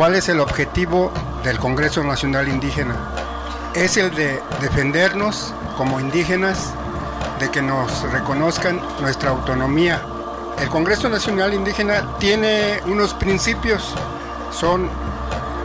¿Cuál 0.00 0.14
es 0.14 0.30
el 0.30 0.40
objetivo 0.40 1.12
del 1.44 1.58
Congreso 1.58 2.02
Nacional 2.02 2.48
Indígena? 2.48 2.96
Es 3.74 3.98
el 3.98 4.14
de 4.14 4.42
defendernos 4.62 5.52
como 5.76 6.00
indígenas, 6.00 6.72
de 7.38 7.50
que 7.50 7.60
nos 7.60 8.10
reconozcan 8.10 8.80
nuestra 9.02 9.28
autonomía. 9.28 10.00
El 10.58 10.70
Congreso 10.70 11.10
Nacional 11.10 11.52
Indígena 11.52 12.16
tiene 12.18 12.80
unos 12.86 13.12
principios, 13.12 13.94
son 14.50 14.88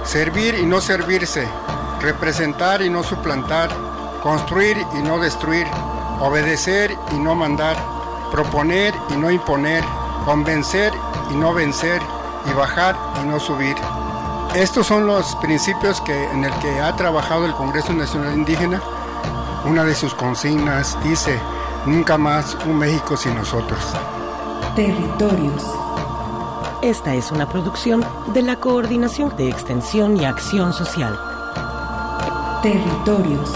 servir 0.04 0.56
y 0.56 0.66
no 0.66 0.82
servirse, 0.82 1.48
representar 2.02 2.82
y 2.82 2.90
no 2.90 3.04
suplantar, 3.04 3.70
construir 4.22 4.76
y 5.00 5.02
no 5.02 5.18
destruir, 5.18 5.66
obedecer 6.20 6.94
y 7.14 7.20
no 7.20 7.36
mandar, 7.36 7.78
proponer 8.34 8.94
y 9.12 9.14
no 9.14 9.32
imponer, 9.32 9.86
convencer 10.26 10.92
y 11.32 11.36
no 11.36 11.54
vencer, 11.54 12.02
y 12.52 12.54
bajar 12.54 12.98
y 13.24 13.28
no 13.28 13.40
subir. 13.40 13.78
Estos 14.56 14.88
son 14.88 15.06
los 15.06 15.36
principios 15.36 16.00
que, 16.00 16.32
en 16.32 16.46
el 16.46 16.54
que 16.60 16.80
ha 16.80 16.96
trabajado 16.96 17.46
el 17.46 17.54
Congreso 17.54 17.92
Nacional 17.92 18.36
Indígena. 18.36 18.82
Una 19.66 19.84
de 19.84 19.94
sus 19.94 20.14
consignas 20.14 20.98
dice, 21.04 21.38
nunca 21.86 22.18
más 22.18 22.58
un 22.66 22.78
México 22.78 23.18
sin 23.18 23.36
nosotros. 23.36 23.80
Territorios. 24.74 25.62
Esta 26.82 27.16
es 27.16 27.34
una 27.34 27.50
producción 27.50 28.06
de 28.28 28.44
la 28.44 28.56
Coordinación 28.56 29.36
de 29.36 29.50
Extensión 29.50 30.16
y 30.16 30.24
Acción 30.24 30.72
Social. 30.72 31.20
Territorios. 32.62 33.52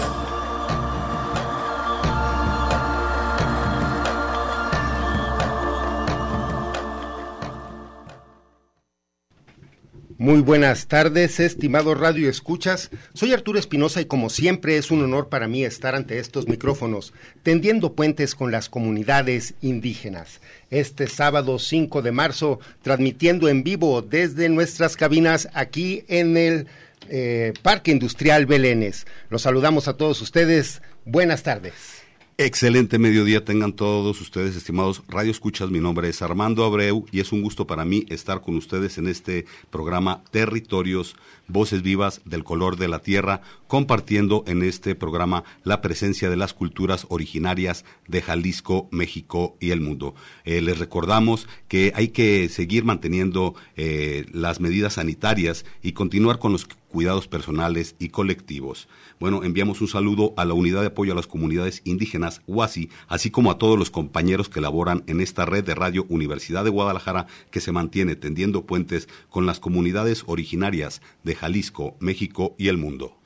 Muy 10.20 10.42
buenas 10.42 10.86
tardes, 10.86 11.40
estimados 11.40 11.98
Radio 11.98 12.28
Escuchas. 12.28 12.90
Soy 13.14 13.32
Arturo 13.32 13.58
Espinosa 13.58 14.02
y 14.02 14.04
como 14.04 14.28
siempre 14.28 14.76
es 14.76 14.90
un 14.90 15.02
honor 15.02 15.30
para 15.30 15.48
mí 15.48 15.64
estar 15.64 15.94
ante 15.94 16.18
estos 16.18 16.46
micrófonos, 16.46 17.14
tendiendo 17.42 17.94
puentes 17.94 18.34
con 18.34 18.52
las 18.52 18.68
comunidades 18.68 19.54
indígenas. 19.62 20.42
Este 20.68 21.06
sábado 21.06 21.58
5 21.58 22.02
de 22.02 22.12
marzo, 22.12 22.60
transmitiendo 22.82 23.48
en 23.48 23.62
vivo 23.62 24.02
desde 24.02 24.50
nuestras 24.50 24.94
cabinas 24.94 25.48
aquí 25.54 26.04
en 26.06 26.36
el 26.36 26.66
eh, 27.08 27.54
Parque 27.62 27.90
Industrial 27.90 28.44
Belénes. 28.44 29.06
Los 29.30 29.40
saludamos 29.40 29.88
a 29.88 29.96
todos 29.96 30.20
ustedes. 30.20 30.82
Buenas 31.06 31.44
tardes. 31.44 31.99
Excelente 32.42 32.98
mediodía 32.98 33.44
tengan 33.44 33.74
todos 33.74 34.18
ustedes, 34.22 34.56
estimados 34.56 35.02
Radio 35.08 35.30
Escuchas. 35.30 35.70
Mi 35.70 35.78
nombre 35.78 36.08
es 36.08 36.22
Armando 36.22 36.64
Abreu 36.64 37.04
y 37.12 37.20
es 37.20 37.32
un 37.32 37.42
gusto 37.42 37.66
para 37.66 37.84
mí 37.84 38.06
estar 38.08 38.40
con 38.40 38.56
ustedes 38.56 38.96
en 38.96 39.08
este 39.08 39.44
programa 39.68 40.24
Territorios, 40.30 41.16
Voces 41.52 41.82
Vivas 41.82 42.20
del 42.24 42.44
Color 42.44 42.76
de 42.76 42.88
la 42.88 43.00
Tierra, 43.00 43.42
compartiendo 43.66 44.44
en 44.46 44.62
este 44.62 44.94
programa 44.94 45.44
la 45.64 45.80
presencia 45.80 46.30
de 46.30 46.36
las 46.36 46.54
culturas 46.54 47.06
originarias 47.08 47.84
de 48.08 48.22
Jalisco, 48.22 48.88
México 48.90 49.56
y 49.60 49.70
el 49.70 49.80
mundo. 49.80 50.14
Eh, 50.44 50.60
les 50.60 50.78
recordamos 50.78 51.48
que 51.68 51.92
hay 51.94 52.08
que 52.08 52.48
seguir 52.48 52.84
manteniendo 52.84 53.54
eh, 53.76 54.26
las 54.32 54.60
medidas 54.60 54.94
sanitarias 54.94 55.64
y 55.82 55.92
continuar 55.92 56.38
con 56.38 56.52
los 56.52 56.66
cuidados 56.90 57.28
personales 57.28 57.94
y 57.98 58.08
colectivos. 58.08 58.88
Bueno, 59.20 59.44
enviamos 59.44 59.80
un 59.80 59.88
saludo 59.88 60.34
a 60.36 60.44
la 60.44 60.54
Unidad 60.54 60.80
de 60.80 60.88
Apoyo 60.88 61.12
a 61.12 61.16
las 61.16 61.26
Comunidades 61.26 61.82
Indígenas, 61.84 62.42
UASI, 62.46 62.90
así 63.06 63.30
como 63.30 63.50
a 63.50 63.58
todos 63.58 63.78
los 63.78 63.90
compañeros 63.90 64.48
que 64.48 64.60
laboran 64.60 65.04
en 65.06 65.20
esta 65.20 65.46
red 65.46 65.64
de 65.64 65.74
radio 65.74 66.04
Universidad 66.08 66.64
de 66.64 66.70
Guadalajara 66.70 67.26
que 67.50 67.60
se 67.60 67.72
mantiene 67.72 68.16
tendiendo 68.16 68.66
puentes 68.66 69.08
con 69.28 69.46
las 69.46 69.60
comunidades 69.60 70.24
originarias 70.26 71.00
de 71.22 71.36
Jalisco, 71.40 71.96
México 72.00 72.54
y 72.58 72.68
el 72.68 72.76
mundo. 72.76 73.16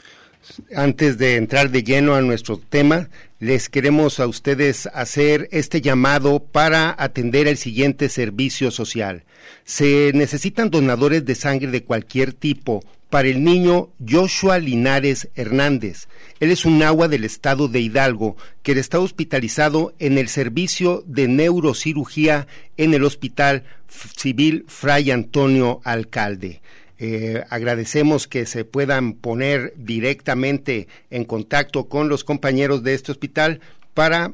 Antes 0.77 1.19
de 1.19 1.37
entrar 1.37 1.71
de 1.71 1.83
lleno 1.83 2.15
a 2.15 2.21
nuestro 2.21 2.59
tema, 2.59 3.09
les 3.41 3.69
queremos 3.69 4.21
a 4.21 4.27
ustedes 4.29 4.87
hacer 4.93 5.49
este 5.51 5.81
llamado 5.81 6.45
para 6.45 6.95
atender 6.97 7.49
el 7.49 7.57
siguiente 7.57 8.09
servicio 8.09 8.71
social. 8.71 9.25
Se 9.65 10.13
necesitan 10.15 10.71
donadores 10.71 11.25
de 11.25 11.35
sangre 11.35 11.71
de 11.71 11.83
cualquier 11.83 12.35
tipo 12.35 12.85
para 13.11 13.29
el 13.29 13.43
niño 13.43 13.91
Joshua 14.07 14.59
Linares 14.59 15.29
Hernández. 15.35 16.09
Él 16.41 16.51
es 16.51 16.65
un 16.65 16.83
agua 16.83 17.09
del 17.09 17.25
estado 17.25 17.67
de 17.69 17.81
Hidalgo 17.81 18.37
que 18.63 18.73
está 18.73 19.01
hospitalizado 19.01 19.95
en 19.99 20.19
el 20.19 20.29
servicio 20.29 21.03
de 21.07 21.27
neurocirugía 21.27 22.47
en 22.77 22.95
el 22.95 23.05
Hospital 23.05 23.65
Civil 23.89 24.65
Fray 24.69 25.11
Antonio 25.11 25.81
Alcalde. 25.85 26.61
Eh, 26.99 27.43
agradecemos 27.51 28.29
que 28.29 28.47
se 28.47 28.65
puedan 28.65 29.15
poner 29.15 29.75
directamente 29.77 30.87
en 31.11 31.25
contacto 31.25 31.89
con 31.89 32.09
los 32.09 32.23
compañeros 32.25 32.83
de 32.83 32.95
este 32.95 33.13
hospital 33.13 33.61
para 33.95 34.33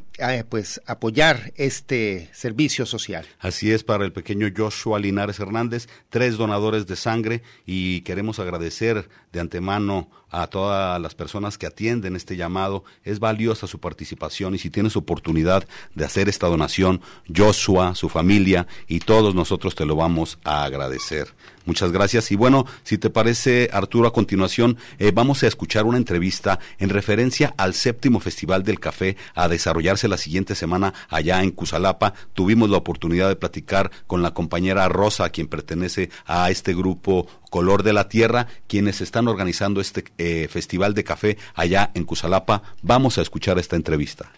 pues 0.48 0.80
apoyar 0.86 1.52
este 1.56 2.30
servicio 2.32 2.86
social. 2.86 3.26
Así 3.38 3.72
es 3.72 3.84
para 3.84 4.04
el 4.04 4.12
pequeño 4.12 4.48
Joshua 4.54 4.98
Linares 4.98 5.40
Hernández, 5.40 5.88
tres 6.08 6.36
donadores 6.36 6.86
de 6.86 6.96
sangre 6.96 7.42
y 7.66 8.02
queremos 8.02 8.38
agradecer 8.38 9.08
de 9.32 9.40
antemano 9.40 10.08
a 10.30 10.46
todas 10.46 11.00
las 11.00 11.14
personas 11.14 11.58
que 11.58 11.66
atienden 11.66 12.16
este 12.16 12.36
llamado. 12.36 12.84
Es 13.04 13.18
valiosa 13.18 13.66
su 13.66 13.80
participación 13.80 14.54
y 14.54 14.58
si 14.58 14.70
tienes 14.70 14.96
oportunidad 14.96 15.66
de 15.94 16.04
hacer 16.04 16.28
esta 16.28 16.46
donación, 16.46 17.00
Joshua, 17.34 17.94
su 17.94 18.08
familia 18.08 18.66
y 18.86 19.00
todos 19.00 19.34
nosotros 19.34 19.74
te 19.74 19.86
lo 19.86 19.96
vamos 19.96 20.38
a 20.44 20.64
agradecer. 20.64 21.34
Muchas 21.66 21.92
gracias. 21.92 22.32
Y 22.32 22.36
bueno, 22.36 22.66
si 22.84 22.98
te 22.98 23.10
parece, 23.10 23.68
Arturo, 23.72 24.08
a 24.08 24.12
continuación 24.12 24.78
eh, 24.98 25.12
vamos 25.14 25.42
a 25.42 25.46
escuchar 25.46 25.84
una 25.84 25.98
entrevista 25.98 26.58
en 26.78 26.88
referencia 26.88 27.54
al 27.58 27.74
séptimo 27.74 28.18
Festival 28.18 28.62
del 28.62 28.80
Café 28.80 29.16
a 29.34 29.48
desarrollarse 29.48 30.08
la 30.10 30.18
siguiente 30.18 30.54
semana 30.54 30.92
allá 31.08 31.42
en 31.42 31.52
Cusalapa. 31.52 32.12
Tuvimos 32.34 32.68
la 32.68 32.76
oportunidad 32.76 33.28
de 33.28 33.36
platicar 33.36 33.90
con 34.06 34.22
la 34.22 34.34
compañera 34.34 34.88
Rosa, 34.88 35.30
quien 35.30 35.48
pertenece 35.48 36.10
a 36.26 36.50
este 36.50 36.74
grupo 36.74 37.26
Color 37.50 37.82
de 37.82 37.92
la 37.92 38.08
Tierra, 38.08 38.46
quienes 38.66 39.00
están 39.00 39.28
organizando 39.28 39.80
este 39.80 40.04
eh, 40.18 40.48
Festival 40.48 40.94
de 40.94 41.04
Café 41.04 41.38
allá 41.54 41.90
en 41.94 42.04
Cusalapa. 42.04 42.62
Vamos 42.82 43.18
a 43.18 43.22
escuchar 43.22 43.58
esta 43.58 43.76
entrevista. 43.76 44.30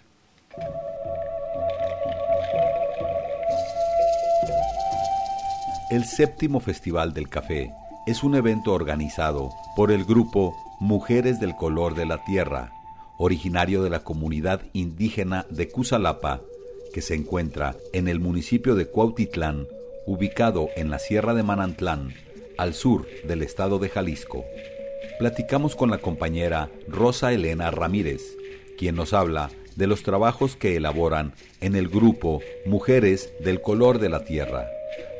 El 5.91 6.05
séptimo 6.05 6.61
Festival 6.61 7.13
del 7.13 7.29
Café 7.29 7.71
es 8.07 8.23
un 8.23 8.35
evento 8.35 8.73
organizado 8.73 9.51
por 9.77 9.93
el 9.93 10.05
grupo 10.05 10.57
Mujeres 10.81 11.39
del 11.39 11.55
Color 11.55 11.95
de 11.95 12.07
la 12.07 12.25
Tierra, 12.25 12.73
originario 13.23 13.85
de 13.85 13.91
la 13.91 14.03
comunidad 14.03 14.63
indígena 14.73 15.47
de 15.49 15.69
Cusalapa, 15.69 16.43
que 16.93 17.01
se 17.01 17.15
encuentra 17.15 17.77
en 17.93 18.09
el 18.09 18.19
municipio 18.19 18.75
de 18.75 18.87
Cuautitlán, 18.87 19.69
ubicado 20.07 20.71
en 20.75 20.91
la 20.91 20.99
Sierra 20.99 21.33
de 21.33 21.45
Manantlán, 21.45 22.15
al 22.59 22.75
sur 22.75 23.07
del 23.23 23.43
estado 23.43 23.79
de 23.79 23.89
Jalisco. 23.89 24.45
Platicamos 25.21 25.77
con 25.77 25.91
la 25.91 25.99
compañera 25.99 26.69
Rosa 26.89 27.33
Elena 27.33 27.71
Ramírez, 27.71 28.23
quien 28.77 28.97
nos 28.97 29.13
habla 29.13 29.51
de 29.77 29.87
los 29.87 30.03
trabajos 30.03 30.57
que 30.57 30.75
elaboran 30.75 31.33
en 31.61 31.77
el 31.77 31.89
grupo 31.89 32.41
Mujeres 32.67 33.33
del 33.39 33.63
Color 33.63 34.01
de 34.01 34.09
la 34.09 34.25
Tierra, 34.25 34.67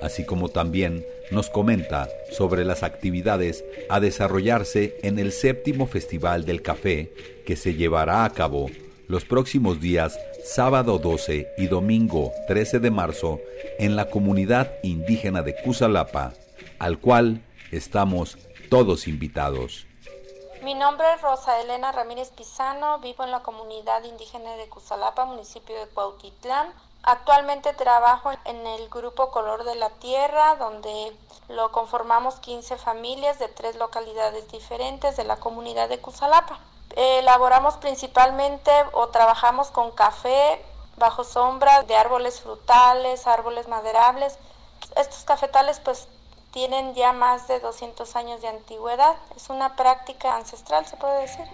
así 0.03 0.25
como 0.27 0.49
también 0.49 1.07
nos 1.31 1.49
comenta 1.49 2.09
sobre 2.31 2.65
las 2.65 2.83
actividades 2.83 3.65
a 3.89 4.01
desarrollarse 4.01 4.99
en 5.03 5.19
el 5.19 5.33
séptimo 5.33 5.87
Festival 5.87 6.45
del 6.45 6.63
Café 6.63 7.13
que 7.47 7.57
se 7.57 7.75
llevará 7.75 8.25
a 8.25 8.31
cabo 8.31 8.69
los 9.09 9.25
próximos 9.25 9.81
días 9.81 10.19
sábado 10.45 10.99
12 10.99 11.55
y 11.57 11.67
domingo 11.67 12.33
13 12.49 12.81
de 12.81 12.91
marzo 12.91 13.41
en 13.79 13.97
la 13.97 14.11
comunidad 14.11 14.73
indígena 14.83 15.43
de 15.43 15.55
Cusalapa, 15.55 16.33
al 16.79 16.99
cual 16.99 17.43
estamos 17.71 18.39
todos 18.69 19.07
invitados. 19.07 19.87
Mi 20.63 20.75
nombre 20.75 21.07
es 21.15 21.21
Rosa 21.21 21.61
Elena 21.61 21.93
Ramírez 21.93 22.31
Pizano, 22.31 23.01
vivo 23.01 23.25
en 23.25 23.31
la 23.31 23.43
comunidad 23.43 24.05
indígena 24.05 24.55
de 24.57 24.69
Cusalapa, 24.69 25.25
municipio 25.25 25.75
de 25.79 25.89
Cuautitlán. 25.89 26.73
Actualmente 27.05 27.73
trabajo 27.73 28.31
en 28.45 28.65
el 28.65 28.89
grupo 28.89 29.33
Color 29.33 29.65
de 29.65 29.75
la 29.75 29.91
Tierra, 29.91 30.55
donde 30.55 31.17
lo 31.49 31.73
conformamos 31.73 32.37
15 32.37 32.77
familias 32.77 33.41
de 33.41 33.49
tres 33.49 33.75
localidades 33.75 34.51
diferentes 34.53 35.17
de 35.17 35.25
la 35.25 35.37
comunidad 35.37 35.89
de 35.89 35.99
Cusalapa. 35.99 36.61
Elaboramos 36.95 37.77
principalmente 37.79 38.71
o 38.93 39.09
trabajamos 39.09 39.73
con 39.73 39.91
café 39.91 40.65
bajo 40.97 41.25
sombra 41.25 41.83
de 41.83 41.97
árboles 41.97 42.41
frutales, 42.41 43.27
árboles 43.27 43.67
maderables. 43.67 44.39
Estos 44.95 45.25
cafetales 45.25 45.81
pues 45.81 46.07
tienen 46.53 46.95
ya 46.95 47.13
más 47.13 47.49
de 47.49 47.59
200 47.59 48.15
años 48.15 48.41
de 48.43 48.49
antigüedad. 48.49 49.17
Es 49.35 49.51
una 49.51 49.75
práctica 49.75 50.37
ancestral, 50.37 50.87
se 50.87 50.97
puede 50.97 51.23
decir. 51.23 51.47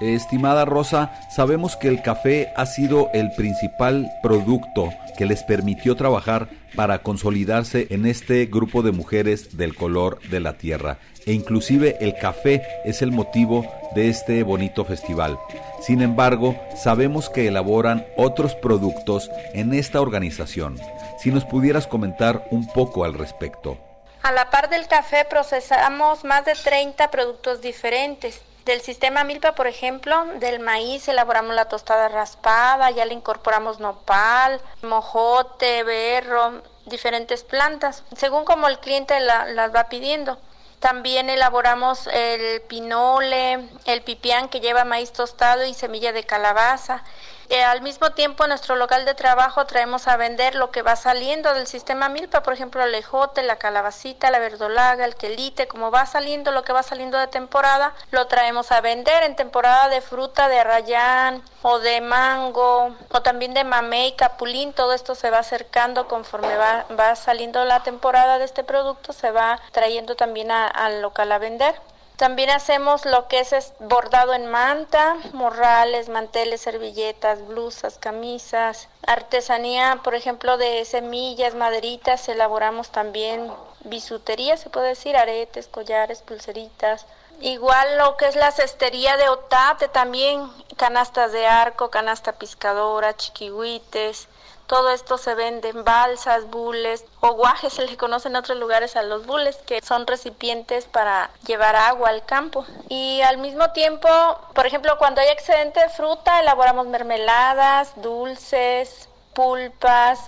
Estimada 0.00 0.64
Rosa, 0.64 1.12
sabemos 1.30 1.76
que 1.76 1.88
el 1.88 2.02
café 2.02 2.52
ha 2.56 2.66
sido 2.66 3.08
el 3.14 3.32
principal 3.32 4.10
producto 4.22 4.90
que 5.16 5.26
les 5.26 5.42
permitió 5.42 5.96
trabajar 5.96 6.48
para 6.74 6.98
consolidarse 6.98 7.86
en 7.90 8.04
este 8.04 8.44
grupo 8.46 8.82
de 8.82 8.92
mujeres 8.92 9.56
del 9.56 9.74
color 9.74 10.20
de 10.28 10.40
la 10.40 10.58
tierra. 10.58 10.98
E 11.24 11.32
inclusive 11.32 11.96
el 12.00 12.14
café 12.14 12.62
es 12.84 13.00
el 13.00 13.10
motivo 13.10 13.66
de 13.94 14.10
este 14.10 14.42
bonito 14.42 14.84
festival. 14.84 15.38
Sin 15.80 16.02
embargo, 16.02 16.56
sabemos 16.76 17.30
que 17.30 17.48
elaboran 17.48 18.06
otros 18.16 18.54
productos 18.54 19.30
en 19.54 19.72
esta 19.72 20.00
organización. 20.00 20.78
Si 21.18 21.30
nos 21.30 21.44
pudieras 21.44 21.86
comentar 21.86 22.46
un 22.50 22.66
poco 22.68 23.04
al 23.04 23.14
respecto. 23.14 23.78
A 24.22 24.32
la 24.32 24.50
par 24.50 24.68
del 24.68 24.86
café 24.88 25.24
procesamos 25.24 26.24
más 26.24 26.44
de 26.44 26.54
30 26.54 27.10
productos 27.10 27.62
diferentes. 27.62 28.42
Del 28.66 28.80
sistema 28.80 29.22
Milpa, 29.22 29.54
por 29.54 29.68
ejemplo, 29.68 30.24
del 30.40 30.58
maíz 30.58 31.06
elaboramos 31.06 31.54
la 31.54 31.66
tostada 31.66 32.08
raspada, 32.08 32.90
ya 32.90 33.04
le 33.04 33.14
incorporamos 33.14 33.78
nopal, 33.78 34.60
mojote, 34.82 35.84
berro, 35.84 36.62
diferentes 36.84 37.44
plantas, 37.44 38.02
según 38.16 38.44
como 38.44 38.66
el 38.66 38.80
cliente 38.80 39.20
las 39.20 39.72
va 39.72 39.88
pidiendo. 39.88 40.36
También 40.80 41.30
elaboramos 41.30 42.08
el 42.08 42.60
pinole, 42.62 43.68
el 43.84 44.02
pipián 44.02 44.48
que 44.48 44.58
lleva 44.58 44.84
maíz 44.84 45.12
tostado 45.12 45.64
y 45.64 45.72
semilla 45.72 46.12
de 46.12 46.24
calabaza. 46.24 47.04
Eh, 47.48 47.62
al 47.62 47.80
mismo 47.80 48.10
tiempo, 48.10 48.42
en 48.42 48.48
nuestro 48.48 48.74
local 48.74 49.04
de 49.04 49.14
trabajo 49.14 49.66
traemos 49.66 50.08
a 50.08 50.16
vender 50.16 50.56
lo 50.56 50.72
que 50.72 50.82
va 50.82 50.96
saliendo 50.96 51.54
del 51.54 51.68
sistema 51.68 52.08
Milpa, 52.08 52.42
por 52.42 52.52
ejemplo, 52.52 52.82
el 52.82 52.92
ejote, 52.92 53.44
la 53.44 53.56
calabacita, 53.56 54.32
la 54.32 54.40
verdolaga, 54.40 55.04
el 55.04 55.14
quelite, 55.14 55.68
como 55.68 55.92
va 55.92 56.06
saliendo 56.06 56.50
lo 56.50 56.64
que 56.64 56.72
va 56.72 56.82
saliendo 56.82 57.18
de 57.18 57.28
temporada, 57.28 57.94
lo 58.10 58.26
traemos 58.26 58.72
a 58.72 58.80
vender 58.80 59.22
en 59.22 59.36
temporada 59.36 59.88
de 59.88 60.00
fruta, 60.00 60.48
de 60.48 60.58
arrayán 60.58 61.40
o 61.62 61.78
de 61.78 62.00
mango 62.00 62.96
o 63.12 63.22
también 63.22 63.54
de 63.54 63.62
mamey, 63.62 64.16
capulín, 64.16 64.72
todo 64.72 64.92
esto 64.92 65.14
se 65.14 65.30
va 65.30 65.38
acercando 65.38 66.08
conforme 66.08 66.56
va, 66.56 66.86
va 66.98 67.14
saliendo 67.14 67.64
la 67.64 67.84
temporada 67.84 68.38
de 68.38 68.44
este 68.44 68.64
producto, 68.64 69.12
se 69.12 69.30
va 69.30 69.60
trayendo 69.70 70.16
también 70.16 70.50
al 70.50 71.00
local 71.00 71.30
a 71.30 71.38
vender. 71.38 71.76
También 72.16 72.48
hacemos 72.48 73.04
lo 73.04 73.28
que 73.28 73.40
es 73.40 73.74
bordado 73.78 74.32
en 74.32 74.46
manta, 74.46 75.16
morrales, 75.34 76.08
manteles, 76.08 76.62
servilletas, 76.62 77.46
blusas, 77.46 77.98
camisas, 77.98 78.88
artesanía, 79.06 80.00
por 80.02 80.14
ejemplo, 80.14 80.56
de 80.56 80.82
semillas, 80.86 81.54
maderitas, 81.54 82.26
elaboramos 82.30 82.88
también 82.88 83.52
bisutería, 83.84 84.56
se 84.56 84.70
puede 84.70 84.88
decir, 84.88 85.14
aretes, 85.14 85.68
collares, 85.68 86.22
pulseritas. 86.22 87.04
Igual 87.42 87.98
lo 87.98 88.16
que 88.16 88.28
es 88.28 88.34
la 88.34 88.50
cestería 88.50 89.18
de 89.18 89.28
otate 89.28 89.88
también, 89.88 90.50
canastas 90.78 91.32
de 91.32 91.46
arco, 91.46 91.90
canasta 91.90 92.32
piscadora, 92.32 93.14
chiquihuites, 93.14 94.26
todo 94.66 94.90
esto 94.90 95.18
se 95.18 95.34
vende 95.34 95.68
en 95.68 95.84
balsas, 95.84 96.50
bules 96.50 97.04
o 97.20 97.32
guajes, 97.32 97.72
se 97.74 97.86
le 97.86 97.96
conocen 97.96 98.32
en 98.32 98.36
otros 98.36 98.58
lugares 98.58 98.96
a 98.96 99.02
los 99.02 99.26
bules, 99.26 99.56
que 99.66 99.80
son 99.82 100.06
recipientes 100.06 100.84
para 100.84 101.30
llevar 101.46 101.76
agua 101.76 102.10
al 102.10 102.24
campo. 102.24 102.64
Y 102.88 103.20
al 103.22 103.38
mismo 103.38 103.70
tiempo, 103.70 104.08
por 104.54 104.66
ejemplo, 104.66 104.96
cuando 104.98 105.20
hay 105.20 105.28
excedente 105.28 105.80
de 105.80 105.88
fruta, 105.88 106.40
elaboramos 106.40 106.86
mermeladas, 106.86 107.92
dulces, 108.02 109.08
pulpas. 109.34 110.20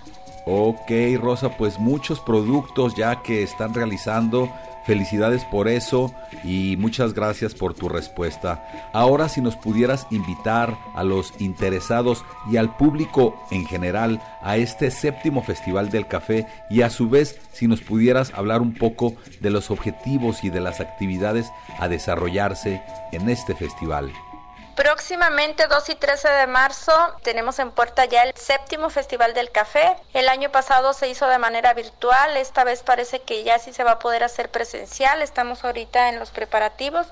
Ok, 0.45 0.91
Rosa, 1.19 1.49
pues 1.57 1.77
muchos 1.77 2.19
productos 2.19 2.95
ya 2.95 3.21
que 3.21 3.43
están 3.43 3.73
realizando 3.73 4.49
Felicidades 4.89 5.45
por 5.45 5.67
eso 5.67 6.15
y 6.43 6.75
muchas 6.79 7.13
gracias 7.13 7.53
por 7.53 7.75
tu 7.75 7.89
respuesta. 7.89 8.89
Ahora 8.91 9.29
si 9.29 9.39
nos 9.39 9.55
pudieras 9.55 10.07
invitar 10.09 10.75
a 10.95 11.03
los 11.03 11.31
interesados 11.37 12.25
y 12.51 12.57
al 12.57 12.75
público 12.75 13.39
en 13.51 13.67
general 13.67 14.19
a 14.41 14.57
este 14.57 14.89
séptimo 14.89 15.43
Festival 15.43 15.91
del 15.91 16.07
Café 16.07 16.47
y 16.71 16.81
a 16.81 16.89
su 16.89 17.07
vez 17.07 17.39
si 17.51 17.67
nos 17.67 17.81
pudieras 17.81 18.33
hablar 18.33 18.63
un 18.63 18.73
poco 18.73 19.13
de 19.41 19.51
los 19.51 19.69
objetivos 19.69 20.43
y 20.43 20.49
de 20.49 20.59
las 20.59 20.79
actividades 20.79 21.51
a 21.77 21.87
desarrollarse 21.87 22.81
en 23.11 23.29
este 23.29 23.53
festival. 23.53 24.11
Próximamente, 24.79 25.67
2 25.67 25.89
y 25.89 25.95
13 25.95 26.29
de 26.29 26.47
marzo, 26.47 26.93
tenemos 27.21 27.59
en 27.59 27.71
puerta 27.71 28.05
ya 28.05 28.23
el 28.23 28.33
séptimo 28.37 28.89
Festival 28.89 29.33
del 29.33 29.51
Café. 29.51 29.97
El 30.13 30.29
año 30.29 30.53
pasado 30.53 30.93
se 30.93 31.09
hizo 31.09 31.27
de 31.27 31.37
manera 31.37 31.73
virtual, 31.73 32.37
esta 32.37 32.63
vez 32.63 32.81
parece 32.81 33.19
que 33.19 33.43
ya 33.43 33.59
sí 33.59 33.73
se 33.73 33.83
va 33.83 33.91
a 33.91 33.99
poder 33.99 34.23
hacer 34.23 34.49
presencial. 34.49 35.21
Estamos 35.21 35.65
ahorita 35.65 36.07
en 36.07 36.17
los 36.17 36.31
preparativos. 36.31 37.07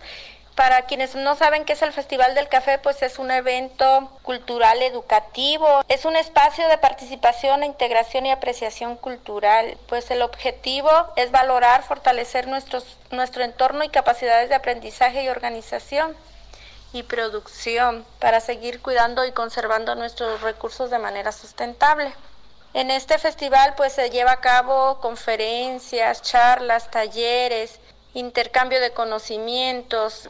Para 0.56 0.84
quienes 0.84 1.16
no 1.16 1.36
saben 1.36 1.66
qué 1.66 1.74
es 1.74 1.82
el 1.82 1.92
Festival 1.92 2.36
del 2.36 2.48
Café, 2.48 2.78
pues 2.78 3.02
es 3.02 3.20
un 3.20 3.32
evento 3.32 4.18
cultural 4.24 4.82
educativo, 4.82 5.84
es 5.90 6.06
un 6.06 6.16
espacio 6.16 6.70
de 6.70 6.78
participación, 6.78 7.66
integración 7.66 8.28
y 8.28 8.32
apreciación 8.32 8.96
cultural. 8.96 9.78
Pues 9.90 10.10
el 10.10 10.22
objetivo 10.22 10.90
es 11.18 11.32
valorar, 11.32 11.84
fortalecer 11.84 12.48
nuestros, 12.48 12.98
nuestro 13.12 13.44
entorno 13.44 13.84
y 13.84 13.90
capacidades 13.90 14.48
de 14.48 14.56
aprendizaje 14.56 15.24
y 15.24 15.28
organización 15.28 16.16
y 16.94 17.04
producción 17.04 18.06
para 18.20 18.40
seguir 18.40 18.82
cuidando 18.82 19.26
y 19.26 19.32
conservando 19.32 19.96
nuestros 19.96 20.42
recursos 20.42 20.90
de 20.90 21.00
manera 21.00 21.32
sustentable. 21.32 22.14
En 22.74 22.92
este 22.92 23.18
festival 23.18 23.74
pues 23.76 23.94
se 23.94 24.10
lleva 24.10 24.34
a 24.34 24.42
cabo 24.42 25.00
conferencias, 25.00 26.22
charlas, 26.22 26.92
talleres, 26.92 27.80
intercambio 28.14 28.80
de 28.80 28.92
conocimientos. 28.92 30.30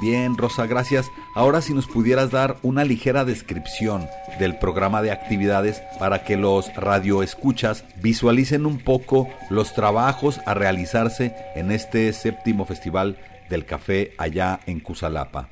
Bien, 0.00 0.36
Rosa, 0.38 0.66
gracias. 0.66 1.06
Ahora 1.34 1.60
si 1.60 1.74
nos 1.74 1.86
pudieras 1.86 2.30
dar 2.30 2.56
una 2.62 2.84
ligera 2.84 3.24
descripción 3.24 4.08
del 4.38 4.58
programa 4.58 5.02
de 5.02 5.10
actividades 5.10 5.82
para 5.98 6.22
que 6.22 6.36
los 6.36 6.72
radioescuchas 6.74 7.84
visualicen 7.96 8.64
un 8.64 8.78
poco 8.78 9.28
los 9.50 9.74
trabajos 9.74 10.40
a 10.46 10.54
realizarse 10.54 11.34
en 11.56 11.72
este 11.72 12.12
séptimo 12.12 12.64
festival 12.64 13.18
del 13.48 13.66
café 13.66 14.14
allá 14.18 14.60
en 14.66 14.78
Cusalapa. 14.78 15.48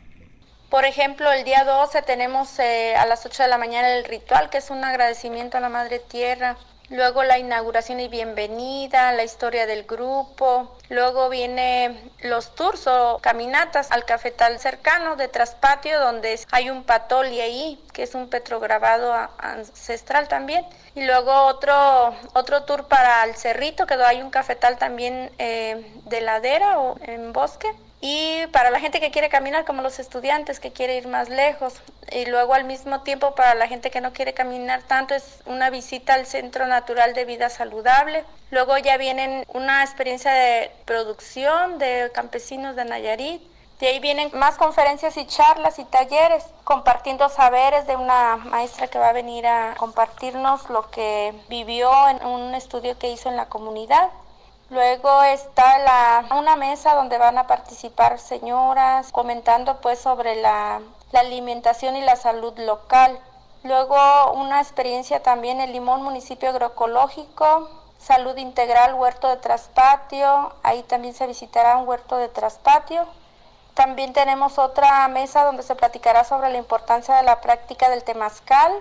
Por 0.77 0.85
ejemplo, 0.85 1.33
el 1.33 1.43
día 1.45 1.65
12 1.65 2.03
tenemos 2.03 2.59
eh, 2.59 2.95
a 2.97 3.07
las 3.07 3.25
8 3.25 3.45
de 3.45 3.49
la 3.49 3.57
mañana 3.57 3.97
el 3.97 4.05
ritual, 4.05 4.51
que 4.51 4.59
es 4.59 4.69
un 4.69 4.85
agradecimiento 4.85 5.57
a 5.57 5.61
la 5.61 5.71
Madre 5.71 6.01
Tierra. 6.01 6.59
Luego 6.91 7.23
la 7.23 7.39
inauguración 7.39 7.99
y 7.99 8.09
bienvenida, 8.09 9.11
la 9.13 9.25
historia 9.25 9.65
del 9.65 9.85
grupo. 9.85 10.77
Luego 10.91 11.31
viene 11.31 11.99
los 12.21 12.55
tours 12.55 12.87
o 12.89 13.21
caminatas 13.23 13.91
al 13.91 14.05
cafetal 14.05 14.59
cercano 14.61 15.17
de 15.17 15.29
Traspatio, 15.29 15.99
donde 15.99 16.39
hay 16.53 16.69
un 16.69 16.85
patoli 16.85 17.41
ahí, 17.41 17.83
que 17.95 18.03
es 18.03 18.15
un 18.15 18.29
petrograbado 18.29 19.15
ancestral 19.39 20.29
también. 20.29 20.67
Y 20.95 21.07
luego 21.07 21.33
otro, 21.47 22.15
otro 22.35 22.65
tour 22.65 22.87
para 22.87 23.25
el 23.25 23.35
cerrito, 23.35 23.87
que 23.87 23.95
hay 23.95 24.21
un 24.21 24.29
cafetal 24.29 24.77
también 24.77 25.31
eh, 25.39 25.91
de 26.05 26.21
ladera 26.21 26.81
o 26.81 26.99
en 27.01 27.33
bosque 27.33 27.69
y 28.09 28.47
para 28.53 28.71
la 28.71 28.79
gente 28.79 29.01
que 29.01 29.11
quiere 29.11 29.29
caminar 29.29 29.65
como 29.65 29.83
los 29.83 29.99
estudiantes 29.99 30.61
que 30.61 30.73
quiere 30.73 30.97
ir 30.97 31.09
más 31.09 31.29
lejos 31.29 31.75
y 32.13 32.27
luego 32.27 32.55
al 32.55 32.63
mismo 32.63 33.03
tiempo 33.03 33.35
para 33.35 33.57
la 33.57 33.67
gente 33.67 33.91
que 33.91 34.01
no 34.01 34.13
quiere 34.13 34.33
caminar 34.33 34.81
tanto 34.83 35.17
es 35.17 35.41
una 35.45 35.71
visita 35.71 36.15
al 36.15 36.25
Centro 36.25 36.69
Natural 36.69 37.15
de 37.15 37.25
Vida 37.25 37.49
Saludable. 37.49 38.25
Luego 38.53 38.79
ya 38.79 38.97
vienen 38.97 39.45
una 39.53 39.83
experiencia 39.83 40.31
de 40.31 40.71
producción 40.85 41.79
de 41.79 42.13
campesinos 42.15 42.77
de 42.77 42.85
Nayarit. 42.85 43.43
De 43.81 43.89
ahí 43.89 43.99
vienen 43.99 44.31
más 44.35 44.57
conferencias 44.57 45.17
y 45.17 45.27
charlas 45.27 45.81
y 45.81 45.85
talleres, 45.85 46.45
compartiendo 46.63 47.29
saberes 47.29 47.89
de 47.89 47.97
una 47.97 48.37
maestra 48.37 48.87
que 48.87 49.01
va 49.01 49.09
a 49.09 49.15
venir 49.15 49.49
a 49.49 49.75
compartirnos 49.77 50.71
lo 50.71 50.89
que 50.93 51.35
vivió 51.49 51.91
en 52.09 52.25
un 52.25 52.55
estudio 52.55 52.97
que 53.01 53.11
hizo 53.11 53.29
en 53.29 53.37
la 53.37 53.47
comunidad. 53.47 54.11
Luego 54.69 55.23
está 55.23 55.79
la, 55.79 56.27
una 56.37 56.57
mesa 56.57 56.97
donde 56.97 57.19
van 57.19 57.39
a 57.39 57.47
participar 57.47 58.19
señoras 58.19 59.13
comentando 59.13 59.81
pues 59.81 60.01
sobre 60.01 60.35
la, 60.35 60.81
la 61.13 61.21
alimentación 61.21 61.95
y 61.95 62.01
la 62.01 62.17
salud 62.17 62.59
local. 62.59 63.17
Luego 63.63 63.97
una 64.33 64.61
experiencia 64.61 65.23
también 65.23 65.61
en 65.61 65.73
Limón, 65.73 66.03
municipio 66.03 66.49
agroecológico, 66.49 67.71
salud 67.99 68.37
integral, 68.37 68.95
huerto 68.95 69.29
de 69.29 69.37
traspatio, 69.37 70.53
ahí 70.65 70.83
también 70.83 71.15
se 71.15 71.29
visitará 71.29 71.77
un 71.77 71.89
huerto 71.89 72.17
de 72.17 72.29
traspatio. 72.29 73.07
También 73.75 74.13
tenemos 74.13 74.59
otra 74.59 75.07
mesa 75.07 75.45
donde 75.45 75.63
se 75.63 75.77
platicará 75.77 76.25
sobre 76.25 76.51
la 76.51 76.59
importancia 76.59 77.15
de 77.15 77.23
la 77.23 77.41
práctica 77.41 77.89
del 77.89 78.03
temazcal, 78.03 78.73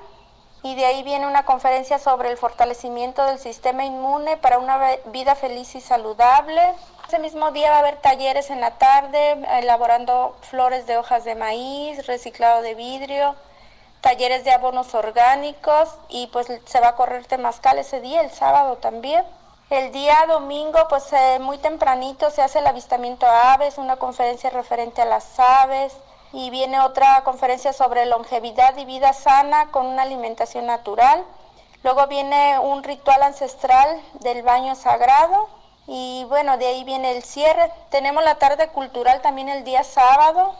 y 0.65 0.73
de 0.73 0.83
ahí 0.83 1.03
viene 1.03 1.27
una 1.27 1.45
conferencia 1.45 1.99
sobre 1.99 2.31
el 2.31 2.37
fortalecimiento 2.37 3.23
del 3.23 3.37
sistema 3.37 3.85
inmune 3.85 4.35
para 4.35 4.57
una 4.57 4.79
vida 5.05 5.35
feliz 5.35 5.75
y 5.75 5.79
saludable. 5.79 6.59
Ese 7.07 7.19
mismo 7.19 7.51
día 7.51 7.69
va 7.69 7.75
a 7.75 7.79
haber 7.81 7.97
talleres 7.97 8.49
en 8.49 8.61
la 8.61 8.71
tarde 8.71 9.37
elaborando 9.59 10.35
flores 10.41 10.87
de 10.87 10.97
hojas 10.97 11.23
de 11.23 11.35
maíz, 11.35 12.07
reciclado 12.07 12.63
de 12.63 12.73
vidrio, 12.73 13.35
talleres 14.01 14.43
de 14.43 14.53
abonos 14.53 14.95
orgánicos 14.95 15.87
y 16.09 16.25
pues 16.33 16.47
se 16.65 16.79
va 16.79 16.87
a 16.87 16.95
correr 16.95 17.27
temazcal 17.27 17.77
ese 17.77 18.01
día, 18.01 18.21
el 18.21 18.31
sábado 18.31 18.77
también. 18.77 19.23
El 19.69 19.91
día 19.91 20.17
domingo, 20.27 20.79
pues 20.89 21.13
eh, 21.13 21.37
muy 21.39 21.59
tempranito 21.59 22.31
se 22.31 22.41
hace 22.41 22.57
el 22.57 22.65
avistamiento 22.65 23.27
a 23.27 23.53
aves, 23.53 23.77
una 23.77 23.97
conferencia 23.97 24.49
referente 24.49 25.03
a 25.03 25.05
las 25.05 25.39
aves, 25.39 25.95
y 26.35 26.49
viene 26.49 26.81
otra 26.81 27.23
conferencia 27.23 27.71
sobre 27.71 28.05
longevidad 28.05 28.75
y 28.75 28.83
vida 28.83 29.13
sana 29.13 29.71
con 29.71 29.85
una 29.85 30.01
alimentación 30.01 30.65
natural. 30.65 31.23
Luego 31.81 32.07
viene 32.07 32.59
un 32.59 32.83
ritual 32.83 33.23
ancestral 33.23 34.01
del 34.19 34.43
baño 34.43 34.75
sagrado 34.75 35.47
y 35.87 36.25
bueno, 36.27 36.57
de 36.57 36.67
ahí 36.67 36.83
viene 36.83 37.15
el 37.15 37.23
cierre. 37.23 37.71
Tenemos 37.89 38.21
la 38.21 38.35
tarde 38.35 38.67
cultural 38.67 39.21
también 39.21 39.47
el 39.47 39.63
día 39.63 39.85
sábado, 39.85 40.55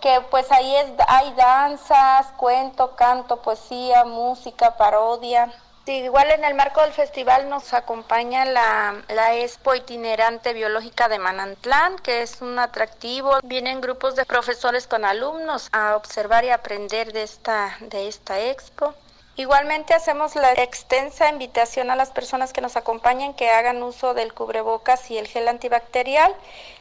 que 0.00 0.20
pues 0.32 0.50
ahí 0.50 0.74
hay 1.06 1.32
danzas, 1.34 2.26
cuento, 2.36 2.96
canto, 2.96 3.40
poesía, 3.40 4.04
música, 4.04 4.76
parodia. 4.76 5.52
Igual 5.92 6.30
en 6.30 6.44
el 6.44 6.54
marco 6.54 6.80
del 6.80 6.92
festival 6.92 7.48
nos 7.48 7.74
acompaña 7.74 8.44
la, 8.44 9.02
la 9.08 9.34
Expo 9.36 9.74
Itinerante 9.74 10.52
Biológica 10.54 11.08
de 11.08 11.18
Manantlán, 11.18 11.98
que 11.98 12.22
es 12.22 12.40
un 12.40 12.58
atractivo. 12.58 13.38
Vienen 13.44 13.80
grupos 13.80 14.16
de 14.16 14.24
profesores 14.24 14.86
con 14.86 15.04
alumnos 15.04 15.68
a 15.72 15.96
observar 15.96 16.44
y 16.44 16.50
aprender 16.50 17.12
de 17.12 17.22
esta, 17.22 17.76
de 17.80 18.08
esta 18.08 18.40
expo. 18.40 18.94
Igualmente 19.36 19.94
hacemos 19.94 20.36
la 20.36 20.52
extensa 20.52 21.28
invitación 21.28 21.90
a 21.90 21.96
las 21.96 22.12
personas 22.12 22.52
que 22.52 22.60
nos 22.60 22.76
acompañan 22.76 23.34
que 23.34 23.50
hagan 23.50 23.82
uso 23.82 24.14
del 24.14 24.32
cubrebocas 24.32 25.10
y 25.10 25.18
el 25.18 25.26
gel 25.26 25.48
antibacterial 25.48 26.32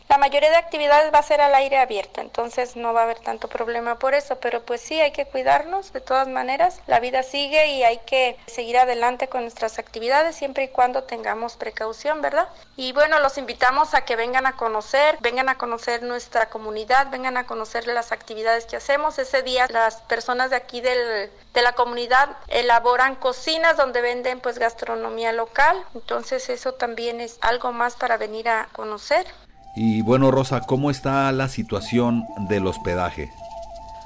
la 0.10 0.18
mayoría 0.18 0.50
de 0.50 0.58
actividades 0.58 1.14
va 1.14 1.20
a 1.20 1.24
ser 1.24 1.42
al 1.42 1.56
aire 1.56 1.78
abierto, 1.78 2.22
entonces 2.22 2.76
no 2.76 2.94
va 2.94 3.02
a 3.02 3.04
haber 3.04 3.20
tanto 3.20 3.48
problema 3.48 4.00
por 4.00 4.14
eso, 4.14 4.38
pero 4.40 4.64
pues 4.64 4.82
sí, 4.82 5.00
hay 5.00 5.12
que 5.12 5.26
cuidarnos 5.26 5.94
de 5.94 6.02
todas 6.02 6.28
maneras. 6.28 6.82
La 6.88 7.00
vida 7.00 7.24
sigue 7.24 7.68
y 7.68 7.84
hay 7.84 8.00
que 8.00 8.38
seguir 8.46 8.78
adelante 8.78 9.28
con 9.28 9.42
nuestras 9.42 9.80
actividades 9.80 10.36
siempre 10.36 10.66
y 10.66 10.68
cuando 10.68 11.04
tengamos 11.04 11.56
precaución, 11.56 12.22
¿verdad? 12.22 12.48
Y 12.76 12.92
bueno, 12.92 13.20
los 13.20 13.38
invitamos 13.38 13.94
a 13.94 14.06
que 14.06 14.16
vengan 14.16 14.46
a 14.46 14.56
conocer, 14.56 15.18
vengan 15.22 15.50
a 15.50 15.58
conocer 15.58 16.04
nuestra 16.04 16.50
comunidad, 16.50 17.10
vengan 17.10 17.38
a 17.38 17.46
conocer 17.46 17.88
las 17.88 18.12
actividades 18.12 18.66
que 18.66 18.76
hacemos. 18.76 19.18
Ese 19.20 19.42
día 19.42 19.68
las 19.70 19.98
personas 20.02 20.50
de 20.50 20.58
aquí 20.58 20.82
del, 20.82 21.32
de 21.54 21.62
la 21.62 21.74
comunidad 21.74 22.38
elaboran 22.48 23.16
cocinas 23.16 23.78
donde 23.78 24.02
venden 24.02 24.40
pues 24.40 24.60
gastronomía 24.60 25.32
local, 25.32 25.84
entonces 25.94 26.50
eso 26.50 26.74
también 26.74 27.22
es 27.22 27.38
algo 27.42 27.72
más 27.72 27.96
para 27.96 28.18
venir 28.18 28.50
a 28.50 28.70
conocer. 28.74 29.26
Y 29.76 30.02
bueno, 30.04 30.30
Rosa, 30.30 30.62
¿cómo 30.62 30.92
está 30.92 31.32
la 31.32 31.48
situación 31.48 32.26
del 32.38 32.68
hospedaje? 32.68 33.34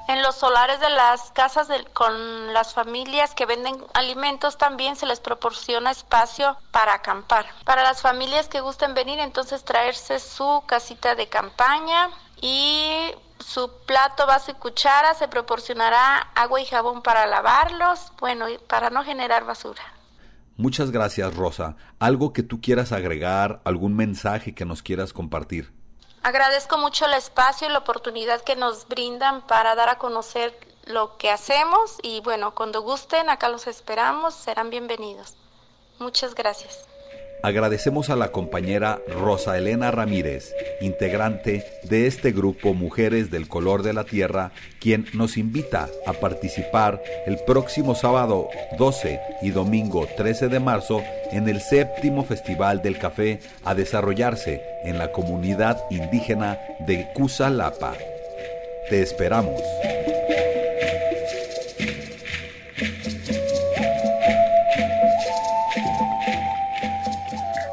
En 0.08 0.22
los 0.22 0.36
solares 0.36 0.80
de 0.80 0.90
las 0.90 1.32
casas 1.32 1.68
con 1.92 2.54
las 2.54 2.74
familias 2.74 3.36
que 3.36 3.46
venden 3.46 3.84
alimentos 3.94 4.58
también 4.58 4.96
se 4.96 5.06
les 5.06 5.20
proporciona 5.20 5.92
espacio 5.92 6.56
para 6.72 6.94
acampar. 6.94 7.46
Para 7.66 7.84
las 7.84 8.02
familias 8.02 8.48
que 8.48 8.62
gusten 8.62 8.94
venir, 8.94 9.20
entonces 9.20 9.66
traerse 9.66 10.20
su 10.20 10.64
casita 10.66 11.16
de 11.16 11.28
campaña 11.28 12.10
y 12.40 13.12
su 13.40 13.70
plato, 13.86 14.26
vaso 14.26 14.52
y 14.52 14.54
cuchara, 14.54 15.14
se 15.14 15.28
proporcionará 15.28 16.30
agua 16.36 16.62
y 16.62 16.66
jabón 16.66 17.02
para 17.02 17.26
lavarlos, 17.26 18.14
bueno, 18.20 18.46
para 18.68 18.90
no 18.90 19.04
generar 19.04 19.44
basura. 19.44 19.82
Muchas 20.58 20.90
gracias, 20.90 21.36
Rosa. 21.36 21.76
¿Algo 22.00 22.34
que 22.34 22.42
tú 22.42 22.60
quieras 22.62 22.92
agregar, 22.92 23.62
algún 23.64 23.96
mensaje 23.96 24.56
que 24.56 24.66
nos 24.66 24.82
quieras 24.82 25.14
compartir? 25.14 25.72
Agradezco 26.24 26.80
mucho 26.80 27.06
el 27.06 27.14
espacio 27.14 27.68
y 27.68 27.72
la 27.72 27.78
oportunidad 27.78 28.42
que 28.42 28.56
nos 28.56 28.88
brindan 28.88 29.46
para 29.46 29.76
dar 29.76 29.90
a 29.90 30.00
conocer 30.00 30.58
lo 30.86 31.18
que 31.18 31.30
hacemos 31.30 31.98
y 32.02 32.22
bueno, 32.22 32.56
cuando 32.56 32.82
gusten, 32.82 33.30
acá 33.30 33.50
los 33.50 33.68
esperamos, 33.68 34.34
serán 34.34 34.70
bienvenidos. 34.70 35.36
Muchas 36.00 36.34
gracias. 36.34 36.88
Agradecemos 37.44 38.10
a 38.10 38.16
la 38.16 38.32
compañera 38.32 39.00
Rosa 39.08 39.58
Elena 39.58 39.92
Ramírez, 39.92 40.54
integrante 40.82 41.64
de 41.84 42.08
este 42.08 42.32
grupo 42.32 42.74
Mujeres 42.74 43.30
del 43.30 43.48
Color 43.48 43.84
de 43.84 43.94
la 43.94 44.06
Tierra, 44.06 44.52
quien 44.80 45.06
nos 45.14 45.38
invita 45.38 45.88
a 46.08 46.14
participar 46.14 47.02
el 47.28 47.38
próximo 47.46 47.94
sábado 47.94 48.50
12 48.78 49.20
y 49.44 49.52
domingo 49.52 50.08
13 50.18 50.48
de 50.48 50.60
marzo 50.60 51.04
en 51.32 51.48
el 51.48 51.62
séptimo 51.62 52.24
Festival 52.26 52.82
del 52.82 52.98
Café 52.98 53.40
a 53.64 53.76
desarrollarse 53.76 54.62
en 54.84 54.98
la 54.98 55.12
comunidad 55.12 55.78
indígena 55.92 56.58
de 56.80 57.08
Cusalapa. 57.14 57.94
Te 58.90 59.02
esperamos. 59.02 59.62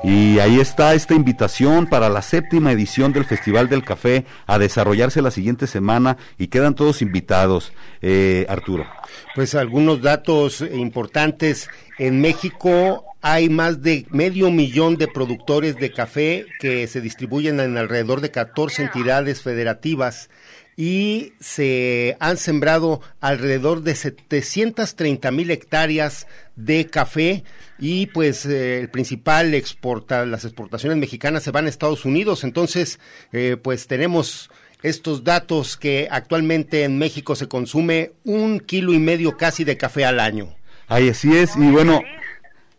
Y 0.05 0.39
ahí 0.39 0.61
está 0.61 0.93
esta 0.93 1.15
invitación 1.15 1.87
para 1.87 2.11
la 2.11 2.21
séptima 2.21 2.71
edición 2.73 3.15
del 3.15 3.25
Festival 3.25 3.71
del 3.71 3.83
Café 3.83 4.27
a 4.47 4.59
desarrollarse 4.59 5.23
la 5.23 5.31
siguiente 5.31 5.67
semana 5.67 6.19
y 6.37 6.49
quedan 6.49 6.75
todos 6.75 7.01
invitados. 7.01 7.73
Eh, 8.03 8.45
Arturo. 8.51 8.87
Pues 9.35 9.55
algunos 9.55 10.03
datos 10.03 10.61
importantes. 10.61 11.71
En 11.99 12.21
México 12.21 13.05
hay 13.23 13.49
más 13.49 13.81
de 13.81 14.05
medio 14.11 14.51
millón 14.51 14.99
de 14.99 15.09
productores 15.09 15.77
de 15.77 15.91
café 15.91 16.45
que 16.61 16.87
se 16.87 17.01
distribuyen 17.01 17.59
en 17.59 17.79
alrededor 17.79 18.21
de 18.21 18.31
14 18.31 18.83
entidades 18.83 19.41
federativas 19.41 20.29
y 20.77 21.33
se 21.41 22.17
han 22.21 22.37
sembrado 22.37 23.01
alrededor 23.21 23.83
de 23.83 23.95
730 23.95 25.31
mil 25.31 25.51
hectáreas 25.51 26.27
de 26.57 26.87
café 26.87 27.45
y 27.79 28.07
pues 28.07 28.47
eh, 28.47 28.81
el 28.81 28.91
principal 28.91 29.55
exporta, 29.55 30.27
las 30.27 30.45
exportaciones 30.45 30.99
mexicanas 30.99 31.43
se 31.43 31.51
van 31.51 31.67
a 31.67 31.69
Estados 31.69 32.05
Unidos, 32.05 32.45
entonces 32.45 32.99
eh, 33.33 33.57
pues 33.61 33.87
tenemos 33.87 34.51
estos 34.83 35.25
datos 35.25 35.77
que 35.77 36.09
actualmente 36.11 36.85
en 36.85 36.99
México 36.99 37.37
se 37.37 37.49
consume 37.49 38.13
un 38.25 38.61
kilo 38.61 38.93
y 38.93 38.99
medio 38.99 39.37
casi 39.37 39.65
de 39.65 39.77
café 39.77 40.05
al 40.05 40.21
año. 40.21 40.55
Ahí 40.89 41.09
así 41.09 41.35
es, 41.35 41.57
y 41.57 41.71
bueno, 41.71 42.03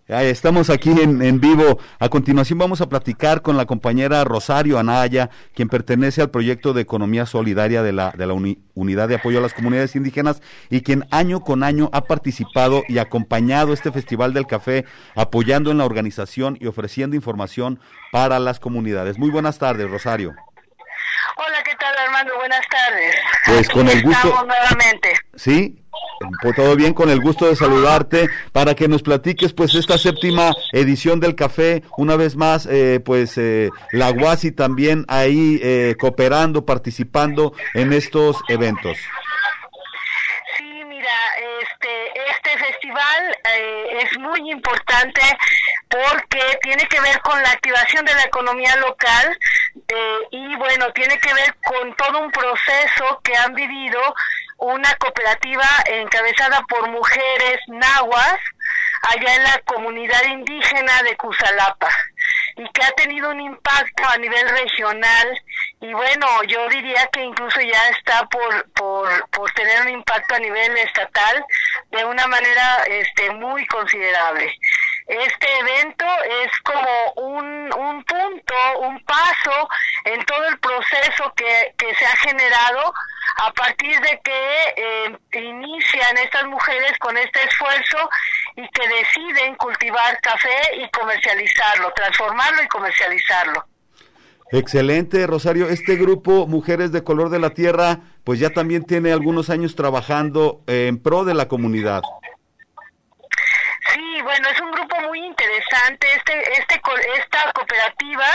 Estamos 0.08 0.70
aquí 0.70 0.92
en, 0.92 1.40
vivo. 1.40 1.80
A 1.98 2.10
continuación 2.10 2.60
vamos 2.60 2.80
a 2.80 2.88
platicar 2.88 3.42
con 3.42 3.58
la 3.58 3.66
compañera 3.66 4.24
Rosario 4.24 4.78
Anaya, 4.78 5.32
quien 5.56 5.68
pertenece 5.68 6.22
al 6.22 6.30
proyecto 6.30 6.74
de 6.74 6.82
economía 6.82 7.26
solidaria 7.26 7.82
de 7.82 7.92
la, 7.92 8.12
de 8.12 8.28
la 8.28 8.36
Unidad 8.76 9.10
de 9.10 9.16
Apoyo 9.16 9.40
a 9.40 9.42
las 9.42 9.56
Comunidades 9.56 9.96
Indígenas 9.96 10.44
y 10.70 10.82
quien 10.82 11.06
año 11.10 11.40
con 11.40 11.64
año 11.64 11.90
ha 11.92 12.02
participado 12.02 12.84
y 12.88 13.00
acompañado 13.00 13.74
este 13.74 13.92
Festival 13.92 14.34
del 14.34 14.46
Café, 14.46 14.86
apoyando 15.16 15.72
en 15.72 15.80
la 15.80 15.86
organización 15.86 16.56
y 16.62 16.68
ofreciendo 16.68 17.16
información 17.16 17.80
para 18.12 18.38
las 18.38 18.60
comunidades. 18.60 19.18
Muy 19.18 19.32
buenas 19.32 19.58
tardes, 19.58 19.90
Rosario. 19.90 20.36
Hola, 21.38 21.62
¿qué 21.64 21.76
tal, 21.76 21.94
Armando? 21.98 22.34
Buenas 22.38 22.66
tardes. 22.70 23.16
Pues 23.46 23.68
con 23.70 23.90
el 23.90 24.02
gusto. 24.04 24.30
Estamos 24.30 24.48
nuevamente. 24.48 25.14
Sí, 25.36 25.84
pues 26.42 26.56
todo 26.56 26.76
bien, 26.78 26.94
con 26.94 27.10
el 27.10 27.20
gusto 27.20 27.46
de 27.48 27.58
saludarte 27.58 28.30
para 28.54 28.74
que 28.74 28.88
nos 28.88 29.02
platiques 29.02 29.52
pues 29.52 29.76
esta 29.76 29.98
séptima 29.98 30.52
edición 30.72 31.20
del 31.20 31.36
café, 31.36 31.84
una 31.98 32.16
vez 32.16 32.38
más 32.38 32.66
eh, 32.68 33.02
pues 33.04 33.38
eh, 33.38 33.70
la 33.92 34.12
Guasi 34.12 34.54
también 34.54 35.04
ahí 35.10 35.60
eh, 35.62 35.96
cooperando, 36.00 36.66
participando 36.66 37.54
en 37.74 37.92
estos 37.92 38.38
eventos. 38.48 38.98
Sí, 40.58 40.84
mira, 40.88 41.18
este, 41.62 42.14
este 42.32 42.66
festival 42.66 43.38
es 44.00 44.20
muy 44.20 44.52
importante 44.52 45.22
porque 45.90 46.42
tiene 46.62 46.84
que 46.88 47.00
ver 47.02 47.20
con 47.22 47.42
la 47.42 47.52
activación 47.52 48.06
de 48.06 48.14
la 48.14 48.22
economía 48.22 48.76
local 48.78 49.38
y 50.32 50.56
bueno, 50.56 50.92
tiene 50.94 51.18
que 51.20 51.34
ver 51.34 51.56
con 51.66 51.96
todo 51.96 52.20
un 52.20 52.32
proceso 52.32 53.20
que 53.24 53.36
han 53.36 53.54
vivido 53.54 54.00
una 54.58 54.96
cooperativa 54.96 55.68
encabezada 55.86 56.62
por 56.68 56.90
mujeres 56.90 57.60
nahuas 57.68 58.40
allá 59.10 59.36
en 59.36 59.44
la 59.44 59.62
comunidad 59.66 60.24
indígena 60.26 61.04
de 61.04 61.16
Cusalapa 61.18 61.90
y 62.58 62.68
que 62.70 62.84
ha 62.84 62.92
tenido 62.92 63.30
un 63.30 63.42
impacto 63.42 64.04
a 64.08 64.18
nivel 64.18 64.48
regional 64.50 65.42
y 65.82 65.94
bueno, 65.94 66.44
yo 66.44 66.68
diría 66.70 67.08
que 67.12 67.22
incluso 67.22 67.60
ya 67.60 67.90
está 67.90 68.26
por, 68.30 68.72
por, 68.72 69.30
por 69.30 69.52
tener 69.52 69.82
un 69.82 69.90
impacto 69.90 70.36
a 70.36 70.40
nivel 70.40 70.78
estatal 70.78 71.46
de 71.92 72.06
una 72.06 72.26
manera 72.28 72.84
este, 72.88 73.30
muy 73.32 73.68
considerable. 73.68 74.58
Este 75.08 75.48
evento 75.60 76.06
es 76.44 76.52
como 76.62 77.28
un, 77.38 77.46
un 77.74 78.04
punto, 78.04 78.56
un 78.82 79.04
paso 79.06 79.70
en 80.04 80.24
todo 80.26 80.46
el 80.48 80.58
proceso 80.58 81.32
que, 81.36 81.74
que 81.78 81.94
se 81.94 82.06
ha 82.06 82.16
generado 82.18 82.92
a 83.38 83.54
partir 83.54 84.00
de 84.00 84.20
que 84.24 84.74
eh, 84.78 85.40
inician 85.40 86.18
estas 86.24 86.46
mujeres 86.48 86.98
con 87.00 87.16
este 87.18 87.40
esfuerzo 87.44 88.10
y 88.56 88.68
que 88.70 88.88
deciden 88.88 89.56
cultivar 89.56 90.20
café 90.22 90.82
y 90.82 90.90
comercializarlo, 90.90 91.92
transformarlo 91.96 92.64
y 92.64 92.68
comercializarlo. 92.68 93.66
Excelente, 94.52 95.28
Rosario. 95.28 95.70
Este 95.70 95.96
grupo 95.96 96.48
Mujeres 96.48 96.92
de 96.92 97.04
Color 97.04 97.30
de 97.30 97.40
la 97.40 97.50
Tierra, 97.52 98.00
pues 98.24 98.40
ya 98.40 98.52
también 98.52 98.86
tiene 98.86 99.12
algunos 99.12 99.50
años 99.50 99.76
trabajando 99.76 100.62
en 100.68 101.02
pro 101.02 101.26
de 101.26 101.34
la 101.34 101.48
comunidad. 101.48 102.02
Sí, 103.94 104.22
bueno, 104.24 104.50
es 104.50 104.60
un 104.62 104.72
grupo 104.72 105.00
muy 105.02 105.20
interesante. 105.24 106.08
Este, 106.16 106.54
este, 106.54 106.82
esta 107.18 107.52
cooperativa 107.54 108.28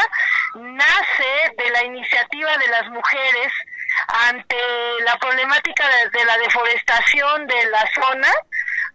nace 0.55 1.55
de 1.57 1.71
la 1.71 1.85
iniciativa 1.85 2.57
de 2.57 2.69
las 2.69 2.89
mujeres 2.89 3.53
ante 4.29 4.57
la 5.05 5.17
problemática 5.19 5.89
de, 6.13 6.25
la 6.25 6.39
deforestación 6.39 7.47
de 7.47 7.65
la 7.71 7.89
zona 7.95 8.33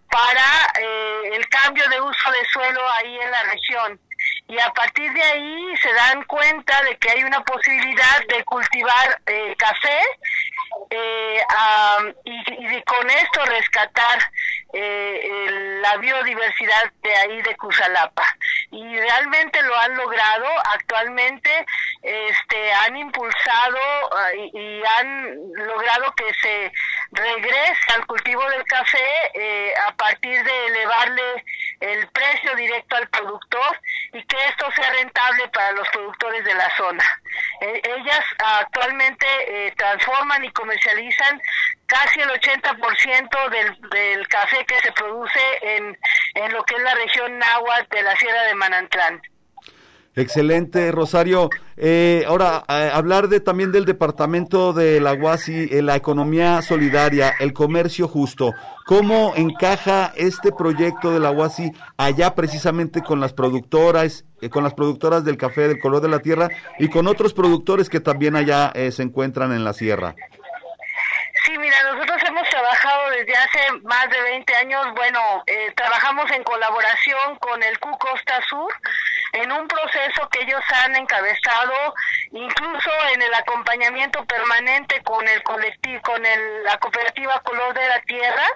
para 0.10 0.72
eh, 0.80 1.32
el 1.34 1.50
cambio 1.50 1.88
de 1.90 2.00
uso 2.00 2.32
de 2.32 2.46
suelo 2.46 2.82
ahí 2.92 3.20
en 3.20 3.32
la 3.32 3.44
región 3.44 4.00
y 4.48 4.60
a 4.60 4.70
partir 4.72 5.12
de 5.12 5.24
ahí 5.24 5.78
se 5.78 5.92
dan 5.94 6.24
cuenta 6.24 6.82
de 6.84 6.98
que 6.98 7.10
hay 7.10 7.24
una 7.24 7.44
posibilidad 7.44 8.26
de 8.28 8.44
cultivar 8.46 9.22
eh, 9.26 9.56
café 9.58 10.00
eh, 10.90 11.42
y, 12.24 12.84
con 12.84 13.10
esto 13.10 13.46
rescatar 13.46 14.20
eh, 14.74 15.80
la 15.82 15.98
biodiversidad 15.98 16.92
de 17.02 17.16
ahí 17.16 17.42
de 17.42 17.56
Cusalapa 17.56 18.24
y 18.72 18.98
realmente 19.00 19.62
lo 19.64 19.76
han 19.78 19.96
logrado 19.96 20.46
actualmente 20.74 21.66
este 22.02 22.74
han 22.74 22.98
impulsado 22.98 23.78
ah, 24.16 24.34
y, 24.36 24.84
han 24.84 25.36
logrado 25.54 26.14
que 26.16 26.34
se 26.42 26.72
regrese 27.12 27.94
al 27.96 28.06
cultivo 28.06 28.48
del 28.50 28.64
café 28.66 29.74
a 29.88 29.92
partir 29.96 30.44
de 30.44 30.66
elevarle 30.68 31.46
el 31.80 32.08
precio 32.10 32.56
directo 32.56 32.96
al 32.96 33.08
productor 33.10 33.80
y 34.14 34.24
que 34.24 34.38
esto 34.48 34.70
sea 34.76 34.92
rentable 34.92 35.48
para 35.50 35.72
los 35.74 35.88
productores 35.90 36.44
de 36.44 36.54
la 36.54 36.70
zona. 36.78 37.04
E, 37.62 37.82
ellas 37.84 38.26
actualmente 38.38 39.26
eh, 39.48 39.74
transforman 39.78 40.44
y 40.44 40.52
comercializan 40.52 41.42
casi 41.86 42.20
el 42.20 42.30
80% 42.30 43.50
del, 43.50 43.90
del 43.90 44.28
café 44.28 44.66
que 44.66 44.80
se 44.82 44.92
produce 44.92 45.40
en, 45.62 45.98
en 46.36 46.54
lo 46.54 46.64
que 46.64 46.76
es 46.76 46.82
la 46.82 46.96
región 46.96 47.38
náhuatl 47.38 47.96
de 47.96 48.04
la 48.04 48.16
Sierra 48.16 48.44
de 48.44 48.56
Manantlán. 48.56 49.22
Excelente, 50.18 50.94
Rosario. 50.94 51.50
Eh, 51.76 52.24
ahora, 52.26 52.64
eh, 52.70 52.90
hablar 52.94 53.28
de 53.28 53.42
también 53.42 53.74
del 53.74 53.84
departamento 53.84 54.72
de 54.72 55.02
la 55.02 55.14
UASI, 55.14 55.68
eh, 55.70 55.82
la 55.82 55.98
economía 55.98 56.62
solidaria, 56.62 57.36
el 57.38 57.52
comercio 57.52 58.08
justo. 58.08 58.54
¿Cómo 58.86 59.34
encaja 59.36 60.14
este 60.16 60.54
proyecto 60.54 61.12
de 61.12 61.20
la 61.20 61.32
UASI 61.32 61.74
allá 61.98 62.34
precisamente 62.34 63.04
con 63.04 63.20
las 63.20 63.34
productoras, 63.34 64.24
con 64.52 64.64
las 64.64 64.74
productoras 64.74 65.26
del 65.26 65.36
café 65.36 65.68
del 65.68 65.80
color 65.80 66.02
de 66.02 66.08
la 66.08 66.20
tierra 66.20 66.48
y 66.80 66.88
con 66.88 67.08
otros 67.08 67.34
productores 67.34 67.90
que 67.90 68.00
también 68.00 68.38
allá 68.38 68.72
se 68.92 69.02
encuentran 69.02 69.52
en 69.52 69.66
la 69.66 69.74
sierra? 69.74 70.16
Sí, 71.44 71.58
mira, 71.58 71.76
nosotros 71.92 72.18
hemos 72.28 72.48
trabajado 72.48 73.10
desde 73.10 73.34
hace 73.36 73.80
más 73.84 74.08
de 74.10 74.22
20 74.22 74.56
años, 74.56 74.86
bueno, 74.96 75.20
trabajamos 75.76 76.30
en 76.32 76.44
colaboración 76.44 77.36
con 77.40 77.62
el 77.64 77.78
Q 77.80 77.90
Costa 77.98 78.40
Sur, 78.48 78.72
en 79.36 79.52
un 79.52 79.68
proceso 79.68 80.30
que 80.30 80.44
ellos 80.44 80.62
han 80.84 80.96
encabezado, 80.96 81.94
incluso 82.32 82.92
en 83.14 83.22
el 83.22 83.34
acompañamiento 83.34 84.24
permanente 84.26 85.02
con 85.04 85.28
el 85.28 85.44
colectivo, 85.44 86.02
con 86.02 86.26
el, 86.26 86.64
la 86.64 86.78
cooperativa 86.78 87.42
Color 87.42 87.74
de 87.74 87.88
la 87.88 88.02
Tierra, 88.02 88.48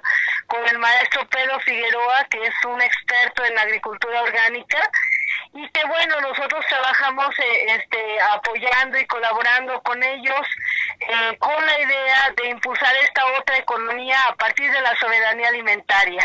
con 0.48 0.66
el 0.68 0.78
maestro 0.80 1.28
Pedro 1.28 1.60
Figueroa, 1.60 2.26
que 2.30 2.46
es 2.46 2.54
un 2.66 2.82
experto 2.82 3.44
en 3.46 3.58
agricultura 3.58 4.22
orgánica, 4.22 4.80
y 5.54 5.68
que 5.70 5.84
bueno, 5.86 6.22
nosotros 6.22 6.64
trabajamos 6.70 7.28
eh, 7.40 7.66
este, 7.76 8.22
apoyando 8.34 9.00
y 9.00 9.06
colaborando 9.08 9.82
con 9.82 10.02
ellos 10.04 10.46
eh, 11.00 11.38
con 11.40 11.66
la 11.66 11.80
idea 11.80 12.32
de 12.38 12.50
impulsar 12.50 12.96
esta 12.98 13.26
otra 13.40 13.58
economía 13.58 14.18
a 14.30 14.36
partir 14.36 14.72
de 14.72 14.82
la 14.82 14.96
soberanía 15.00 15.48
alimentaria. 15.48 16.24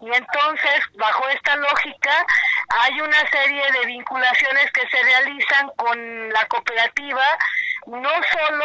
Y 0.00 0.12
entonces, 0.12 0.80
bajo 0.94 1.28
esta 1.28 1.54
lógica, 1.56 2.26
hay 2.80 3.00
una 3.00 3.30
serie 3.30 3.62
de 3.72 3.86
vinculaciones 3.86 4.70
que 4.72 4.88
se 4.88 5.02
realizan 5.02 5.70
con 5.76 6.28
la 6.30 6.44
cooperativa, 6.46 7.26
no 7.86 8.10
solo, 8.32 8.64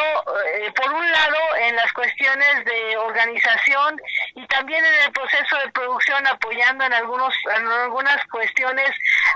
eh, 0.53 0.71
por 0.71 0.91
un 0.93 1.11
lado, 1.11 1.37
en 1.61 1.75
las 1.75 1.91
cuestiones 1.93 2.65
de 2.65 2.97
organización 2.97 3.99
y 4.35 4.45
también 4.47 4.83
en 4.83 4.93
el 5.05 5.11
proceso 5.11 5.57
de 5.57 5.71
producción, 5.71 6.25
apoyando 6.27 6.85
en, 6.85 6.93
algunos, 6.93 7.33
en 7.57 7.67
algunas 7.67 8.25
cuestiones 8.27 8.91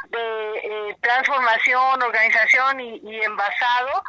de 0.10 0.58
eh, 0.64 0.98
transformación, 1.02 2.02
organización 2.02 2.80
y, 2.80 3.02
y 3.04 3.22
envasado, 3.22 4.04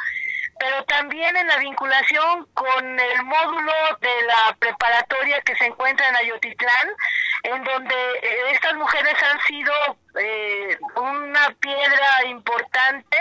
pero 0.59 0.85
también 0.85 1.37
en 1.37 1.47
la 1.47 1.59
vinculación 1.59 2.47
con 2.55 3.01
el 3.01 3.23
módulo 3.25 3.73
de 4.01 4.23
la 4.23 4.57
preparatoria 4.59 5.41
que 5.43 5.57
se 5.57 5.67
encuentra 5.67 6.09
en 6.09 6.17
Ayotitlán, 6.17 6.89
en 7.43 7.65
donde 7.65 7.95
eh, 8.23 8.51
estas 8.53 8.75
mujeres 8.75 9.15
han 9.23 9.41
sido 9.43 9.73
eh, 10.19 10.79
una 10.97 11.55
piedra 11.61 12.25
importante 12.27 13.19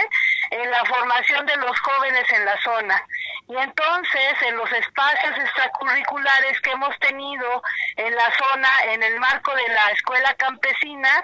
en 0.53 0.69
la 0.69 0.85
formación 0.85 1.45
de 1.45 1.55
los 1.57 1.79
jóvenes 1.79 2.31
en 2.31 2.45
la 2.45 2.61
zona. 2.61 3.03
Y 3.47 3.55
entonces, 3.57 4.33
en 4.47 4.55
los 4.55 4.71
espacios 4.71 5.37
extracurriculares 5.37 6.59
que 6.61 6.71
hemos 6.71 6.97
tenido 6.99 7.61
en 7.97 8.15
la 8.15 8.31
zona, 8.37 8.69
en 8.85 9.03
el 9.03 9.19
marco 9.19 9.53
de 9.55 9.67
la 9.69 9.91
escuela 9.91 10.33
campesina, 10.35 11.23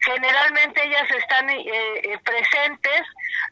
generalmente 0.00 0.84
ellas 0.84 1.08
están 1.10 1.48
eh, 1.50 1.62
eh, 1.64 2.18
presentes 2.24 3.02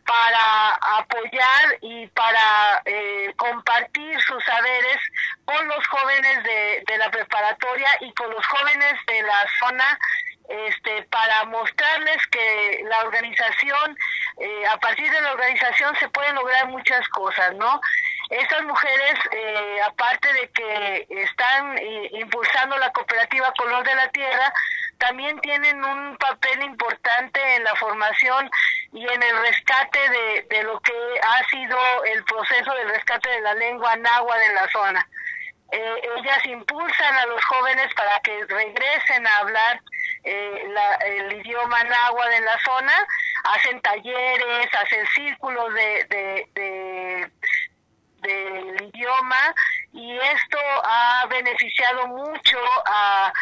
para 0.05 0.75
apoyar 0.99 1.79
y 1.81 2.07
para 2.09 2.83
eh, 2.85 3.33
compartir 3.37 4.21
sus 4.23 4.43
saberes 4.45 4.99
con 5.45 5.69
los 5.69 5.87
jóvenes 5.87 6.43
de, 6.43 6.83
de, 6.87 6.99
la 6.99 7.11
preparatoria 7.11 7.89
y 8.01 8.13
con 8.15 8.31
los 8.31 8.45
jóvenes 8.47 8.95
de 9.07 9.23
la 9.23 9.47
zona 9.61 9.99
este, 10.51 11.03
para 11.05 11.45
mostrarles 11.45 12.27
que 12.27 12.85
la 12.89 13.01
organización, 13.05 13.97
a 14.71 14.79
partir 14.79 15.11
de 15.11 15.21
la 15.21 15.33
organización 15.33 15.95
se 15.97 16.09
pueden 16.09 16.35
lograr 16.35 16.67
muchas 16.69 17.07
cosas, 17.09 17.55
¿no? 17.55 17.81
Estas 18.31 18.63
mujeres, 18.63 19.15
aparte 19.87 20.33
de 20.33 20.49
que 20.51 21.07
están 21.11 21.77
impulsando 22.13 22.79
la 22.79 22.93
cooperativa 22.93 23.53
Color 23.57 23.85
de 23.85 23.95
la 23.95 24.09
Tierra, 24.09 24.53
también 25.01 25.41
tienen 25.41 25.83
un 25.83 26.17
papel 26.19 26.63
importante 26.63 27.41
en 27.57 27.65
la 27.65 27.75
formación 27.77 28.51
y 28.93 29.03
en 29.07 29.23
el 29.23 29.37
rescate 29.39 29.99
de, 30.49 30.63
lo 30.63 30.79
que 30.81 30.93
ha 31.23 31.49
sido 31.49 31.79
el 32.05 32.23
proceso 32.25 32.73
del 32.75 32.89
rescate 32.91 33.31
de 33.31 33.41
la 33.41 33.55
lengua 33.55 33.97
náhuatl 33.97 34.43
en 34.43 34.55
la 34.55 34.69
zona. 34.69 35.09
Eh, 35.73 35.95
ellas 36.19 36.45
impulsan 36.47 37.15
a 37.15 37.27
los 37.27 37.43
jóvenes 37.45 37.93
para 37.95 38.21
que 38.21 38.45
regresen 38.47 39.27
a 39.27 39.37
hablar 39.39 39.81
eh, 40.25 40.75
el 41.07 41.33
idioma 41.41 41.85
náhuatl 41.85 42.33
en 42.33 42.45
la 42.45 42.59
zona, 42.65 43.07
hacen 43.45 43.81
talleres, 43.81 44.75
hacen 44.75 45.07
círculos 45.15 45.73
de, 45.75 46.07
de 46.55 47.31
del 48.23 48.83
idioma 48.95 49.55
y 49.93 50.17
esto 50.17 50.59
ha 50.85 51.27
beneficiado 51.29 52.07
mucho 52.09 52.59
a, 52.87 53.33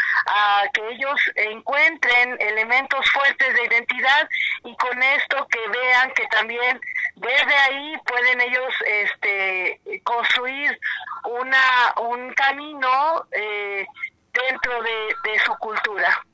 que 0.73 0.89
ellos 0.91 1.21
encuentren 1.35 2.37
elementos 2.41 3.09
fuertes 3.11 3.55
de 3.55 3.65
identidad 3.65 4.29
y 4.65 4.77
con 4.77 5.03
esto 5.03 5.47
que 5.49 5.69
vean 5.69 6.13
que 6.13 6.27
también 6.27 6.81
desde 7.17 7.55
ahí 7.55 7.97
pueden 8.05 8.41
ellos 8.41 8.75
este 8.87 9.81
construir 10.05 10.79
una 11.25 11.95
un 12.01 12.33
camino 12.35 13.27
eh, 13.33 13.87
dentro 14.33 14.83
de 14.83 15.39
su 15.45 15.55
cultura. 15.57 16.25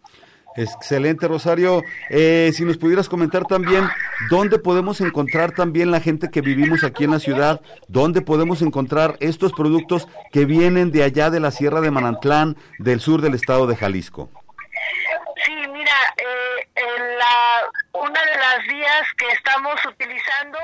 Excelente, 0.57 1.27
Rosario. 1.27 1.83
Eh, 2.11 2.53
si 2.55 2.65
nos 2.65 2.79
pudieras 2.79 3.09
comentar 3.09 3.45
también 3.45 3.89
dónde 4.31 4.59
podemos 4.59 5.01
encontrar 5.01 5.53
también 5.53 5.91
la 5.91 6.01
gente 6.01 6.31
que 6.31 6.43
vivimos 6.43 6.85
aquí 6.85 7.05
en 7.05 7.11
la 7.11 7.19
ciudad, 7.19 7.61
dónde 7.89 8.23
podemos 8.23 8.63
encontrar 8.63 9.17
estos 9.21 9.53
productos 9.53 10.07
que 10.33 10.45
vienen 10.45 10.93
de 10.93 11.03
allá 11.03 11.31
de 11.31 11.41
la 11.41 11.51
Sierra 11.51 11.81
de 11.81 11.91
Manantlán, 11.91 12.57
del 12.79 13.01
sur 13.01 13.21
del 13.21 13.35
estado 13.35 13.67
de 13.67 13.75
Jalisco. 13.75 14.31
Sí, 15.45 15.55
mira, 15.73 15.93
eh, 16.17 16.85
la, 17.19 18.01
una 18.01 18.21
de 18.25 18.37
las 18.37 18.67
vías 18.67 19.03
que 19.19 19.27
estamos 19.33 19.75
utilizando 19.87 20.59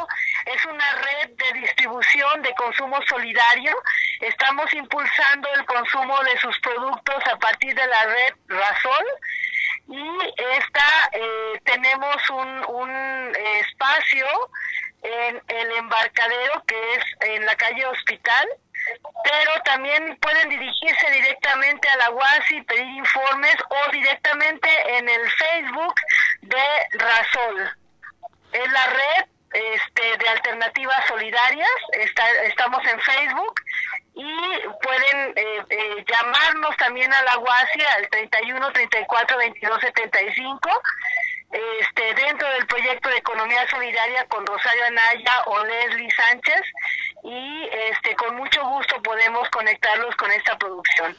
es 0.46 0.64
una 0.66 0.84
red 1.02 1.30
de 1.36 1.60
distribución 1.60 2.42
de 2.42 2.54
consumo 2.54 2.98
solidario. 3.08 3.72
Estamos 4.20 4.72
impulsando 4.72 5.48
el 5.58 5.64
consumo 5.66 6.22
de 6.22 6.38
sus 6.38 6.56
productos 6.60 7.22
a 7.32 7.36
partir 7.38 7.74
de 7.74 7.86
la 7.86 8.04
red 8.04 8.34
Razol 8.46 9.04
y 9.90 10.34
esta 10.58 11.10
eh, 11.12 11.60
tenemos 11.64 12.30
un, 12.30 12.64
un 12.76 13.36
espacio 13.60 14.26
en 15.02 15.42
el 15.48 15.70
embarcadero 15.72 16.62
que 16.66 16.94
es 16.94 17.04
en 17.22 17.44
la 17.44 17.56
calle 17.56 17.86
Hospital, 17.86 18.48
pero 19.24 19.52
también 19.64 20.16
pueden 20.20 20.48
dirigirse 20.48 21.10
directamente 21.10 21.88
a 21.88 21.96
la 21.96 22.10
UASI 22.10 22.62
pedir 22.62 22.86
informes 22.86 23.56
o 23.68 23.90
directamente 23.90 24.68
en 24.96 25.08
el 25.08 25.30
Facebook 25.30 25.94
de 26.42 26.98
Rasol. 26.98 27.76
Es 28.52 28.72
la 28.72 28.86
red 28.86 29.26
este, 29.52 30.16
de 30.18 30.28
alternativas 30.28 31.06
solidarias, 31.08 31.68
está, 31.92 32.30
estamos 32.42 32.86
en 32.86 33.00
Facebook 33.00 33.60
y 34.14 34.24
pueden 34.82 35.32
eh, 35.36 35.64
eh, 35.70 36.04
llamarnos 36.06 36.76
también 36.76 37.12
a 37.12 37.22
la 37.22 37.38
UASI 37.38 37.80
al 37.96 38.08
31 38.08 38.72
34 38.72 39.38
22 39.38 39.80
75 39.80 40.82
este, 41.52 42.14
dentro 42.14 42.48
del 42.48 42.66
proyecto 42.66 43.08
de 43.08 43.16
economía 43.16 43.68
solidaria 43.68 44.24
con 44.26 44.46
Rosario 44.46 44.84
Anaya 44.86 45.42
o 45.46 45.64
Leslie 45.64 46.10
Sánchez 46.10 46.62
y 47.24 47.68
este, 47.90 48.14
con 48.14 48.36
mucho 48.36 48.64
gusto 48.66 49.02
podemos 49.02 49.48
conectarlos 49.50 50.14
con 50.16 50.30
esta 50.30 50.56
producción. 50.56 51.16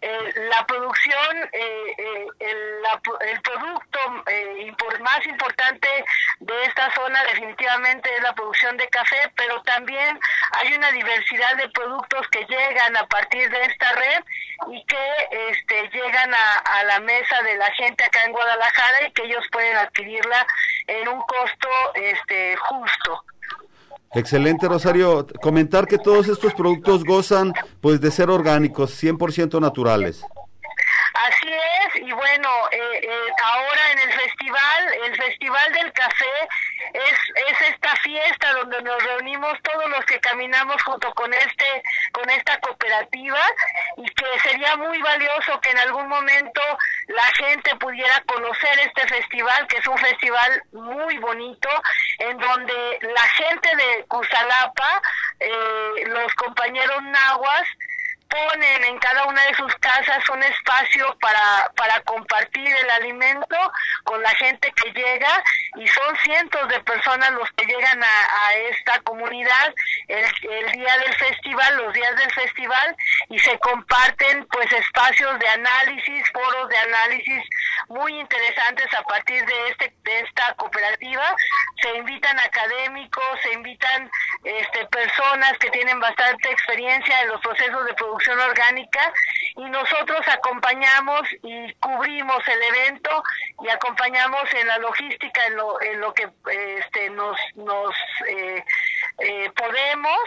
Eh, 0.00 0.32
la 0.50 0.66
producción, 0.66 1.36
eh, 1.52 1.94
eh, 1.98 2.26
el, 2.40 3.28
el, 3.28 3.40
producto 3.42 3.98
más 5.00 5.26
importante 5.26 5.88
de 6.40 6.64
esta 6.64 6.90
zona 6.94 7.22
definitivamente 7.24 8.10
es 8.14 8.22
la 8.22 8.34
producción 8.34 8.76
de 8.76 8.88
café, 8.88 9.30
pero 9.36 9.62
también 9.62 10.18
hay 10.52 10.74
una 10.74 10.90
diversidad 10.92 11.56
de 11.56 11.68
productos 11.70 12.26
que 12.28 12.44
llegan 12.46 12.96
a 12.96 13.06
partir 13.06 13.48
de 13.50 13.62
esta 13.64 13.92
red 13.92 14.24
y 14.70 14.84
que 14.84 15.28
este, 15.50 15.88
llegan 15.90 16.34
a, 16.34 16.58
a 16.58 16.84
la 16.84 17.00
mesa 17.00 17.42
de 17.42 17.56
la 17.56 17.70
gente 17.72 18.04
acá 18.04 18.24
en 18.24 18.32
Guadalajara 18.32 19.06
y 19.06 19.12
que 19.12 19.24
ellos 19.24 19.46
pueden 19.52 19.76
adquirirla 19.76 20.46
en 20.86 21.08
un 21.08 21.20
costo 21.22 21.68
este, 21.94 22.56
justo. 22.56 23.24
Excelente, 24.14 24.68
Rosario. 24.68 25.26
Comentar 25.42 25.86
que 25.86 25.98
todos 25.98 26.28
estos 26.28 26.54
productos 26.54 27.04
gozan 27.04 27.52
pues 27.80 28.00
de 28.00 28.10
ser 28.10 28.30
orgánicos, 28.30 29.02
100% 29.02 29.60
naturales. 29.60 30.22
Así 31.14 31.48
es, 31.48 32.02
y 32.02 32.12
bueno, 32.12 32.48
eh, 32.72 33.00
eh, 33.02 33.08
ahora 33.42 33.92
en 33.92 33.98
el 34.00 34.12
festival, 34.12 34.94
el 35.06 35.16
Festival 35.16 35.72
del 35.72 35.92
Café 35.92 36.48
es, 36.94 37.18
es 37.48 37.60
esta 37.68 37.94
fiesta 37.96 38.52
donde 38.52 38.80
nos 38.82 39.02
reunimos 39.02 39.60
todos 39.62 39.90
los 39.90 40.04
que 40.04 40.20
caminamos 40.20 40.80
junto 40.82 41.12
con 41.14 41.32
este 41.34 41.82
con 42.12 42.30
esta 42.30 42.58
cooperativa 42.60 43.40
y 43.96 44.08
que 44.10 44.40
sería 44.42 44.76
muy 44.76 45.02
valioso 45.02 45.60
que 45.60 45.70
en 45.70 45.78
algún 45.78 46.08
momento 46.08 46.60
la 47.08 47.24
gente 47.36 47.74
pudiera 47.76 48.22
conocer 48.26 48.78
este 48.78 49.08
festival, 49.08 49.66
que 49.66 49.78
es 49.78 49.86
un 49.86 49.98
festival 49.98 50.62
muy 50.72 51.18
bonito, 51.18 51.68
en 52.18 52.38
donde 52.38 52.98
la 53.02 53.28
gente 53.28 53.68
de 53.76 54.04
Cusalapa, 54.06 55.02
eh, 55.40 56.04
los 56.06 56.32
compañeros 56.34 57.02
nahuas, 57.02 57.68
ponen 58.28 58.84
en 58.84 58.98
cada 58.98 59.26
una 59.26 59.42
de 59.44 59.54
sus 59.54 59.74
casas 59.76 60.28
un 60.30 60.42
espacio 60.42 61.16
para, 61.20 61.70
para 61.76 62.00
compartir 62.00 62.66
el 62.66 62.90
alimento 62.90 63.56
con 64.04 64.22
la 64.22 64.30
gente 64.30 64.72
que 64.72 64.92
llega 64.92 65.42
y 65.76 65.86
son 65.88 66.16
cientos 66.18 66.68
de 66.68 66.80
personas 66.80 67.30
los 67.32 67.50
que 67.52 67.66
llegan 67.66 68.02
a, 68.02 68.54
esta 68.70 69.00
comunidad 69.00 69.74
el, 70.08 70.72
día 70.72 70.98
del 70.98 71.14
festival, 71.14 71.76
los 71.76 71.92
días 71.92 72.16
del 72.16 72.30
festival 72.32 72.96
y 73.28 73.38
se 73.38 73.58
comparten 73.58 74.46
pues 74.46 74.70
espacios 74.72 75.38
de 75.38 75.48
análisis, 75.48 76.30
foros 76.32 76.68
de 76.68 76.76
análisis 76.76 77.42
muy 77.88 78.18
interesantes 78.18 78.86
a 78.94 79.02
partir 79.02 79.44
de 79.44 79.68
este 79.68 79.92
de 80.04 80.20
esta 80.20 80.54
cooperativa. 80.54 81.34
Se 81.82 81.96
invitan 81.96 82.38
académicos, 82.38 83.40
se 83.42 83.52
invitan 83.52 84.10
este 84.44 84.86
personas 84.86 85.52
que 85.58 85.70
tienen 85.70 85.98
bastante 86.00 86.50
experiencia 86.50 87.22
en 87.22 87.28
los 87.28 87.40
procesos 87.40 87.84
de 87.86 87.94
producción 88.14 88.38
orgánica 88.40 89.12
y 89.56 89.64
nosotros 89.64 90.20
acompañamos 90.28 91.22
y 91.42 91.72
cubrimos 91.74 92.42
el 92.48 92.62
evento 92.62 93.22
y 93.62 93.68
acompañamos 93.68 94.42
en 94.54 94.66
la 94.68 94.78
logística 94.78 95.46
en 95.46 95.56
lo, 95.56 95.80
en 95.80 96.00
lo 96.00 96.14
que 96.14 96.28
este, 96.78 97.10
nos, 97.10 97.36
nos 97.56 97.94
eh, 98.28 98.64
eh, 99.18 99.50
podemos 99.56 100.18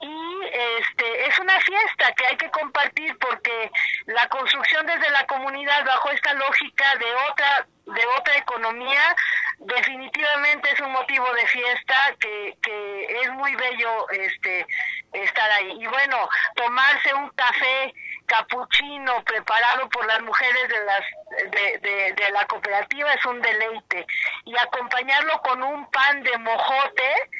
y 0.00 0.44
este 0.78 1.26
es 1.26 1.38
una 1.38 1.58
fiesta 1.60 2.12
que 2.12 2.26
hay 2.26 2.36
que 2.36 2.50
compartir 2.50 3.16
porque 3.18 3.70
la 4.06 4.28
construcción 4.28 4.86
desde 4.86 5.10
la 5.10 5.26
comunidad 5.26 5.84
bajo 5.84 6.10
esta 6.10 6.34
lógica 6.34 6.96
de 6.96 7.14
otra 7.30 7.66
de 7.86 8.06
otra 8.18 8.36
economía 8.38 9.14
definitivamente 9.58 10.70
es 10.72 10.80
un 10.80 10.92
motivo 10.92 11.30
de 11.34 11.46
fiesta 11.46 12.14
que, 12.18 12.56
que 12.62 13.20
es 13.22 13.30
muy 13.32 13.54
bello 13.54 14.08
este 14.10 14.66
estar 15.12 15.50
ahí. 15.52 15.76
Y 15.80 15.86
bueno 15.86 16.28
tomarse 16.56 17.14
un 17.14 17.28
café 17.30 17.94
capuchino 18.26 19.22
preparado 19.24 19.88
por 19.90 20.06
las 20.06 20.22
mujeres 20.22 20.68
de 20.68 20.84
las 20.84 21.50
de, 21.50 21.78
de, 21.78 22.12
de 22.12 22.30
la 22.30 22.46
cooperativa 22.46 23.12
es 23.12 23.24
un 23.26 23.40
deleite. 23.40 24.06
Y 24.44 24.56
acompañarlo 24.56 25.40
con 25.42 25.62
un 25.62 25.90
pan 25.90 26.22
de 26.22 26.38
mojote 26.38 27.30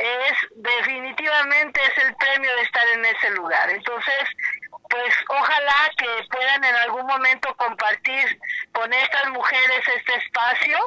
es 0.00 0.32
definitivamente 0.56 1.80
es 1.82 2.04
el 2.04 2.14
premio 2.16 2.56
de 2.56 2.62
estar 2.62 2.88
en 2.88 2.99
ese 3.10 3.30
lugar. 3.30 3.70
Entonces, 3.70 4.24
pues 4.90 5.14
ojalá 5.28 5.90
que 5.96 6.06
puedan 6.30 6.64
en 6.64 6.74
algún 6.74 7.06
momento 7.06 7.54
compartir 7.56 8.38
con 8.72 8.92
estas 8.92 9.30
mujeres 9.30 9.80
este 9.96 10.14
espacio 10.16 10.78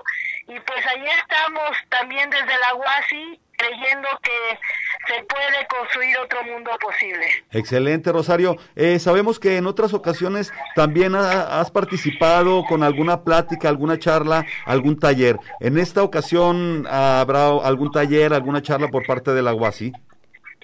y 0.48 0.60
pues 0.60 0.86
ahí 0.88 1.06
estamos 1.22 1.78
también 1.90 2.30
desde 2.30 2.58
la 2.60 2.76
UASI 2.76 3.40
creyendo 3.58 4.10
que 4.22 4.60
se 5.08 5.24
puede 5.24 5.68
construir 5.68 6.18
otro 6.18 6.44
mundo 6.44 6.72
posible. 6.82 7.26
Excelente, 7.52 8.12
Rosario. 8.12 8.58
Eh, 8.76 9.00
sabemos 9.00 9.40
que 9.40 9.58
en 9.58 9.68
otras 9.68 9.94
ocasiones 9.94 10.52
también 10.76 11.16
has 11.16 11.72
participado 11.72 12.66
con 12.66 12.84
alguna 12.84 13.24
plática, 13.24 13.70
alguna 13.70 14.00
charla, 14.00 14.46
algún 14.66 15.00
taller. 15.00 15.38
¿En 15.62 15.78
esta 15.78 16.04
ocasión 16.04 16.88
habrá 16.90 17.48
algún 17.48 17.92
taller, 17.92 18.34
alguna 18.34 18.62
charla 18.62 18.90
por 18.90 19.06
parte 19.06 19.32
de 19.34 19.42
la 19.42 19.54
UASI? 19.54 19.94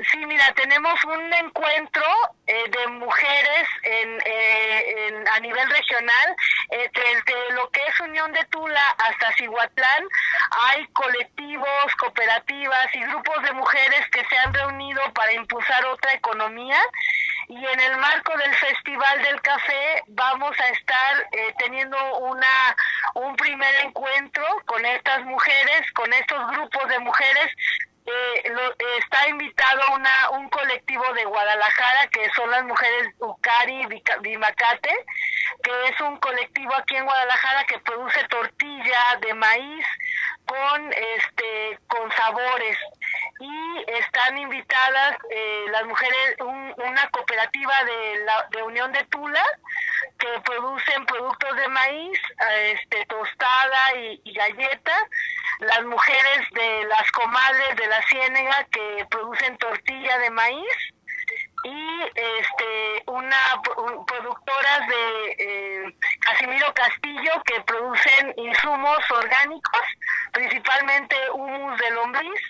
Sí, 0.08 0.26
mira, 0.26 0.54
tenemos 0.54 1.04
un 1.04 1.34
encuentro 1.34 2.06
eh, 2.48 2.64
de 2.70 2.88
mujeres 2.88 3.68
en, 3.84 4.22
eh, 4.26 5.24
a 5.30 5.40
nivel 5.42 5.70
regional, 5.70 6.36
eh, 6.72 6.90
desde 6.94 7.54
lo 7.54 7.70
que 7.70 7.82
es 7.86 8.00
Unión 8.00 8.32
de 8.32 8.46
Tula 8.46 8.96
hasta 8.98 9.34
Cihuatlán, 9.34 10.04
hay 10.52 10.88
colectivos, 10.88 11.96
cooperativas 12.00 12.96
y 12.96 13.02
grupos 13.02 13.44
de 13.44 13.52
mujeres 13.52 14.10
que 14.12 14.24
se 14.26 14.38
han 14.38 14.54
reunido 14.54 15.02
para 15.14 15.34
impulsar 15.34 15.86
otra 15.88 16.14
economía. 16.14 16.80
Y 17.50 17.66
en 17.66 17.80
el 17.80 17.98
marco 17.98 18.38
del 18.38 18.54
Festival 18.54 19.24
del 19.24 19.42
Café 19.42 20.04
vamos 20.08 20.58
a 20.60 20.68
estar 20.70 21.28
eh, 21.32 21.54
teniendo 21.58 21.98
una 22.20 22.76
un 23.16 23.36
primer 23.36 23.74
encuentro 23.84 24.46
con 24.66 24.86
estas 24.86 25.26
mujeres, 25.26 25.92
con 25.94 26.14
estos 26.14 26.48
grupos 26.52 26.88
de 26.88 27.00
mujeres 27.00 27.52
eh, 28.10 28.50
lo, 28.50 28.74
está 28.98 29.28
invitado 29.28 29.82
una, 29.94 30.30
un 30.32 30.50
colectivo 30.50 31.04
de 31.14 31.26
Guadalajara 31.26 32.08
que 32.08 32.30
son 32.36 32.50
las 32.50 32.64
mujeres 32.66 33.14
Ucari 33.20 33.88
Bimacate, 34.22 35.06
que 35.64 35.72
es 35.88 36.02
un 36.02 36.18
colectivo 36.18 36.74
aquí 36.76 36.96
en 36.96 37.06
Guadalajara 37.06 37.66
que 37.66 37.80
produce 37.80 38.24
tortilla 38.30 39.18
de 39.22 39.34
maíz 39.34 39.86
con 40.46 40.92
este 40.92 41.80
con 41.88 42.12
sabores 42.12 42.78
y 43.40 43.86
están 43.88 44.38
invitadas 44.38 45.18
eh, 45.30 45.66
las 45.72 45.86
mujeres 45.86 46.36
una 46.40 47.10
cooperativa 47.10 47.84
de 47.84 48.26
la 48.26 48.48
de 48.52 48.64
Unión 48.64 48.92
de 48.92 49.04
Tula 49.06 49.44
que 50.18 50.28
producen 50.42 51.06
productos 51.06 51.56
de 51.56 51.68
maíz 51.70 52.20
este 52.72 53.06
tostada 53.06 53.96
y, 53.96 54.34
galleta. 54.34 54.94
Las 55.60 55.84
mujeres 55.84 56.50
de 56.52 56.86
las 56.86 57.12
comadres 57.12 57.76
de 57.76 57.88
la 57.88 58.02
ciénega 58.04 58.68
que 58.72 59.06
producen 59.10 59.58
tortilla 59.58 60.18
de 60.20 60.30
maíz. 60.30 60.94
Y 61.62 62.04
este 62.16 63.04
una 63.08 63.38
productoras 64.08 64.88
de 64.88 65.36
eh, 65.40 65.96
Casimiro 66.22 66.74
Castillo 66.74 67.32
que 67.46 67.60
producen 67.62 68.34
insumos 68.38 68.98
orgánicos, 69.12 69.82
principalmente 70.32 71.18
humus 71.34 71.78
de 71.78 71.92
lombriz 71.92 72.42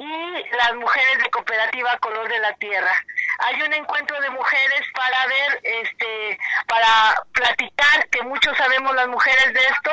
y 0.00 0.56
las 0.56 0.74
mujeres 0.76 1.18
de 1.18 1.30
cooperativa 1.30 1.98
Color 1.98 2.28
de 2.28 2.38
la 2.38 2.54
Tierra. 2.54 2.92
Hay 3.40 3.60
un 3.60 3.72
encuentro 3.74 4.18
de 4.20 4.30
mujeres 4.30 4.82
para 4.94 5.26
ver, 5.26 5.60
este, 5.62 6.38
para 6.70 7.20
platicar, 7.32 8.08
que 8.10 8.22
muchos 8.22 8.56
sabemos 8.56 8.94
las 8.94 9.08
mujeres 9.08 9.52
de 9.52 9.60
esto, 9.60 9.90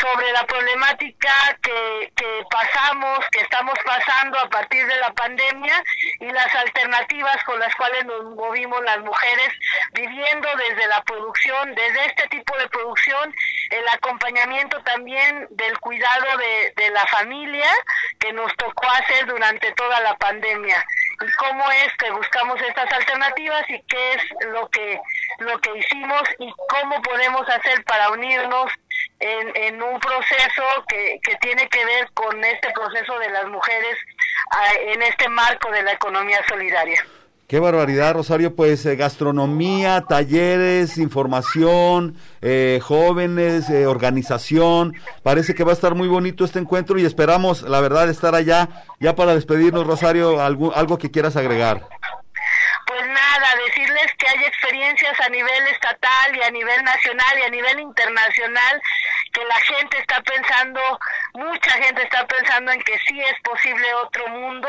sobre 0.00 0.30
la 0.30 0.46
problemática 0.46 1.34
que, 1.60 2.12
que 2.14 2.44
pasamos, 2.48 3.18
que 3.32 3.40
estamos 3.40 3.74
pasando 3.84 4.38
a 4.38 4.48
partir 4.48 4.86
de 4.86 4.96
la 4.98 5.12
pandemia 5.12 5.82
y 6.20 6.30
las 6.30 6.54
alternativas 6.54 7.42
con 7.44 7.58
las 7.58 7.74
cuales 7.74 8.04
nos 8.04 8.24
movimos 8.36 8.80
las 8.84 9.00
mujeres 9.00 9.48
viviendo 9.92 10.48
desde 10.56 10.86
la 10.86 11.02
producción, 11.02 11.74
desde 11.74 12.06
este 12.06 12.28
tipo 12.28 12.56
de 12.58 12.68
producción, 12.68 13.34
el 13.70 13.88
acompañamiento 13.88 14.80
también 14.82 15.48
del 15.50 15.76
cuidado 15.80 16.36
de, 16.38 16.74
de 16.76 16.90
la 16.90 17.04
familia 17.08 17.70
que 18.20 18.32
nos 18.32 18.54
tocó 18.56 18.88
hacer 18.88 19.26
durante 19.26 19.72
toda 19.72 19.98
la 20.00 20.14
pandemia. 20.16 20.84
Y 21.20 21.32
cómo 21.32 21.70
es 21.70 21.92
que 21.98 22.10
buscamos 22.10 22.60
estas 22.60 22.92
alternativas 22.92 23.64
y 23.68 23.82
qué 23.82 24.12
es 24.14 24.22
lo 24.48 24.68
que 24.68 25.00
lo 25.38 25.58
que 25.58 25.78
hicimos 25.78 26.22
y 26.38 26.52
cómo 26.68 27.00
podemos 27.02 27.48
hacer 27.48 27.84
para 27.84 28.10
unirnos 28.10 28.70
en, 29.20 29.56
en 29.56 29.82
un 29.82 29.98
proceso 30.00 30.62
que, 30.88 31.20
que 31.22 31.36
tiene 31.36 31.68
que 31.68 31.84
ver 31.84 32.10
con 32.12 32.42
este 32.44 32.70
proceso 32.72 33.18
de 33.18 33.30
las 33.30 33.46
mujeres 33.46 33.96
ah, 34.50 34.72
en 34.80 35.02
este 35.02 35.28
marco 35.28 35.70
de 35.70 35.82
la 35.82 35.92
economía 35.92 36.40
solidaria. 36.48 37.04
Qué 37.46 37.60
barbaridad, 37.60 38.14
Rosario. 38.14 38.56
Pues 38.56 38.86
eh, 38.86 38.96
gastronomía, 38.96 40.04
talleres, 40.08 40.96
información, 40.96 42.16
eh, 42.40 42.80
jóvenes, 42.82 43.68
eh, 43.68 43.86
organización. 43.86 44.94
Parece 45.22 45.54
que 45.54 45.62
va 45.62 45.72
a 45.72 45.74
estar 45.74 45.94
muy 45.94 46.08
bonito 46.08 46.46
este 46.46 46.58
encuentro 46.58 46.98
y 46.98 47.04
esperamos, 47.04 47.62
la 47.62 47.82
verdad, 47.82 48.08
estar 48.08 48.34
allá. 48.34 48.70
Ya 48.98 49.14
para 49.14 49.34
despedirnos, 49.34 49.86
Rosario, 49.86 50.40
algo, 50.40 50.74
algo 50.74 50.96
que 50.96 51.10
quieras 51.10 51.36
agregar. 51.36 51.86
Nada, 53.06 53.54
decirles 53.66 54.12
que 54.18 54.28
hay 54.28 54.44
experiencias 54.44 55.18
a 55.20 55.28
nivel 55.28 55.66
estatal 55.68 56.36
y 56.36 56.42
a 56.42 56.50
nivel 56.50 56.82
nacional 56.84 57.38
y 57.38 57.42
a 57.42 57.50
nivel 57.50 57.80
internacional 57.80 58.82
que 59.32 59.44
la 59.44 59.60
gente 59.62 59.98
está 59.98 60.20
pensando, 60.22 60.80
mucha 61.34 61.70
gente 61.72 62.02
está 62.02 62.26
pensando 62.26 62.72
en 62.72 62.80
que 62.82 62.98
sí 63.06 63.20
es 63.20 63.40
posible 63.42 63.94
otro 63.94 64.28
mundo, 64.28 64.68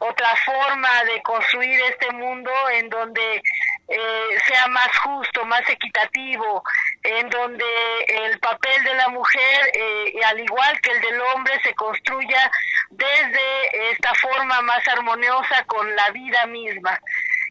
otra 0.00 0.34
forma 0.44 1.04
de 1.04 1.20
construir 1.22 1.80
este 1.80 2.10
mundo 2.12 2.52
en 2.70 2.88
donde 2.90 3.42
eh, 3.88 4.38
sea 4.46 4.66
más 4.68 4.96
justo, 4.98 5.44
más 5.46 5.68
equitativo, 5.68 6.62
en 7.02 7.28
donde 7.28 7.64
el 8.08 8.38
papel 8.38 8.84
de 8.84 8.94
la 8.94 9.08
mujer, 9.08 9.70
eh, 9.74 10.12
al 10.26 10.40
igual 10.40 10.80
que 10.80 10.92
el 10.92 11.00
del 11.00 11.20
hombre, 11.20 11.60
se 11.62 11.74
construya 11.74 12.50
desde 12.90 13.90
esta 13.90 14.14
forma 14.14 14.62
más 14.62 14.86
armoniosa 14.88 15.64
con 15.64 15.94
la 15.96 16.10
vida 16.10 16.46
misma 16.46 16.98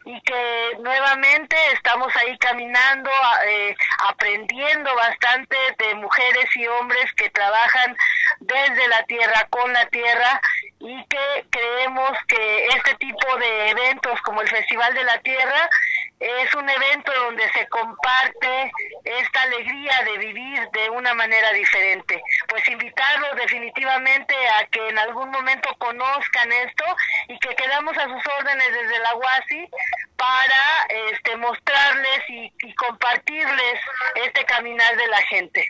y 0.04 0.20
que 0.20 0.76
nuevamente 0.80 1.56
estamos 1.72 2.14
ahí 2.16 2.36
caminando, 2.38 3.10
eh, 3.46 3.74
aprendiendo 4.08 4.94
bastante 4.94 5.56
de 5.78 5.94
mujeres 5.94 6.44
y 6.56 6.66
hombres 6.66 7.12
que 7.14 7.30
trabajan 7.30 7.96
desde 8.40 8.88
la 8.88 9.02
tierra, 9.04 9.46
con 9.48 9.72
la 9.72 9.86
tierra, 9.86 10.40
y 10.80 11.04
que 11.06 11.46
creemos 11.50 12.10
que 12.28 12.66
este 12.66 12.94
tipo 12.96 13.36
de 13.38 13.70
eventos 13.70 14.20
como 14.20 14.42
el 14.42 14.48
Festival 14.48 14.92
de 14.92 15.04
la 15.04 15.18
Tierra 15.20 15.70
es 16.20 16.54
un 16.54 16.68
evento 16.68 17.12
donde 17.12 17.50
se 17.52 17.66
comparte 17.68 18.72
esta 19.04 19.42
alegría 19.42 20.02
de 20.04 20.18
vivir 20.18 20.68
de 20.72 20.90
una 20.90 21.12
manera 21.14 21.52
diferente. 21.52 22.22
Pues 22.48 22.66
invitarlos 22.68 23.36
definitivamente 23.36 24.34
a 24.58 24.66
que 24.66 24.88
en 24.88 24.98
algún 24.98 25.30
momento 25.30 25.68
conozcan 25.78 26.52
esto 26.52 26.84
y 27.28 27.38
que 27.38 27.54
quedamos 27.54 27.96
a 27.98 28.04
sus 28.04 28.26
órdenes 28.38 28.72
desde 28.72 28.98
la 29.00 29.14
UASI 29.16 29.68
para 30.16 30.86
este, 31.10 31.36
mostrarles 31.36 32.20
y, 32.28 32.52
y 32.60 32.74
compartirles 32.74 33.80
este 34.14 34.44
caminar 34.44 34.96
de 34.96 35.08
la 35.08 35.22
gente. 35.22 35.68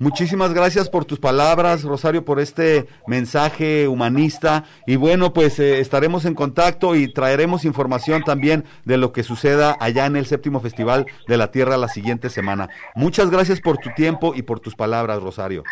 Muchísimas 0.00 0.52
gracias 0.52 0.90
por 0.90 1.04
tus 1.04 1.20
palabras, 1.20 1.84
Rosario, 1.84 2.24
por 2.24 2.40
este 2.40 2.88
mensaje 3.06 3.86
humanista. 3.86 4.64
Y 4.88 4.96
bueno, 4.96 5.32
pues 5.32 5.60
eh, 5.60 5.78
estaremos 5.78 6.24
en 6.24 6.34
contacto 6.34 6.96
y 6.96 7.12
traeremos 7.12 7.64
información 7.64 8.24
también 8.24 8.64
de 8.84 8.96
lo 8.96 9.12
que 9.12 9.22
suceda 9.22 9.76
allá 9.78 10.06
en 10.06 10.16
el 10.16 10.26
séptimo 10.26 10.58
Festival 10.58 11.06
de 11.28 11.36
la 11.36 11.52
Tierra 11.52 11.76
la 11.76 11.86
siguiente 11.86 12.28
semana. 12.28 12.68
Muchas 12.96 13.30
gracias 13.30 13.60
por 13.60 13.78
tu 13.78 13.90
tiempo 13.90 14.34
y 14.34 14.42
por 14.42 14.58
tus 14.58 14.74
palabras, 14.74 15.22
Rosario. 15.22 15.62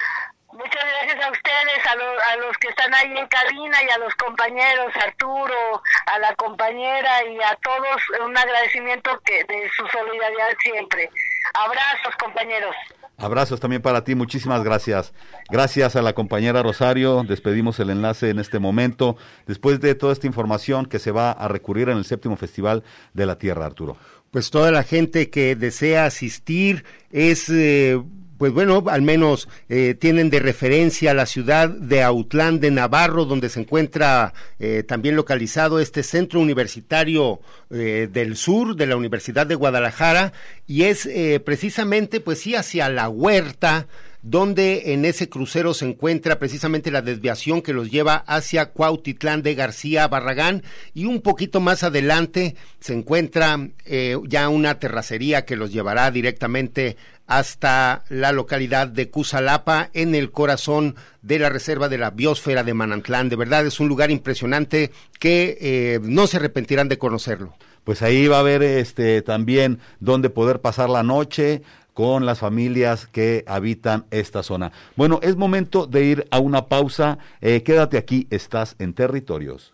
Muchas 0.52 0.84
gracias 0.84 1.26
a 1.26 1.30
ustedes, 1.32 1.86
a, 1.86 2.32
a 2.32 2.36
los 2.36 2.56
que 2.58 2.68
están 2.68 2.94
ahí 2.94 3.18
en 3.18 3.26
cabina 3.26 3.76
y 3.82 3.90
a 3.90 3.98
los 3.98 4.14
compañeros, 4.14 4.92
Arturo, 5.04 5.82
a 6.06 6.18
la 6.20 6.32
compañera 6.36 7.24
y 7.24 7.42
a 7.42 7.58
todos, 7.60 8.00
un 8.24 8.36
agradecimiento 8.38 9.20
que, 9.24 9.42
de 9.44 9.68
su 9.76 9.84
solidaridad 9.88 10.56
siempre. 10.62 11.10
Abrazos, 11.54 12.14
compañeros. 12.22 12.76
Abrazos 13.16 13.60
también 13.60 13.82
para 13.82 14.04
ti, 14.04 14.14
muchísimas 14.14 14.64
gracias. 14.64 15.12
Gracias 15.50 15.96
a 15.96 16.02
la 16.02 16.12
compañera 16.12 16.62
Rosario, 16.62 17.22
despedimos 17.28 17.78
el 17.78 17.90
enlace 17.90 18.30
en 18.30 18.38
este 18.38 18.58
momento, 18.58 19.16
después 19.46 19.80
de 19.80 19.94
toda 19.94 20.12
esta 20.12 20.26
información 20.26 20.86
que 20.86 20.98
se 20.98 21.12
va 21.12 21.30
a 21.30 21.48
recurrir 21.48 21.88
en 21.88 21.98
el 21.98 22.04
séptimo 22.04 22.36
Festival 22.36 22.82
de 23.14 23.26
la 23.26 23.38
Tierra, 23.38 23.66
Arturo. 23.66 23.96
Pues 24.30 24.50
toda 24.50 24.70
la 24.70 24.82
gente 24.82 25.30
que 25.30 25.56
desea 25.56 26.06
asistir 26.06 26.84
es... 27.10 27.48
Eh, 27.48 28.02
pues 28.42 28.52
bueno, 28.52 28.82
al 28.88 29.02
menos 29.02 29.48
eh, 29.68 29.94
tienen 29.96 30.28
de 30.28 30.40
referencia 30.40 31.14
la 31.14 31.26
ciudad 31.26 31.68
de 31.68 32.02
Autlán 32.02 32.58
de 32.58 32.72
Navarro, 32.72 33.24
donde 33.24 33.48
se 33.48 33.60
encuentra 33.60 34.34
eh, 34.58 34.82
también 34.82 35.14
localizado 35.14 35.78
este 35.78 36.02
centro 36.02 36.40
universitario 36.40 37.38
eh, 37.70 38.08
del 38.12 38.36
sur 38.36 38.74
de 38.74 38.86
la 38.88 38.96
Universidad 38.96 39.46
de 39.46 39.54
Guadalajara, 39.54 40.32
y 40.66 40.82
es 40.82 41.06
eh, 41.06 41.38
precisamente, 41.38 42.18
pues 42.18 42.40
sí, 42.40 42.56
hacia 42.56 42.88
la 42.88 43.08
huerta, 43.08 43.86
donde 44.22 44.92
en 44.92 45.04
ese 45.04 45.28
crucero 45.28 45.74
se 45.74 45.88
encuentra 45.88 46.38
precisamente 46.38 46.90
la 46.90 47.02
desviación 47.02 47.60
que 47.60 47.72
los 47.72 47.90
lleva 47.90 48.16
hacia 48.26 48.70
Cuautitlán 48.70 49.42
de 49.42 49.54
García 49.54 50.06
Barragán 50.08 50.62
y 50.94 51.06
un 51.06 51.20
poquito 51.20 51.60
más 51.60 51.82
adelante 51.82 52.56
se 52.80 52.94
encuentra 52.94 53.68
eh, 53.84 54.16
ya 54.28 54.48
una 54.48 54.78
terracería 54.78 55.44
que 55.44 55.56
los 55.56 55.72
llevará 55.72 56.10
directamente 56.10 56.96
hasta 57.26 58.04
la 58.08 58.32
localidad 58.32 58.88
de 58.88 59.08
Cusalapa, 59.08 59.90
en 59.94 60.14
el 60.14 60.30
corazón 60.30 60.96
de 61.22 61.38
la 61.38 61.48
reserva 61.48 61.88
de 61.88 61.96
la 61.96 62.10
biosfera 62.10 62.62
de 62.62 62.74
Manantlán. 62.74 63.28
De 63.28 63.36
verdad 63.36 63.66
es 63.66 63.80
un 63.80 63.88
lugar 63.88 64.10
impresionante 64.10 64.90
que 65.18 65.56
eh, 65.60 66.00
no 66.02 66.26
se 66.26 66.36
arrepentirán 66.36 66.88
de 66.88 66.98
conocerlo. 66.98 67.54
Pues 67.84 68.02
ahí 68.02 68.28
va 68.28 68.36
a 68.36 68.40
haber 68.40 68.62
este 68.62 69.22
también 69.22 69.80
donde 69.98 70.30
poder 70.30 70.60
pasar 70.60 70.88
la 70.88 71.02
noche 71.02 71.62
con 71.94 72.26
las 72.26 72.38
familias 72.38 73.06
que 73.06 73.44
habitan 73.46 74.06
esta 74.10 74.42
zona. 74.42 74.72
Bueno, 74.96 75.20
es 75.22 75.36
momento 75.36 75.86
de 75.86 76.04
ir 76.04 76.26
a 76.30 76.38
una 76.38 76.66
pausa. 76.66 77.18
Eh, 77.40 77.62
quédate 77.62 77.98
aquí, 77.98 78.26
estás 78.30 78.76
en 78.78 78.94
territorios. 78.94 79.72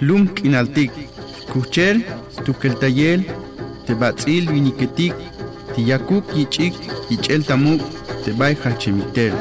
Lunk 0.00 0.44
inaltik, 0.44 0.90
kuchel, 1.52 2.04
tukeltayel, 2.44 3.26
tebatzil 3.86 4.50
viniketik, 4.50 5.14
tiyakuk 5.74 6.32
yichik, 6.34 6.74
yichel 7.10 7.44
tamuk, 7.44 7.82
tebay 8.24 8.56
hachemitel. 8.56 9.34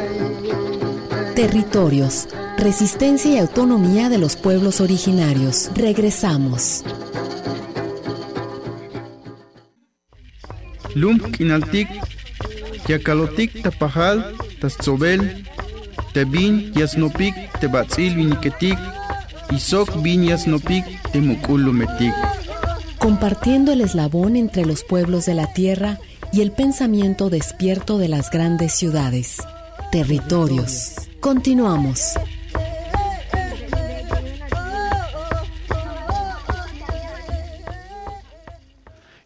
Territorios, 1.35 2.27
resistencia 2.57 3.31
y 3.31 3.37
autonomía 3.37 4.09
de 4.09 4.17
los 4.17 4.35
pueblos 4.35 4.81
originarios. 4.81 5.71
Regresamos. 5.73 6.83
Lump 10.95 11.39
inaltik, 11.39 11.87
yakalotik 12.87 13.61
tapajal, 13.63 14.35
tatzobel, 14.59 15.43
tebin 16.13 16.71
yasnopik, 16.75 17.33
tebatzil 17.59 18.15
viniketik, 18.15 18.77
isok 19.55 20.01
bin 20.03 20.23
yasnopik, 20.23 20.83
temukulumetik. 21.11 22.13
Compartiendo 22.99 23.71
el 23.71 23.81
eslabón 23.81 24.35
entre 24.35 24.65
los 24.65 24.83
pueblos 24.83 25.25
de 25.25 25.33
la 25.33 25.53
tierra 25.53 25.97
y 26.31 26.41
el 26.41 26.51
pensamiento 26.51 27.29
despierto 27.29 27.97
de 27.97 28.07
las 28.07 28.29
grandes 28.29 28.73
ciudades. 28.73 29.37
Territorios. 29.91 30.95
Continuamos. 31.19 32.13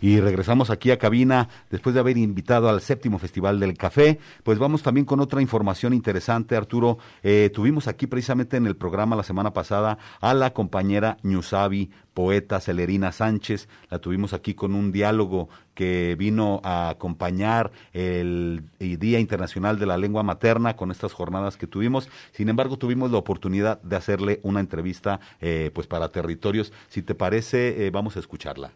Y 0.01 0.19
regresamos 0.19 0.69
aquí 0.69 0.91
a 0.91 0.97
cabina 0.97 1.49
después 1.69 1.93
de 1.93 2.01
haber 2.01 2.17
invitado 2.17 2.69
al 2.69 2.81
séptimo 2.81 3.19
Festival 3.19 3.59
del 3.59 3.77
Café. 3.77 4.19
Pues 4.43 4.59
vamos 4.59 4.83
también 4.83 5.05
con 5.05 5.19
otra 5.19 5.41
información 5.41 5.93
interesante, 5.93 6.55
Arturo. 6.55 6.97
Eh, 7.23 7.49
tuvimos 7.53 7.87
aquí 7.87 8.07
precisamente 8.07 8.57
en 8.57 8.65
el 8.65 8.75
programa 8.75 9.15
la 9.15 9.23
semana 9.23 9.53
pasada 9.53 9.97
a 10.21 10.33
la 10.33 10.53
compañera 10.53 11.17
Ñusabi, 11.23 11.91
poeta 12.13 12.59
Celerina 12.59 13.11
Sánchez. 13.11 13.67
La 13.89 13.99
tuvimos 13.99 14.33
aquí 14.33 14.53
con 14.53 14.73
un 14.73 14.91
diálogo 14.91 15.49
que 15.73 16.15
vino 16.17 16.61
a 16.63 16.89
acompañar 16.89 17.71
el, 17.93 18.63
Día 18.79 19.19
Internacional 19.19 19.77
de 19.77 19.85
la 19.85 19.97
Lengua 19.97 20.23
Materna 20.23 20.75
con 20.75 20.89
estas 20.89 21.13
jornadas 21.13 21.57
que 21.57 21.67
tuvimos. 21.67 22.09
Sin 22.31 22.49
embargo, 22.49 22.77
tuvimos 22.77 23.11
la 23.11 23.17
oportunidad 23.17 23.81
de 23.81 23.95
hacerle 23.95 24.39
una 24.43 24.61
entrevista 24.61 25.19
eh, 25.41 25.71
pues 25.73 25.85
para 25.87 26.09
territorios. 26.09 26.71
Si 26.87 27.01
te 27.01 27.13
parece, 27.13 27.85
eh, 27.85 27.91
vamos 27.91 28.15
a 28.15 28.19
escucharla. 28.19 28.71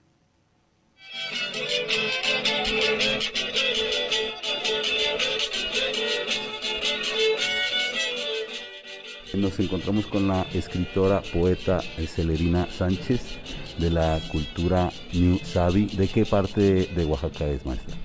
Nos 9.40 9.58
encontramos 9.58 10.06
con 10.06 10.28
la 10.28 10.46
escritora, 10.54 11.22
poeta 11.34 11.80
Celerina 11.80 12.68
Sánchez 12.70 13.40
de 13.80 13.90
la 13.90 14.20
cultura 14.30 14.90
New 15.14 15.38
Sabi. 15.38 15.86
¿De 15.86 16.10
qué 16.10 16.26
parte 16.26 16.90
de 16.94 17.06
Oaxaca 17.06 17.48
es, 17.48 17.66
maestra? 17.66 17.96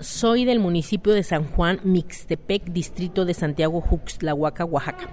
Soy 0.00 0.44
del 0.44 0.58
municipio 0.58 1.12
de 1.12 1.22
San 1.22 1.44
Juan, 1.44 1.78
Mixtepec, 1.84 2.72
distrito 2.72 3.24
de 3.24 3.34
Santiago 3.34 3.80
Juxtlahuaca, 3.80 4.64
Oaxaca. 4.64 5.08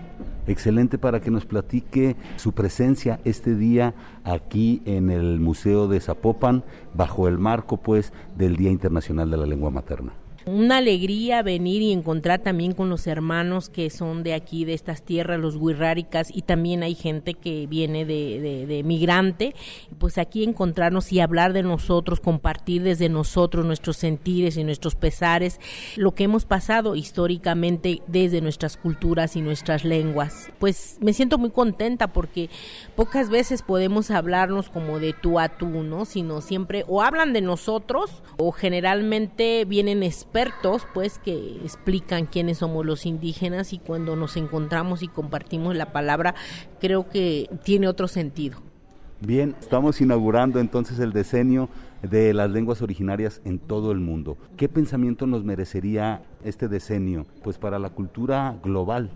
Excelente 0.48 0.98
para 0.98 1.22
que 1.22 1.30
nos 1.30 1.46
platique 1.46 2.15
su 2.38 2.54
presencia 2.54 3.20
este 3.24 3.56
día 3.56 3.94
aquí 4.24 4.82
en 4.86 5.12
el 5.12 5.39
Museo 5.39 5.88
de 5.88 6.00
Zapopan, 6.00 6.63
bajo 6.96 7.28
el 7.28 7.38
marco 7.38 7.78
pues 7.78 8.13
del 8.36 8.56
Día 8.56 8.72
Internacional 8.72 9.30
de 9.30 9.38
la 9.38 9.46
Lengua 9.46 9.70
Materna. 9.70 10.13
Una 10.52 10.78
alegría 10.78 11.44
venir 11.44 11.84
y 11.84 11.92
encontrar 11.92 12.40
también 12.40 12.72
con 12.72 12.90
los 12.90 13.06
hermanos 13.06 13.70
que 13.70 13.92
son 13.92 14.24
de 14.24 14.34
aquí, 14.34 14.66
de 14.66 14.74
estas 14.74 15.04
tierras, 15.04 15.40
los 15.40 15.56
huirráricas, 15.56 16.36
y 16.36 16.42
también 16.42 16.82
hay 16.82 16.96
gente 16.96 17.36
que 17.36 17.68
viene 17.68 18.04
de, 18.04 18.66
de, 18.68 18.84
migrante, 18.84 19.54
pues 20.00 20.18
aquí 20.18 20.44
encontrarnos 20.44 21.14
y 21.14 21.20
hablar 21.20 21.54
de 21.54 21.62
nosotros, 21.62 22.20
compartir 22.20 22.82
desde 22.82 23.10
nosotros 23.10 23.64
nuestros 23.64 23.98
sentires 23.98 24.58
y 24.58 24.64
nuestros 24.64 24.96
pesares, 24.96 25.60
lo 25.96 26.16
que 26.16 26.24
hemos 26.24 26.46
pasado 26.46 26.96
históricamente 26.96 28.02
desde 28.08 28.42
nuestras 28.42 28.76
culturas 28.76 29.36
y 29.36 29.42
nuestras 29.42 29.86
lenguas. 29.86 30.52
Pues 30.58 30.98
me 31.00 31.14
siento 31.14 31.38
muy 31.38 31.52
contenta 31.52 32.08
porque 32.08 32.50
pocas 32.96 33.30
veces 33.30 33.62
podemos 33.62 34.10
hablarnos 34.10 34.72
como 34.72 34.98
de 34.98 35.14
tú 35.14 35.40
a 35.40 35.50
tú, 35.50 35.68
¿no? 35.68 36.06
Sino 36.06 36.42
siempre 36.42 36.86
o 36.88 37.04
hablan 37.04 37.34
de 37.34 37.42
nosotros 37.42 38.24
o 38.38 38.52
generalmente 38.52 39.64
vienen 39.66 40.02
expertos 40.02 40.38
pues 40.93 41.19
que 41.19 41.58
explican 41.63 42.25
quiénes 42.25 42.60
somos 42.60 42.86
los 42.86 43.06
indígenas 43.06 43.73
y 43.73 43.78
cuando 43.80 44.15
nos 44.15 44.38
encontramos 44.38 45.04
y 45.04 45.08
compartimos 45.08 45.75
la 45.75 45.91
palabra 45.91 46.36
creo 46.80 47.10
que 47.10 47.49
tiene 47.63 47.88
otro 47.88 48.08
sentido. 48.08 48.60
Bien, 49.21 49.56
estamos 49.60 49.99
inaugurando 49.99 50.60
entonces 50.60 50.99
el 50.99 51.12
decenio 51.12 51.67
de 52.02 52.34
las 52.34 52.49
lenguas 52.49 52.82
originarias 52.82 53.41
en 53.43 53.60
todo 53.60 53.91
el 53.91 53.99
mundo. 53.99 54.38
¿Qué 54.56 54.69
pensamiento 54.69 55.28
nos 55.28 55.43
merecería 55.43 56.21
este 56.45 56.69
decenio? 56.69 57.25
Pues 57.43 57.58
para 57.58 57.80
la 57.80 57.89
cultura 57.89 58.56
global. 58.63 59.10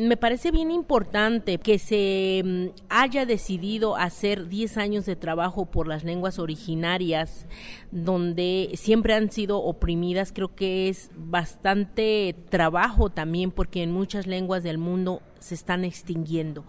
Me 0.00 0.16
parece 0.16 0.52
bien 0.52 0.70
importante 0.70 1.58
que 1.58 1.80
se 1.80 2.42
mm, 2.44 2.66
haya 2.88 3.26
decidido 3.26 3.96
hacer 3.96 4.48
10 4.48 4.76
años 4.78 5.06
de 5.06 5.16
trabajo 5.16 5.66
por 5.66 5.88
las 5.88 6.04
lenguas 6.04 6.38
originarias, 6.38 7.46
donde 7.90 8.70
siempre 8.74 9.14
han 9.14 9.32
sido 9.32 9.58
oprimidas. 9.58 10.32
Creo 10.32 10.54
que 10.54 10.88
es 10.88 11.10
bastante 11.16 12.36
trabajo 12.48 13.10
también 13.10 13.50
porque 13.50 13.82
en 13.82 13.90
muchas 13.90 14.28
lenguas 14.28 14.62
del 14.62 14.78
mundo 14.78 15.20
se 15.40 15.56
están 15.56 15.84
extinguiendo. 15.84 16.64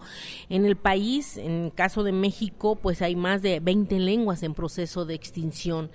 En 0.48 0.64
el 0.64 0.76
país, 0.76 1.36
en 1.36 1.66
el 1.66 1.72
caso 1.72 2.02
de 2.02 2.12
México, 2.12 2.74
pues 2.74 3.00
hay 3.00 3.14
más 3.14 3.42
de 3.42 3.60
20 3.60 4.00
lenguas 4.00 4.42
en 4.42 4.54
proceso 4.54 5.04
de 5.04 5.14
extinción 5.14 5.92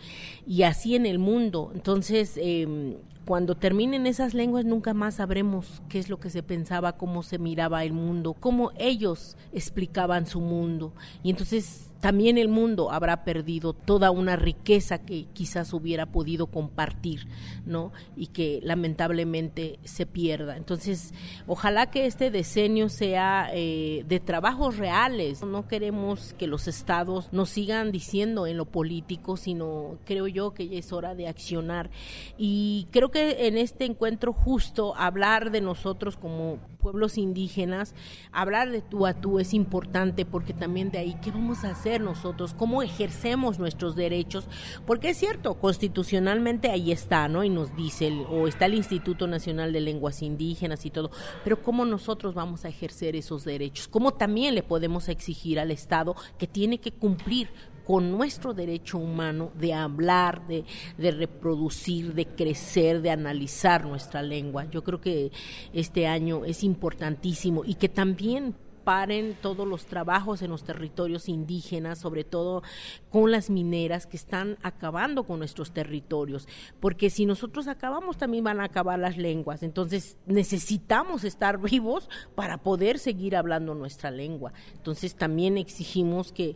y 0.48 0.64
así 0.64 0.96
en 0.96 1.06
el 1.06 1.20
mundo. 1.20 1.72
Entonces, 1.74 2.38
eh, 2.38 2.96
cuando 3.26 3.56
terminen 3.56 4.06
esas 4.06 4.34
lenguas 4.34 4.66
nunca 4.66 4.94
más 4.94 5.16
sabremos 5.16 5.82
qué 5.90 5.98
es 6.00 6.10
lo 6.10 6.20
que 6.20 6.30
se 6.30 6.44
pensaba, 6.44 6.94
cómo 6.94 7.24
se 7.24 7.40
miraba 7.40 7.84
el 7.84 7.92
mundo, 7.92 8.36
cómo 8.40 8.72
ellos 8.78 9.36
explicaban 9.52 10.28
su 10.28 10.40
mundo. 10.40 10.94
Y 11.24 11.32
entonces 11.32 11.90
también 12.06 12.38
el 12.38 12.50
mundo 12.50 12.92
habrá 12.92 13.24
perdido 13.24 13.74
toda 13.74 14.12
una 14.12 14.36
riqueza 14.36 15.00
que 15.00 15.26
quizás 15.34 15.74
hubiera 15.74 16.06
podido 16.06 16.46
compartir, 16.46 17.26
¿no? 17.66 17.94
Y 18.16 18.28
que 18.28 18.60
lamentablemente 18.62 19.80
se 19.86 20.06
pierda. 20.06 20.56
Entonces, 20.56 21.16
ojalá 21.48 21.90
que 21.90 22.06
este 22.06 22.30
decenio 22.30 22.90
sea 22.90 23.50
eh, 23.52 24.06
de 24.08 24.20
trabajos 24.20 24.78
reales. 24.78 25.42
No 25.42 25.68
queremos 25.68 26.36
que 26.38 26.46
los 26.46 26.68
estados 26.68 27.30
nos 27.34 27.50
sigan 27.50 27.92
diciendo 27.92 28.46
en 28.46 28.58
lo 28.58 28.66
político, 28.66 29.36
sino 29.36 29.98
creo 30.06 30.28
yo 30.28 30.54
que 30.54 30.68
ya 30.68 30.78
es 30.78 30.94
hora 30.94 31.16
de 31.16 31.28
accionar. 31.28 31.90
Y 32.38 32.88
creo 32.92 33.10
que 33.10 33.48
en 33.48 33.58
este 33.58 33.86
encuentro 33.86 34.32
justo 34.32 34.96
hablar 34.96 35.50
de 35.50 35.62
nosotros 35.62 36.18
como 36.18 36.60
pueblos 36.86 37.18
indígenas, 37.18 37.96
hablar 38.32 38.70
de 38.70 38.84
tú 38.84 39.08
a 39.08 39.16
tú 39.16 39.40
es 39.40 39.56
importante 39.56 40.24
porque 40.24 40.54
también 40.54 40.92
de 40.92 41.00
ahí, 41.00 41.18
¿qué 41.24 41.32
vamos 41.32 41.64
a 41.64 41.72
hacer 41.72 41.95
nosotros? 42.00 42.54
¿Cómo 42.54 42.82
ejercemos 42.82 43.60
nuestros 43.60 43.96
derechos? 43.96 44.46
Porque 44.86 45.10
es 45.10 45.18
cierto, 45.18 45.56
constitucionalmente 45.56 46.70
ahí 46.70 46.92
está, 46.92 47.28
¿no? 47.28 47.44
Y 47.44 47.50
nos 47.50 47.76
dice, 47.76 48.12
o 48.30 48.48
está 48.48 48.66
el 48.66 48.76
Instituto 48.76 49.28
Nacional 49.28 49.74
de 49.74 49.82
Lenguas 49.82 50.22
Indígenas 50.22 50.86
y 50.86 50.90
todo, 50.90 51.12
pero 51.44 51.62
¿cómo 51.62 51.86
nosotros 51.86 52.34
vamos 52.34 52.66
a 52.66 52.70
ejercer 52.70 53.16
esos 53.16 53.46
derechos? 53.46 53.88
¿Cómo 53.88 54.14
también 54.14 54.56
le 54.56 54.64
podemos 54.64 55.10
exigir 55.10 55.60
al 55.60 55.72
Estado 55.72 56.16
que 56.38 56.48
tiene 56.48 56.80
que 56.80 56.92
cumplir 56.92 57.50
con 57.86 58.12
nuestro 58.12 58.54
derecho 58.54 58.98
humano 58.98 59.52
de 59.56 59.74
hablar, 59.74 60.48
de, 60.48 60.66
de, 60.98 61.12
reproducir, 61.12 62.14
de 62.14 62.26
crecer, 62.26 63.02
de 63.02 63.12
analizar 63.12 63.86
nuestra 63.86 64.24
lengua. 64.24 64.66
Yo 64.66 64.84
creo 64.84 65.00
que 65.00 65.32
este 65.72 66.08
año 66.08 66.46
es 66.46 66.64
importantísimo 66.64 67.64
y 67.64 67.76
que 67.76 67.88
también 67.88 68.56
paren 68.86 69.36
todos 69.42 69.68
los 69.68 69.86
trabajos 69.86 70.42
en 70.42 70.52
los 70.52 70.64
territorios 70.64 71.28
indígenas, 71.28 72.00
sobre 72.00 72.24
todo 72.24 72.64
con 73.10 73.32
las 73.32 73.50
mineras 73.50 74.08
que 74.08 74.16
están 74.16 74.58
acabando 74.62 75.26
con 75.26 75.40
nuestros 75.40 75.72
territorios, 75.72 76.48
porque 76.80 77.10
si 77.10 77.26
nosotros 77.26 77.68
acabamos 77.68 78.18
también 78.18 78.46
van 78.46 78.62
a 78.62 78.66
acabar 78.66 78.98
las 79.00 79.18
lenguas, 79.18 79.64
entonces 79.64 80.16
necesitamos 80.26 81.26
estar 81.26 81.60
vivos 81.60 82.10
para 82.36 82.60
poder 82.60 83.00
seguir 83.00 83.36
hablando 83.36 83.76
nuestra 83.76 84.12
lengua. 84.12 84.54
Entonces 84.74 85.16
también 85.16 85.58
exigimos 85.58 86.32
que, 86.32 86.56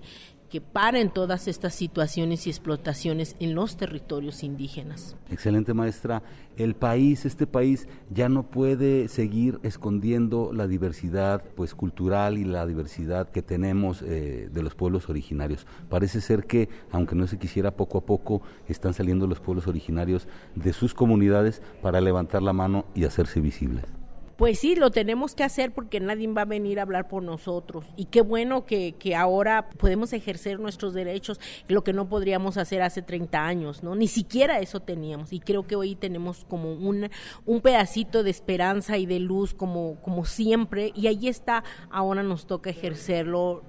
que 0.49 0.61
paren 0.61 1.09
todas 1.11 1.47
estas 1.47 1.75
situaciones 1.75 2.47
y 2.47 2.49
explotaciones 2.49 3.35
en 3.39 3.55
los 3.55 3.77
territorios 3.77 4.43
indígenas. 4.43 5.15
Excelente 5.29 5.73
maestra. 5.73 6.23
El 6.57 6.75
país, 6.75 7.25
este 7.25 7.47
país, 7.47 7.87
ya 8.09 8.27
no 8.27 8.43
puede 8.43 9.07
seguir 9.07 9.59
escondiendo 9.63 10.51
la 10.53 10.67
diversidad 10.67 11.43
pues 11.55 11.75
cultural 11.75 12.37
y 12.37 12.43
la 12.43 12.65
diversidad 12.65 13.29
que 13.29 13.41
tenemos 13.41 14.01
eh, 14.01 14.49
de 14.51 14.63
los 14.63 14.75
pueblos 14.75 15.09
originarios. 15.09 15.67
Parece 15.89 16.19
ser 16.19 16.45
que, 16.45 16.69
aunque 16.91 17.15
no 17.15 17.27
se 17.27 17.37
quisiera, 17.37 17.71
poco 17.71 17.99
a 17.99 18.05
poco 18.05 18.41
están 18.67 18.93
saliendo 18.93 19.27
los 19.27 19.39
pueblos 19.39 19.67
originarios 19.67 20.27
de 20.55 20.73
sus 20.73 20.93
comunidades 20.93 21.61
para 21.81 22.01
levantar 22.01 22.41
la 22.41 22.53
mano 22.53 22.85
y 22.95 23.05
hacerse 23.05 23.39
visibles. 23.39 23.98
Pues 24.39 24.59
sí, 24.59 24.77
lo 24.77 24.89
tenemos 24.89 25.35
que 25.35 25.43
hacer 25.43 25.73
porque 25.73 25.99
nadie 25.99 26.25
va 26.29 26.43
a 26.43 26.45
venir 26.45 26.79
a 26.79 26.83
hablar 26.83 27.09
por 27.09 27.21
nosotros. 27.23 27.83
Y 27.97 28.05
qué 28.05 28.21
bueno 28.21 28.65
que, 28.65 28.93
que 28.93 29.13
ahora 29.13 29.67
podemos 29.71 30.13
ejercer 30.13 30.61
nuestros 30.61 30.93
derechos, 30.93 31.41
lo 31.67 31.83
que 31.83 31.91
no 31.91 32.07
podríamos 32.07 32.55
hacer 32.55 32.81
hace 32.81 33.01
30 33.01 33.45
años, 33.45 33.83
¿no? 33.83 33.95
Ni 33.95 34.07
siquiera 34.07 34.59
eso 34.59 34.79
teníamos. 34.79 35.33
Y 35.33 35.41
creo 35.41 35.67
que 35.67 35.75
hoy 35.75 35.93
tenemos 35.95 36.45
como 36.45 36.71
un, 36.71 37.09
un 37.45 37.59
pedacito 37.59 38.23
de 38.23 38.29
esperanza 38.29 38.97
y 38.97 39.05
de 39.05 39.19
luz 39.19 39.53
como, 39.53 39.99
como 40.01 40.23
siempre. 40.23 40.93
Y 40.95 41.07
ahí 41.07 41.27
está, 41.27 41.65
ahora 41.89 42.23
nos 42.23 42.47
toca 42.47 42.69
ejercerlo 42.69 43.61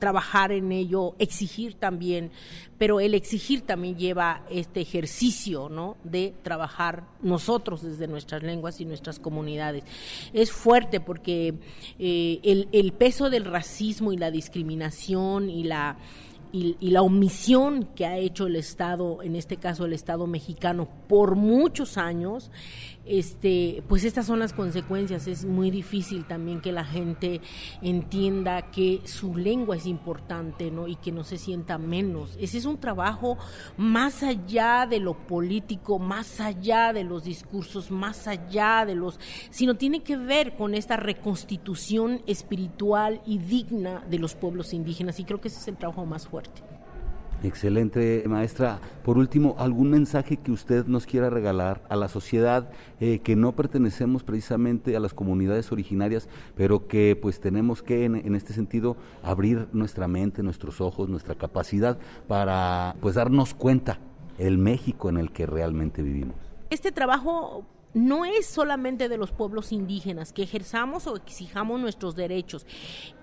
trabajar 0.00 0.50
en 0.50 0.72
ello, 0.72 1.14
exigir 1.20 1.74
también, 1.74 2.32
pero 2.76 2.98
el 2.98 3.14
exigir 3.14 3.60
también 3.60 3.96
lleva 3.96 4.42
este 4.50 4.80
ejercicio, 4.80 5.68
¿no? 5.68 5.96
De 6.02 6.34
trabajar 6.42 7.04
nosotros 7.22 7.82
desde 7.82 8.08
nuestras 8.08 8.42
lenguas 8.42 8.80
y 8.80 8.84
nuestras 8.84 9.20
comunidades. 9.20 9.84
Es 10.32 10.50
fuerte 10.50 10.98
porque 10.98 11.54
eh, 12.00 12.40
el, 12.42 12.68
el 12.72 12.92
peso 12.92 13.30
del 13.30 13.44
racismo 13.44 14.12
y 14.12 14.16
la 14.16 14.32
discriminación 14.32 15.48
y 15.48 15.62
la 15.62 15.98
y, 16.52 16.90
la 16.90 17.02
omisión 17.02 17.84
que 17.94 18.06
ha 18.06 18.18
hecho 18.18 18.46
el 18.46 18.56
Estado, 18.56 19.22
en 19.22 19.36
este 19.36 19.56
caso 19.56 19.84
el 19.84 19.92
Estado 19.92 20.26
mexicano, 20.26 20.88
por 21.08 21.36
muchos 21.36 21.96
años, 21.96 22.50
este, 23.06 23.82
pues 23.88 24.04
estas 24.04 24.26
son 24.26 24.38
las 24.38 24.52
consecuencias. 24.52 25.26
Es 25.26 25.44
muy 25.44 25.70
difícil 25.70 26.24
también 26.24 26.60
que 26.60 26.72
la 26.72 26.84
gente 26.84 27.40
entienda 27.82 28.70
que 28.70 29.00
su 29.04 29.36
lengua 29.36 29.76
es 29.76 29.86
importante, 29.86 30.70
¿no? 30.70 30.88
Y 30.88 30.96
que 30.96 31.12
no 31.12 31.24
se 31.24 31.38
sienta 31.38 31.78
menos. 31.78 32.36
Ese 32.40 32.58
es 32.58 32.64
un 32.64 32.78
trabajo 32.78 33.38
más 33.76 34.22
allá 34.22 34.86
de 34.88 35.00
lo 35.00 35.14
político, 35.14 35.98
más 35.98 36.40
allá 36.40 36.92
de 36.92 37.04
los 37.04 37.24
discursos, 37.24 37.90
más 37.90 38.26
allá 38.26 38.84
de 38.86 38.94
los, 38.94 39.18
sino 39.50 39.74
tiene 39.74 40.02
que 40.02 40.16
ver 40.16 40.56
con 40.56 40.74
esta 40.74 40.96
reconstitución 40.96 42.20
espiritual 42.26 43.22
y 43.26 43.38
digna 43.38 44.04
de 44.08 44.18
los 44.18 44.34
pueblos 44.34 44.72
indígenas. 44.72 45.18
Y 45.20 45.24
creo 45.24 45.40
que 45.40 45.48
ese 45.48 45.58
es 45.58 45.68
el 45.68 45.76
trabajo 45.76 46.06
más 46.06 46.26
fuerte. 46.26 46.69
Excelente, 47.42 48.22
maestra. 48.26 48.80
Por 49.02 49.16
último, 49.16 49.56
¿algún 49.58 49.90
mensaje 49.90 50.36
que 50.36 50.52
usted 50.52 50.86
nos 50.86 51.06
quiera 51.06 51.30
regalar 51.30 51.82
a 51.88 51.96
la 51.96 52.08
sociedad 52.08 52.70
eh, 53.00 53.20
que 53.20 53.34
no 53.34 53.52
pertenecemos 53.52 54.22
precisamente 54.22 54.94
a 54.94 55.00
las 55.00 55.14
comunidades 55.14 55.72
originarias, 55.72 56.28
pero 56.54 56.86
que 56.86 57.18
pues 57.20 57.40
tenemos 57.40 57.82
que 57.82 58.04
en, 58.04 58.34
este 58.34 58.52
sentido 58.52 58.96
abrir 59.22 59.68
nuestra 59.72 60.06
mente, 60.06 60.42
nuestros 60.42 60.80
ojos, 60.80 61.08
nuestra 61.08 61.34
capacidad 61.34 61.98
para 62.28 62.94
pues 63.00 63.14
darnos 63.14 63.54
cuenta 63.54 63.98
el 64.38 64.58
México 64.58 65.08
en 65.08 65.16
el 65.16 65.32
que 65.32 65.46
realmente 65.46 66.02
vivimos? 66.02 66.36
Este 66.68 66.92
trabajo 66.92 67.64
no 67.94 68.24
es 68.24 68.46
solamente 68.46 69.08
de 69.08 69.16
los 69.16 69.32
pueblos 69.32 69.72
indígenas, 69.72 70.32
que 70.32 70.42
ejerzamos 70.42 71.06
o 71.06 71.16
exijamos 71.16 71.80
nuestros 71.80 72.14
derechos. 72.14 72.66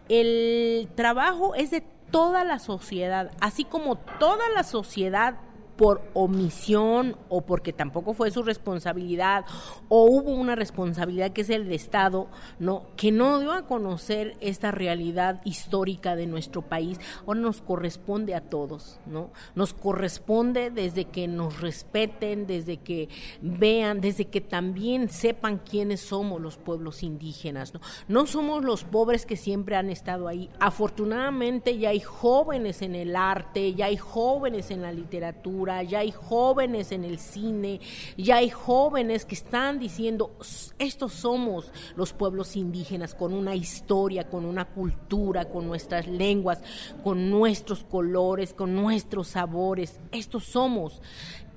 El 0.10 0.90
trabajo 0.96 1.54
es 1.56 1.72
de 1.72 1.84
toda 2.12 2.44
la 2.44 2.60
sociedad, 2.60 3.32
así 3.40 3.64
como 3.64 3.96
toda 3.98 4.50
la 4.56 4.64
sociedad 4.64 5.36
por 5.78 6.02
omisión 6.14 7.16
o 7.30 7.42
porque 7.42 7.72
tampoco 7.72 8.14
fue 8.14 8.32
su 8.32 8.44
responsabilidad 8.44 9.46
o 9.90 10.06
hubo 10.06 10.32
una 10.32 10.56
responsabilidad 10.56 11.32
que 11.32 11.42
es 11.42 11.50
el 11.50 11.72
Estado, 11.72 12.28
¿no? 12.60 12.88
Que 12.98 13.12
no 13.12 13.40
dio 13.40 13.54
a 13.54 13.68
conocer 13.68 14.36
esta 14.42 14.72
realidad 14.72 15.42
histórica 15.46 16.16
de 16.16 16.26
nuestro 16.26 16.64
país. 16.64 17.00
Ahora 17.26 17.40
nos 17.40 17.62
corresponde 17.62 18.34
a 18.36 18.42
todos, 18.42 19.00
¿no? 19.06 19.30
Nos 19.56 19.74
corresponde 19.74 20.72
desde 20.72 21.06
que 21.06 21.28
nos 21.28 21.62
respeten, 21.62 22.48
desde 22.48 22.78
que 22.78 23.10
vean, 23.42 24.02
desde 24.02 24.26
que 24.26 24.42
también 24.42 25.10
sepan 25.10 25.60
quiénes 25.60 26.02
somos 26.02 26.42
los 26.42 26.58
pueblos 26.58 27.04
indígenas, 27.04 27.74
¿no? 27.74 27.82
No 28.08 28.26
somos 28.26 28.64
los 28.64 28.84
pobres 28.84 29.26
que 29.26 29.38
siempre 29.38 29.76
han 29.76 29.90
estado 29.90 30.28
ahí. 30.28 30.50
Afortunadamente 30.60 31.78
ya 31.78 31.90
hay 31.90 32.00
jóvenes 32.00 32.82
en 32.82 32.96
el 32.96 33.16
arte, 33.16 33.74
ya 33.74 33.86
hay 33.86 33.98
jóvenes 33.98 34.72
en 34.72 34.82
la 34.82 34.92
literatura, 34.92 35.67
ya 35.84 36.00
hay 36.00 36.12
jóvenes 36.12 36.92
en 36.92 37.04
el 37.04 37.20
cine, 37.20 37.80
ya 38.18 38.38
hay 38.38 38.50
jóvenes 38.50 39.26
que 39.26 39.36
están 39.36 39.80
diciendo, 39.80 40.36
estos 40.80 41.14
somos 41.14 41.72
los 41.96 42.14
pueblos 42.14 42.56
indígenas 42.56 43.14
con 43.14 43.34
una 43.34 43.56
historia, 43.56 44.30
con 44.30 44.46
una 44.46 44.66
cultura, 44.66 45.46
con 45.46 45.68
nuestras 45.68 46.08
lenguas, 46.08 46.62
con 47.04 47.30
nuestros 47.30 47.84
colores, 47.84 48.54
con 48.54 48.76
nuestros 48.76 49.30
sabores, 49.30 50.00
estos 50.12 50.46
somos 50.46 51.02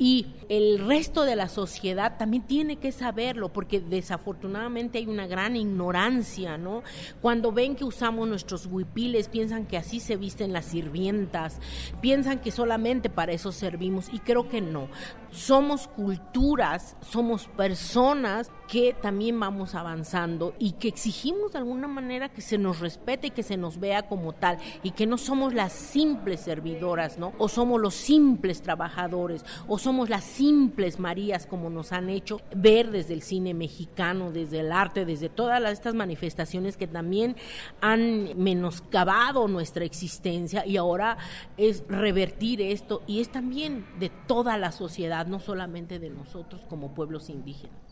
y 0.00 0.28
el 0.48 0.78
resto 0.78 1.24
de 1.24 1.36
la 1.36 1.50
sociedad 1.50 2.16
también 2.16 2.42
tiene 2.44 2.76
que 2.76 2.90
saberlo 2.90 3.52
porque 3.52 3.80
desafortunadamente 3.80 4.96
hay 4.96 5.06
una 5.06 5.26
gran 5.26 5.56
ignorancia, 5.56 6.56
¿no? 6.56 6.82
Cuando 7.20 7.52
ven 7.52 7.76
que 7.76 7.84
usamos 7.84 8.26
nuestros 8.26 8.64
huipiles 8.64 9.28
piensan 9.28 9.66
que 9.66 9.76
así 9.76 10.00
se 10.00 10.16
visten 10.16 10.54
las 10.54 10.64
sirvientas, 10.64 11.60
piensan 12.00 12.38
que 12.38 12.50
solamente 12.50 13.10
para 13.10 13.32
eso 13.32 13.52
servimos 13.52 14.08
y 14.10 14.20
creo 14.20 14.48
que 14.48 14.62
no. 14.62 14.88
Somos 15.32 15.86
culturas, 15.86 16.96
somos 17.02 17.46
personas 17.48 18.50
que 18.70 18.94
también 18.94 19.40
vamos 19.40 19.74
avanzando 19.74 20.54
y 20.60 20.72
que 20.72 20.86
exigimos 20.86 21.50
de 21.50 21.58
alguna 21.58 21.88
manera 21.88 22.28
que 22.28 22.40
se 22.40 22.56
nos 22.56 22.78
respete 22.78 23.26
y 23.26 23.30
que 23.30 23.42
se 23.42 23.56
nos 23.56 23.80
vea 23.80 24.06
como 24.06 24.32
tal 24.32 24.58
y 24.84 24.92
que 24.92 25.08
no 25.08 25.18
somos 25.18 25.54
las 25.54 25.72
simples 25.72 26.38
servidoras, 26.38 27.18
¿no? 27.18 27.32
O 27.38 27.48
somos 27.48 27.80
los 27.80 27.96
simples 27.96 28.62
trabajadores 28.62 29.44
o 29.66 29.76
somos 29.76 30.08
las 30.08 30.22
simples 30.22 31.00
Marías 31.00 31.46
como 31.46 31.68
nos 31.68 31.90
han 31.90 32.08
hecho 32.10 32.40
ver 32.54 32.92
desde 32.92 33.14
el 33.14 33.22
cine 33.22 33.54
mexicano, 33.54 34.30
desde 34.30 34.60
el 34.60 34.70
arte, 34.70 35.04
desde 35.04 35.28
todas 35.28 35.60
estas 35.72 35.96
manifestaciones 35.96 36.76
que 36.76 36.86
también 36.86 37.34
han 37.80 38.38
menoscabado 38.40 39.48
nuestra 39.48 39.84
existencia 39.84 40.64
y 40.64 40.76
ahora 40.76 41.18
es 41.56 41.82
revertir 41.88 42.62
esto 42.62 43.02
y 43.08 43.20
es 43.20 43.32
también 43.32 43.84
de 43.98 44.10
toda 44.28 44.56
la 44.58 44.70
sociedad, 44.70 45.26
no 45.26 45.40
solamente 45.40 45.98
de 45.98 46.10
nosotros 46.10 46.62
como 46.68 46.94
pueblos 46.94 47.30
indígenas. 47.30 47.89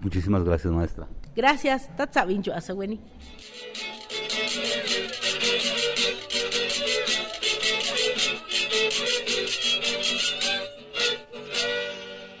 Muchísimas 0.00 0.44
gracias, 0.44 0.72
maestra. 0.72 1.08
Gracias. 1.34 1.94
Tatsavincho, 1.96 2.52
Asawini. 2.54 3.00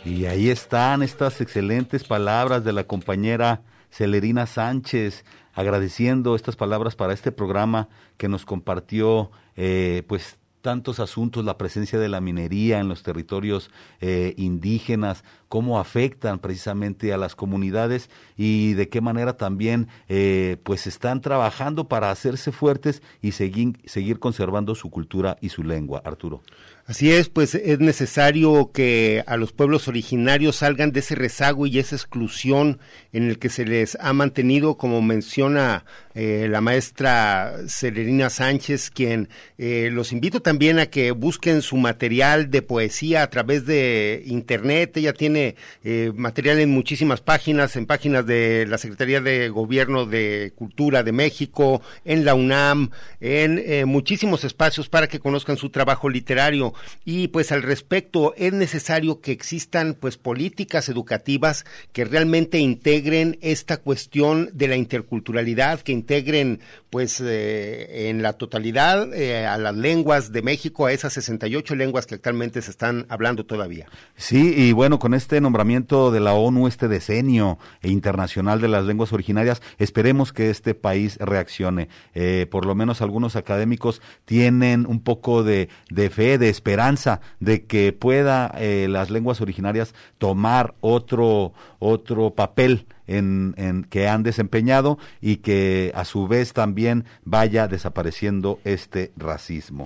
Y 0.04 0.24
ahí 0.26 0.48
están 0.50 1.02
estas 1.02 1.40
excelentes 1.40 2.02
palabras 2.02 2.64
de 2.64 2.72
la 2.72 2.84
compañera 2.84 3.62
Celerina 3.90 4.46
Sánchez, 4.46 5.24
agradeciendo 5.54 6.34
estas 6.34 6.56
palabras 6.56 6.96
para 6.96 7.12
este 7.12 7.30
programa 7.30 7.88
que 8.16 8.28
nos 8.28 8.44
compartió, 8.44 9.30
eh, 9.56 10.02
pues 10.08 10.38
tantos 10.60 10.98
asuntos, 11.00 11.44
la 11.44 11.58
presencia 11.58 11.98
de 11.98 12.08
la 12.08 12.20
minería 12.20 12.80
en 12.80 12.88
los 12.88 13.02
territorios 13.02 13.70
eh, 14.00 14.34
indígenas, 14.36 15.24
cómo 15.48 15.78
afectan 15.80 16.38
precisamente 16.38 17.12
a 17.12 17.16
las 17.16 17.34
comunidades 17.34 18.10
y 18.36 18.74
de 18.74 18.88
qué 18.88 19.00
manera 19.00 19.36
también 19.36 19.88
eh, 20.08 20.58
pues 20.62 20.86
están 20.86 21.20
trabajando 21.20 21.88
para 21.88 22.10
hacerse 22.10 22.52
fuertes 22.52 23.02
y 23.22 23.32
seguir, 23.32 23.78
seguir 23.86 24.18
conservando 24.18 24.74
su 24.74 24.90
cultura 24.90 25.36
y 25.40 25.48
su 25.48 25.64
lengua. 25.64 26.02
Arturo. 26.04 26.42
Así 26.88 27.12
es, 27.12 27.28
pues 27.28 27.54
es 27.54 27.80
necesario 27.80 28.70
que 28.72 29.22
a 29.26 29.36
los 29.36 29.52
pueblos 29.52 29.88
originarios 29.88 30.56
salgan 30.56 30.90
de 30.90 31.00
ese 31.00 31.14
rezago 31.16 31.66
y 31.66 31.78
esa 31.78 31.94
exclusión 31.94 32.78
en 33.12 33.28
el 33.28 33.38
que 33.38 33.50
se 33.50 33.66
les 33.66 33.98
ha 34.00 34.14
mantenido, 34.14 34.78
como 34.78 35.02
menciona 35.02 35.84
eh, 36.14 36.48
la 36.50 36.62
maestra 36.62 37.56
Celerina 37.68 38.30
Sánchez, 38.30 38.88
quien 38.88 39.28
eh, 39.58 39.90
los 39.92 40.12
invito 40.12 40.40
también 40.40 40.78
a 40.78 40.86
que 40.86 41.10
busquen 41.10 41.60
su 41.60 41.76
material 41.76 42.50
de 42.50 42.62
poesía 42.62 43.22
a 43.22 43.28
través 43.28 43.66
de 43.66 44.22
internet. 44.24 44.96
Ella 44.96 45.12
tiene 45.12 45.37
eh, 45.84 46.12
material 46.14 46.58
en 46.58 46.70
muchísimas 46.70 47.20
páginas, 47.20 47.76
en 47.76 47.86
páginas 47.86 48.26
de 48.26 48.66
la 48.66 48.78
Secretaría 48.78 49.20
de 49.20 49.48
Gobierno 49.48 50.06
de 50.06 50.52
Cultura 50.54 51.02
de 51.02 51.12
México, 51.12 51.82
en 52.04 52.24
la 52.24 52.34
UNAM, 52.34 52.90
en 53.20 53.88
muchísimos 53.88 54.44
espacios 54.44 54.88
para 54.88 55.08
que 55.08 55.20
conozcan 55.20 55.56
su 55.56 55.70
trabajo 55.70 56.08
literario 56.08 56.74
y 57.04 57.28
pues 57.28 57.52
al 57.52 57.62
respecto 57.62 58.34
es 58.36 58.52
necesario 58.52 59.20
que 59.20 59.32
existan 59.32 59.94
pues 59.94 60.16
políticas 60.16 60.88
educativas 60.88 61.64
que 61.92 62.04
realmente 62.04 62.58
integren 62.58 63.38
esta 63.40 63.78
cuestión 63.78 64.50
de 64.52 64.68
la 64.68 64.76
interculturalidad, 64.76 65.80
que 65.80 65.92
integren 65.92 66.60
pues 66.90 67.20
eh, 67.20 68.08
en 68.08 68.22
la 68.22 68.34
totalidad 68.34 69.12
eh, 69.14 69.46
a 69.46 69.58
las 69.58 69.76
lenguas 69.76 70.32
de 70.32 70.42
México, 70.42 70.86
a 70.86 70.92
esas 70.92 71.12
68 71.12 71.74
lenguas 71.74 72.06
que 72.06 72.14
actualmente 72.14 72.62
se 72.62 72.70
están 72.70 73.06
hablando 73.08 73.44
todavía. 73.44 73.86
Sí, 74.16 74.54
y 74.56 74.72
bueno, 74.72 74.98
con 74.98 75.14
este 75.28 75.42
nombramiento 75.42 76.10
de 76.10 76.20
la 76.20 76.32
ONU, 76.32 76.68
este 76.68 76.88
decenio 76.88 77.58
internacional 77.82 78.62
de 78.62 78.68
las 78.68 78.86
lenguas 78.86 79.12
originarias, 79.12 79.60
esperemos 79.76 80.32
que 80.32 80.48
este 80.48 80.74
país 80.74 81.18
reaccione. 81.18 81.90
Eh, 82.14 82.46
por 82.50 82.64
lo 82.64 82.74
menos 82.74 83.02
algunos 83.02 83.36
académicos 83.36 84.00
tienen 84.24 84.86
un 84.86 85.00
poco 85.00 85.42
de, 85.42 85.68
fe, 86.10 86.38
de 86.38 86.48
esperanza 86.48 87.20
de 87.40 87.66
que 87.66 87.92
pueda 87.92 88.54
las 88.88 89.10
lenguas 89.10 89.42
originarias 89.42 89.94
tomar 90.16 90.74
otro, 90.80 91.52
otro 91.78 92.30
papel 92.30 92.86
en, 93.06 93.86
que 93.90 94.08
han 94.08 94.22
desempeñado 94.22 94.98
y 95.20 95.36
que 95.36 95.92
a 95.94 96.06
su 96.06 96.26
vez 96.26 96.54
también 96.54 97.04
vaya 97.26 97.68
desapareciendo 97.68 98.60
este 98.64 99.12
racismo 99.18 99.84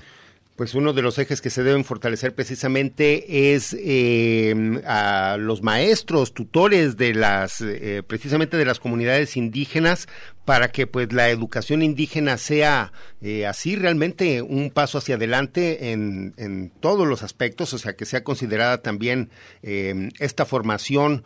pues 0.56 0.74
uno 0.74 0.92
de 0.92 1.02
los 1.02 1.18
ejes 1.18 1.40
que 1.40 1.50
se 1.50 1.62
deben 1.62 1.84
fortalecer 1.84 2.34
precisamente 2.34 3.54
es 3.54 3.74
eh, 3.78 4.82
a 4.86 5.36
los 5.38 5.62
maestros, 5.62 6.34
tutores 6.34 6.96
de 6.96 7.14
las, 7.14 7.60
eh, 7.62 8.02
precisamente 8.06 8.56
de 8.56 8.66
las 8.66 8.78
comunidades 8.78 9.36
indígenas, 9.36 10.08
para 10.44 10.68
que 10.70 10.86
pues 10.86 11.12
la 11.12 11.30
educación 11.30 11.82
indígena 11.82 12.36
sea 12.36 12.92
eh, 13.22 13.46
así 13.46 13.76
realmente 13.76 14.42
un 14.42 14.70
paso 14.70 14.98
hacia 14.98 15.14
adelante 15.14 15.92
en, 15.92 16.34
en, 16.36 16.70
todos 16.80 17.06
los 17.06 17.22
aspectos, 17.22 17.72
o 17.72 17.78
sea 17.78 17.94
que 17.94 18.04
sea 18.04 18.24
considerada 18.24 18.82
también 18.82 19.30
esta 19.62 20.44
formación 20.44 21.22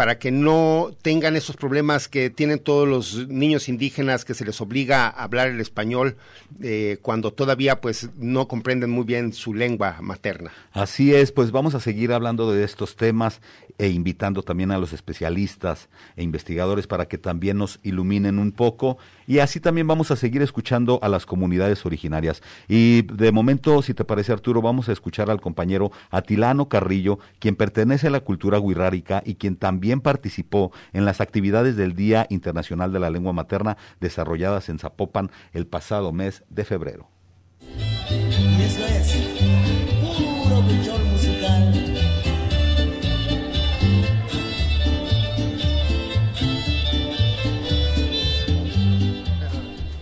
para 0.00 0.18
que 0.18 0.30
no 0.30 0.92
tengan 1.02 1.36
esos 1.36 1.56
problemas 1.56 2.08
que 2.08 2.30
tienen 2.30 2.58
todos 2.58 2.88
los 2.88 3.28
niños 3.28 3.68
indígenas 3.68 4.24
que 4.24 4.32
se 4.32 4.46
les 4.46 4.58
obliga 4.62 5.06
a 5.06 5.24
hablar 5.24 5.48
el 5.48 5.60
español 5.60 6.16
eh, 6.62 6.96
cuando 7.02 7.34
todavía 7.34 7.82
pues 7.82 8.08
no 8.16 8.48
comprenden 8.48 8.88
muy 8.88 9.04
bien 9.04 9.34
su 9.34 9.52
lengua 9.52 9.98
materna. 10.00 10.52
Así 10.72 11.14
es, 11.14 11.32
pues 11.32 11.50
vamos 11.50 11.74
a 11.74 11.80
seguir 11.80 12.14
hablando 12.14 12.50
de 12.50 12.64
estos 12.64 12.96
temas 12.96 13.42
e 13.76 13.88
invitando 13.88 14.42
también 14.42 14.70
a 14.70 14.78
los 14.78 14.94
especialistas 14.94 15.90
e 16.16 16.22
investigadores 16.22 16.86
para 16.86 17.06
que 17.06 17.18
también 17.18 17.58
nos 17.58 17.78
iluminen 17.82 18.38
un 18.38 18.52
poco 18.52 18.96
y 19.30 19.38
así 19.38 19.60
también 19.60 19.86
vamos 19.86 20.10
a 20.10 20.16
seguir 20.16 20.42
escuchando 20.42 20.98
a 21.02 21.08
las 21.08 21.24
comunidades 21.24 21.86
originarias. 21.86 22.42
Y 22.66 23.02
de 23.02 23.30
momento, 23.30 23.80
si 23.80 23.94
te 23.94 24.04
parece 24.04 24.32
Arturo, 24.32 24.60
vamos 24.60 24.88
a 24.88 24.92
escuchar 24.92 25.30
al 25.30 25.40
compañero 25.40 25.92
Atilano 26.10 26.68
Carrillo, 26.68 27.20
quien 27.38 27.54
pertenece 27.54 28.08
a 28.08 28.10
la 28.10 28.22
cultura 28.22 28.58
guirrárica 28.58 29.22
y 29.24 29.36
quien 29.36 29.54
también 29.54 30.00
participó 30.00 30.72
en 30.92 31.04
las 31.04 31.20
actividades 31.20 31.76
del 31.76 31.94
Día 31.94 32.26
Internacional 32.28 32.92
de 32.92 32.98
la 32.98 33.08
Lengua 33.08 33.32
Materna 33.32 33.76
desarrolladas 34.00 34.68
en 34.68 34.80
Zapopan 34.80 35.30
el 35.52 35.68
pasado 35.68 36.10
mes 36.10 36.42
de 36.48 36.64
febrero. 36.64 37.08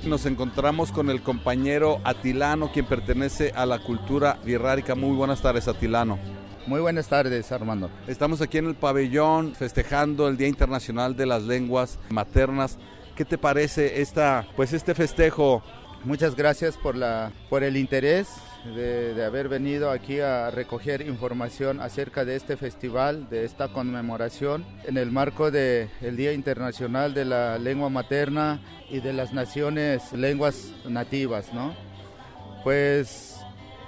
Nos 0.08 0.24
encontramos 0.24 0.90
con 0.90 1.10
el 1.10 1.20
compañero 1.20 2.00
Atilano, 2.02 2.72
quien 2.72 2.86
pertenece 2.86 3.52
a 3.54 3.66
la 3.66 3.78
cultura 3.78 4.38
guirrárica. 4.42 4.94
Muy 4.94 5.14
buenas 5.14 5.42
tardes, 5.42 5.68
Atilano. 5.68 6.18
Muy 6.66 6.80
buenas 6.80 7.08
tardes, 7.08 7.52
Armando. 7.52 7.90
Estamos 8.06 8.40
aquí 8.40 8.56
en 8.56 8.68
el 8.68 8.74
pabellón 8.74 9.54
festejando 9.54 10.26
el 10.26 10.38
Día 10.38 10.48
Internacional 10.48 11.14
de 11.14 11.26
las 11.26 11.42
Lenguas 11.42 11.98
Maternas. 12.08 12.78
¿Qué 13.16 13.26
te 13.26 13.36
parece 13.36 14.00
esta, 14.00 14.46
pues 14.56 14.72
este 14.72 14.94
festejo? 14.94 15.62
Muchas 16.04 16.34
gracias 16.34 16.78
por, 16.78 16.96
la, 16.96 17.30
por 17.50 17.62
el 17.62 17.76
interés 17.76 18.28
de, 18.64 19.24
haber 19.24 19.48
venido 19.48 19.90
aquí 19.90 20.20
a 20.20 20.50
recoger 20.50 21.02
información 21.02 21.80
acerca 21.80 22.24
de 22.24 22.36
este 22.36 22.56
festival, 22.56 23.28
de 23.30 23.44
esta 23.44 23.68
conmemoración 23.68 24.64
en 24.84 24.96
el 24.96 25.10
marco 25.10 25.50
del 25.50 26.16
Día 26.16 26.32
Internacional 26.32 27.14
de 27.14 27.24
la 27.24 27.58
Lengua 27.58 27.88
Materna 27.88 28.60
y 28.90 29.00
de 29.00 29.12
las 29.12 29.32
Naciones 29.32 30.12
Lenguas 30.12 30.72
Nativas, 30.86 31.52
¿no? 31.52 31.74
Pues 32.64 33.36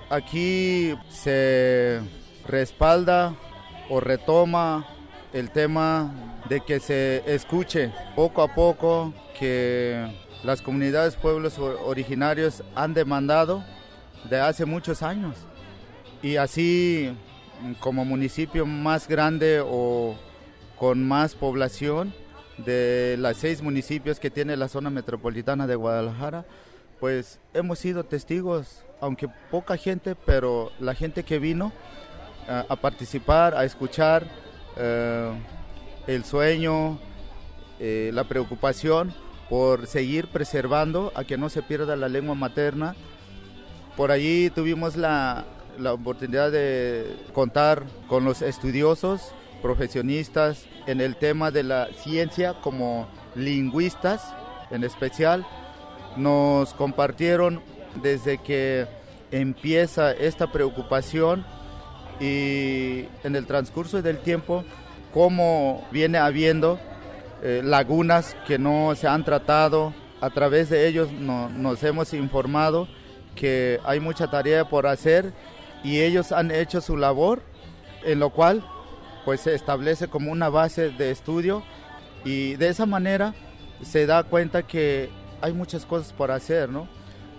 aquí 0.09 0.95
se 1.09 2.01
respalda 2.47 3.35
o 3.89 4.01
retoma 4.01 4.87
el 5.33 5.51
tema 5.51 6.13
de 6.49 6.61
que 6.61 6.81
se 6.81 7.23
escuche 7.27 7.93
poco 8.17 8.43
a 8.43 8.55
poco 8.55 9.13
que 9.39 10.07
las 10.43 10.63
comunidades 10.63 11.17
pueblos 11.17 11.59
originarios 11.59 12.63
han 12.75 12.95
demandado 12.95 13.65
de 14.29 14.41
hace 14.41 14.65
muchos 14.65 15.03
años. 15.03 15.37
Y 16.23 16.37
así 16.37 17.17
como 17.81 18.05
municipio 18.05 18.67
más 18.67 19.09
grande 19.09 19.63
o 19.65 20.17
con 20.79 21.07
más 21.07 21.35
población 21.35 22.13
de 22.59 23.17
las 23.19 23.39
seis 23.39 23.63
municipios 23.63 24.19
que 24.19 24.31
tiene 24.31 24.57
la 24.57 24.69
zona 24.69 24.91
metropolitana 24.91 25.67
de 25.67 25.77
Guadalajara, 25.77 26.45
pues 26.99 27.39
hemos 27.55 27.79
sido 27.79 28.05
testigos, 28.05 28.85
aunque 29.01 29.29
poca 29.51 29.77
gente, 29.77 30.15
pero 30.15 30.71
la 30.79 30.95
gente 30.95 31.23
que 31.23 31.39
vino 31.39 31.73
a, 32.49 32.77
participar, 32.77 33.55
a 33.55 33.65
escuchar 33.65 34.27
eh, 34.77 35.33
el 36.07 36.25
sueño, 36.25 36.99
eh, 37.79 38.11
la 38.13 38.25
preocupación 38.25 39.15
por 39.49 39.87
seguir 39.87 40.29
preservando 40.29 41.13
a 41.15 41.25
que 41.25 41.39
no 41.39 41.49
se 41.49 41.63
pierda 41.63 41.97
la 41.97 42.09
lengua 42.09 42.35
materna. 42.35 42.95
Por 43.97 44.11
allí 44.11 44.51
tuvimos 44.51 44.97
la, 44.97 45.45
la 45.79 45.93
oportunidad 45.93 46.53
de 46.53 47.17
contar 47.33 47.85
con 48.09 48.25
los 48.25 48.43
estudiosos, 48.43 49.33
profesionistas 49.63 50.67
en 50.87 51.01
el 51.01 51.17
tema 51.17 51.51
de 51.51 51.63
la 51.63 51.89
ciencia 52.03 52.55
como 52.61 53.09
lingüistas 53.35 54.35
en 54.71 54.85
especial. 54.85 55.47
Nos 56.17 56.75
compartieron 56.75 57.63
desde 58.03 58.39
que 58.39 58.87
empieza 59.31 60.13
esta 60.13 60.51
preocupación 60.51 61.45
y 62.21 63.07
en 63.25 63.37
el 63.37 63.47
transcurso 63.47 64.03
del 64.03 64.19
tiempo 64.19 64.65
cómo 65.13 65.87
viene 65.91 66.19
habiendo 66.19 66.79
eh, 67.43 67.63
lagunas 67.65 68.37
que 68.47 68.59
no 68.59 68.95
se 68.95 69.09
han 69.09 69.25
tratado. 69.25 69.95
A 70.21 70.29
través 70.29 70.69
de 70.69 70.87
ellos 70.87 71.11
nos 71.13 71.83
hemos 71.83 72.13
informado 72.13 72.87
que 73.35 73.81
hay 73.85 74.01
mucha 74.01 74.31
tarea 74.31 74.69
por 74.69 74.87
hacer 74.87 75.33
y 75.83 76.01
ellos 76.01 76.33
han 76.33 76.51
hecho 76.51 76.81
su 76.81 76.97
labor, 76.97 77.43
en 78.05 78.19
lo 78.19 78.31
cual 78.31 78.65
pues 79.25 79.43
se 79.43 79.55
establece 79.55 80.09
como 80.09 80.33
una 80.33 80.49
base 80.49 80.91
de 80.91 81.11
estudio 81.11 81.63
y 82.25 82.57
de 82.57 82.69
esa 82.69 82.87
manera 82.87 83.35
se 83.83 84.07
da 84.07 84.23
cuenta 84.25 84.63
que 84.63 85.11
hay 85.41 85.53
muchas 85.53 85.87
cosas 85.87 86.13
por 86.13 86.31
hacer, 86.31 86.69
¿no? 86.69 86.89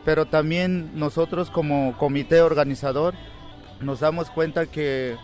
Pero 0.06 0.26
también 0.26 0.92
nosotros 0.96 1.50
como 1.52 1.96
comité 1.98 2.42
organizador 2.42 3.14
nos 3.80 4.00
damos 4.00 4.30
cuenta 4.30 4.66
que 4.66 5.16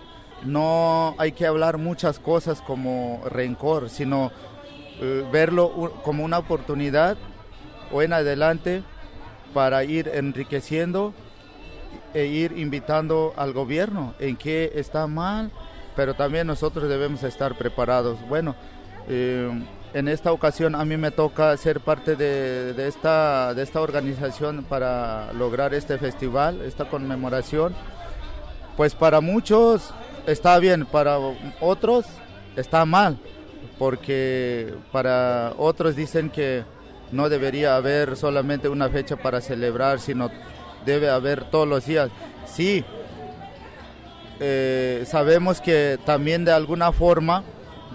no 0.43 1.15
hay 1.17 1.31
que 1.31 1.47
hablar 1.47 1.77
muchas 1.77 2.19
cosas 2.19 2.61
como 2.61 3.21
rencor, 3.25 3.89
sino 3.89 4.31
eh, 4.99 5.25
verlo 5.31 5.93
como 6.03 6.23
una 6.23 6.37
oportunidad 6.37 7.17
o 7.91 8.01
en 8.01 8.13
adelante 8.13 8.83
para 9.53 9.83
ir 9.83 10.09
enriqueciendo 10.13 11.13
e 12.13 12.25
ir 12.25 12.57
invitando 12.57 13.33
al 13.37 13.53
gobierno 13.53 14.13
en 14.19 14.35
qué 14.35 14.71
está 14.75 15.07
mal, 15.07 15.51
pero 15.95 16.13
también 16.13 16.47
nosotros 16.47 16.89
debemos 16.89 17.23
estar 17.23 17.57
preparados. 17.57 18.19
Bueno, 18.27 18.55
eh, 19.07 19.49
en 19.93 20.07
esta 20.07 20.31
ocasión 20.31 20.75
a 20.75 20.85
mí 20.85 20.97
me 20.97 21.11
toca 21.11 21.55
ser 21.57 21.79
parte 21.79 22.15
de, 22.15 22.87
esta, 22.87 23.53
de 23.53 23.63
esta 23.63 23.81
organización 23.81 24.63
para 24.63 25.31
lograr 25.33 25.73
este 25.73 25.97
festival, 25.97 26.61
esta 26.61 26.85
conmemoración. 26.85 27.73
Pues 28.75 28.93
para 28.93 29.21
muchos 29.21 29.93
está 30.27 30.59
bien, 30.59 30.85
para 30.85 31.17
otros 31.59 32.05
está 32.55 32.85
mal 32.85 33.17
porque 33.77 34.73
para 34.91 35.53
otros 35.57 35.95
dicen 35.95 36.29
que 36.29 36.63
no 37.11 37.29
debería 37.29 37.75
haber 37.75 38.15
solamente 38.15 38.69
una 38.69 38.89
fecha 38.89 39.15
para 39.15 39.41
celebrar, 39.41 39.99
sino 39.99 40.29
debe 40.85 41.09
haber 41.09 41.45
todos 41.45 41.67
los 41.67 41.85
días. 41.85 42.09
Sí, 42.45 42.83
eh, 44.39 45.03
sabemos 45.07 45.61
que 45.61 45.99
también 46.05 46.45
de 46.45 46.51
alguna 46.51 46.91
forma 46.91 47.43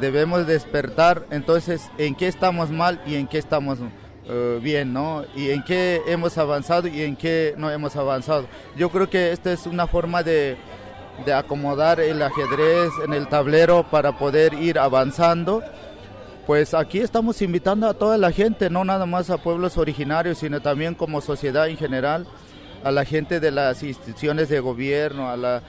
debemos 0.00 0.46
despertar, 0.46 1.26
entonces, 1.30 1.90
en 1.98 2.14
qué 2.14 2.28
estamos 2.28 2.70
mal 2.70 3.00
y 3.06 3.16
en 3.16 3.28
qué 3.28 3.38
estamos 3.38 3.78
eh, 4.28 4.58
bien, 4.62 4.92
¿no? 4.92 5.24
Y 5.36 5.50
en 5.50 5.62
qué 5.62 6.02
hemos 6.06 6.38
avanzado 6.38 6.88
y 6.88 7.02
en 7.02 7.16
qué 7.16 7.54
no 7.56 7.70
hemos 7.70 7.96
avanzado. 7.96 8.46
Yo 8.76 8.90
creo 8.90 9.08
que 9.10 9.32
esta 9.32 9.52
es 9.52 9.66
una 9.66 9.86
forma 9.86 10.22
de 10.22 10.56
de 11.24 11.32
acomodar 11.32 12.00
el 12.00 12.20
ajedrez 12.22 12.90
en 13.04 13.12
el 13.12 13.28
tablero 13.28 13.84
para 13.90 14.18
poder 14.18 14.54
ir 14.54 14.78
avanzando. 14.78 15.62
Pues 16.47 16.74
aquí 16.74 16.99
estamos 16.99 17.40
invitando 17.40 17.88
a 17.88 17.95
toda 17.95 18.18
la 18.18 18.32
gente, 18.32 18.68
no 18.68 18.84
nada 18.84 19.07
más 19.07 19.30
a 19.30 19.38
pueblos 19.38 19.78
originarios, 19.78 20.38
sino 20.38 20.61
también 20.61 20.97
como 20.97 21.20
sociedad 21.20 21.68
en 21.68 21.76
general, 21.76 22.26
a 22.82 22.90
la 22.90 23.05
gente 23.05 23.38
de 23.38 23.53
las 23.53 23.84
instituciones 23.84 24.49
de 24.49 24.59
gobierno, 24.59 25.30
a, 25.30 25.36
la, 25.36 25.62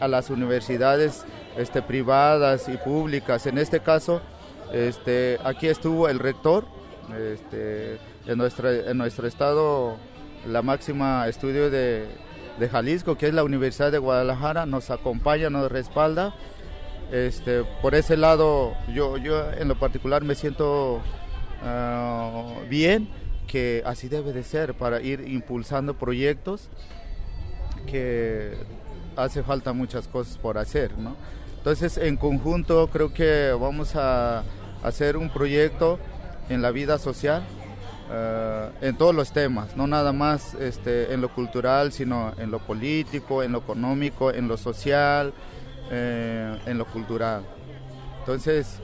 las 0.00 0.28
universidades 0.28 1.24
este, 1.56 1.82
privadas 1.82 2.68
y 2.68 2.78
públicas. 2.78 3.46
En 3.46 3.58
este 3.58 3.78
caso, 3.78 4.20
este, 4.72 5.38
aquí 5.44 5.68
estuvo 5.68 6.08
el 6.08 6.18
rector, 6.18 6.64
este, 7.16 7.94
en, 8.26 8.40
en 8.40 8.98
nuestro 8.98 9.28
estado, 9.28 9.98
la 10.48 10.62
máxima 10.62 11.28
estudio 11.28 11.70
de 11.70 12.08
Jalisco, 12.72 13.16
que 13.16 13.28
es 13.28 13.34
la 13.34 13.44
Universidad 13.44 13.92
de 13.92 13.98
Guadalajara, 13.98 14.66
nos 14.66 14.90
acompaña, 14.90 15.48
nos 15.48 15.70
respalda. 15.70 16.34
Este, 17.12 17.64
por 17.82 17.94
ese 17.94 18.16
lado, 18.16 18.74
yo, 18.94 19.16
yo 19.16 19.50
en 19.52 19.68
lo 19.68 19.78
particular 19.78 20.22
me 20.22 20.34
siento 20.34 21.00
ah, 21.62 22.44
bien, 22.68 23.08
que 23.46 23.82
así 23.84 24.08
debe 24.08 24.32
de 24.32 24.44
ser 24.44 24.74
para 24.74 25.00
ir 25.00 25.26
impulsando 25.26 25.94
proyectos 25.94 26.68
que 27.86 28.54
hace 29.16 29.42
falta 29.42 29.72
muchas 29.72 30.06
cosas 30.06 30.38
por 30.38 30.56
hacer, 30.56 30.96
¿no? 30.98 31.16
Entonces, 31.56 31.98
en 31.98 32.16
conjunto 32.16 32.88
creo 32.92 33.12
que 33.12 33.52
vamos 33.60 33.96
a 33.96 34.44
hacer 34.82 35.16
un 35.16 35.30
proyecto 35.30 35.98
en 36.48 36.62
la 36.62 36.70
vida 36.70 36.98
social 36.98 37.42
eh, 38.10 38.70
en 38.80 38.96
todos 38.96 39.14
los 39.14 39.32
temas, 39.32 39.76
no 39.76 39.86
nada 39.86 40.12
más 40.12 40.54
este, 40.54 41.12
en 41.12 41.20
lo 41.20 41.28
cultural, 41.28 41.92
sino 41.92 42.32
en 42.38 42.50
lo 42.50 42.60
político, 42.60 43.42
en 43.42 43.52
lo 43.52 43.58
económico, 43.58 44.32
en 44.32 44.48
lo 44.48 44.56
social, 44.56 45.32
eh, 45.90 46.58
en 46.66 46.78
lo 46.78 46.86
cultural. 46.86 47.42
Entonces, 48.20 48.78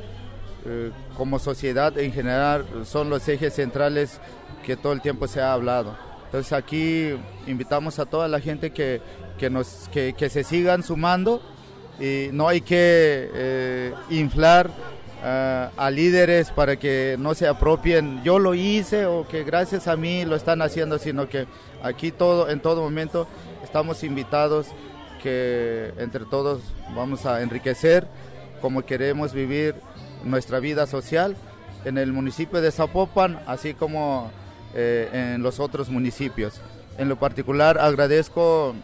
eh, 0.64 0.90
como 1.16 1.38
sociedad 1.38 1.96
en 1.98 2.12
general, 2.12 2.66
son 2.84 3.10
los 3.10 3.28
ejes 3.28 3.54
centrales 3.54 4.20
que 4.64 4.76
todo 4.76 4.92
el 4.92 5.00
tiempo 5.00 5.28
se 5.28 5.40
ha 5.40 5.52
hablado. 5.52 5.96
Entonces 6.24 6.52
aquí 6.52 7.14
invitamos 7.46 7.98
a 7.98 8.06
toda 8.06 8.26
la 8.26 8.40
gente 8.40 8.72
que, 8.72 9.00
que 9.38 9.48
nos, 9.48 9.88
que, 9.92 10.14
que 10.14 10.28
se 10.28 10.42
sigan 10.42 10.82
sumando 10.82 11.40
y 12.00 12.28
no 12.32 12.48
hay 12.48 12.60
que 12.60 13.92
inflar 14.10 14.70
a 15.22 15.90
líderes 15.90 16.50
para 16.50 16.76
que 16.76 17.16
no 17.18 17.34
se 17.34 17.48
apropien, 17.48 18.22
yo 18.22 18.38
lo 18.38 18.54
hice 18.54 19.06
o 19.06 19.26
que 19.26 19.44
gracias 19.44 19.88
a 19.88 19.96
mí 19.96 20.24
lo 20.24 20.36
están 20.36 20.62
haciendo, 20.62 20.98
sino 20.98 21.28
que 21.28 21.46
aquí 21.82 22.12
todo, 22.12 22.48
en 22.48 22.60
todo 22.60 22.82
momento 22.82 23.26
estamos 23.64 24.04
invitados 24.04 24.68
que 25.22 25.92
entre 25.98 26.24
todos 26.24 26.60
vamos 26.94 27.26
a 27.26 27.42
enriquecer 27.42 28.06
como 28.60 28.84
queremos 28.84 29.32
vivir 29.32 29.74
nuestra 30.24 30.60
vida 30.60 30.86
social 30.86 31.36
en 31.84 31.98
el 31.98 32.12
municipio 32.12 32.60
de 32.60 32.72
Zapopan, 32.72 33.38
así 33.46 33.74
como 33.74 34.30
eh, 34.74 35.08
en 35.12 35.42
los 35.42 35.60
otros 35.60 35.88
municipios. 35.88 36.60
En 36.98 37.08
lo 37.08 37.16
particular 37.16 37.78
agradezco, 37.78 38.74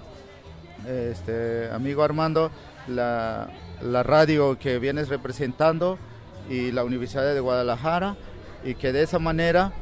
este, 0.87 1.71
amigo 1.73 2.03
Armando, 2.03 2.51
la, 2.87 3.49
la 3.83 4.03
radio 4.03 4.59
que 4.59 4.79
vienes 4.79 5.09
representando 5.09 5.99
y 6.49 6.71
la 6.73 6.85
Universidad 6.85 7.35
de 7.35 7.41
Guadalajara 7.41 8.17
y 8.65 8.75
que 8.75 8.93
de 8.93 9.03
esa 9.03 9.19
manera 9.19 9.73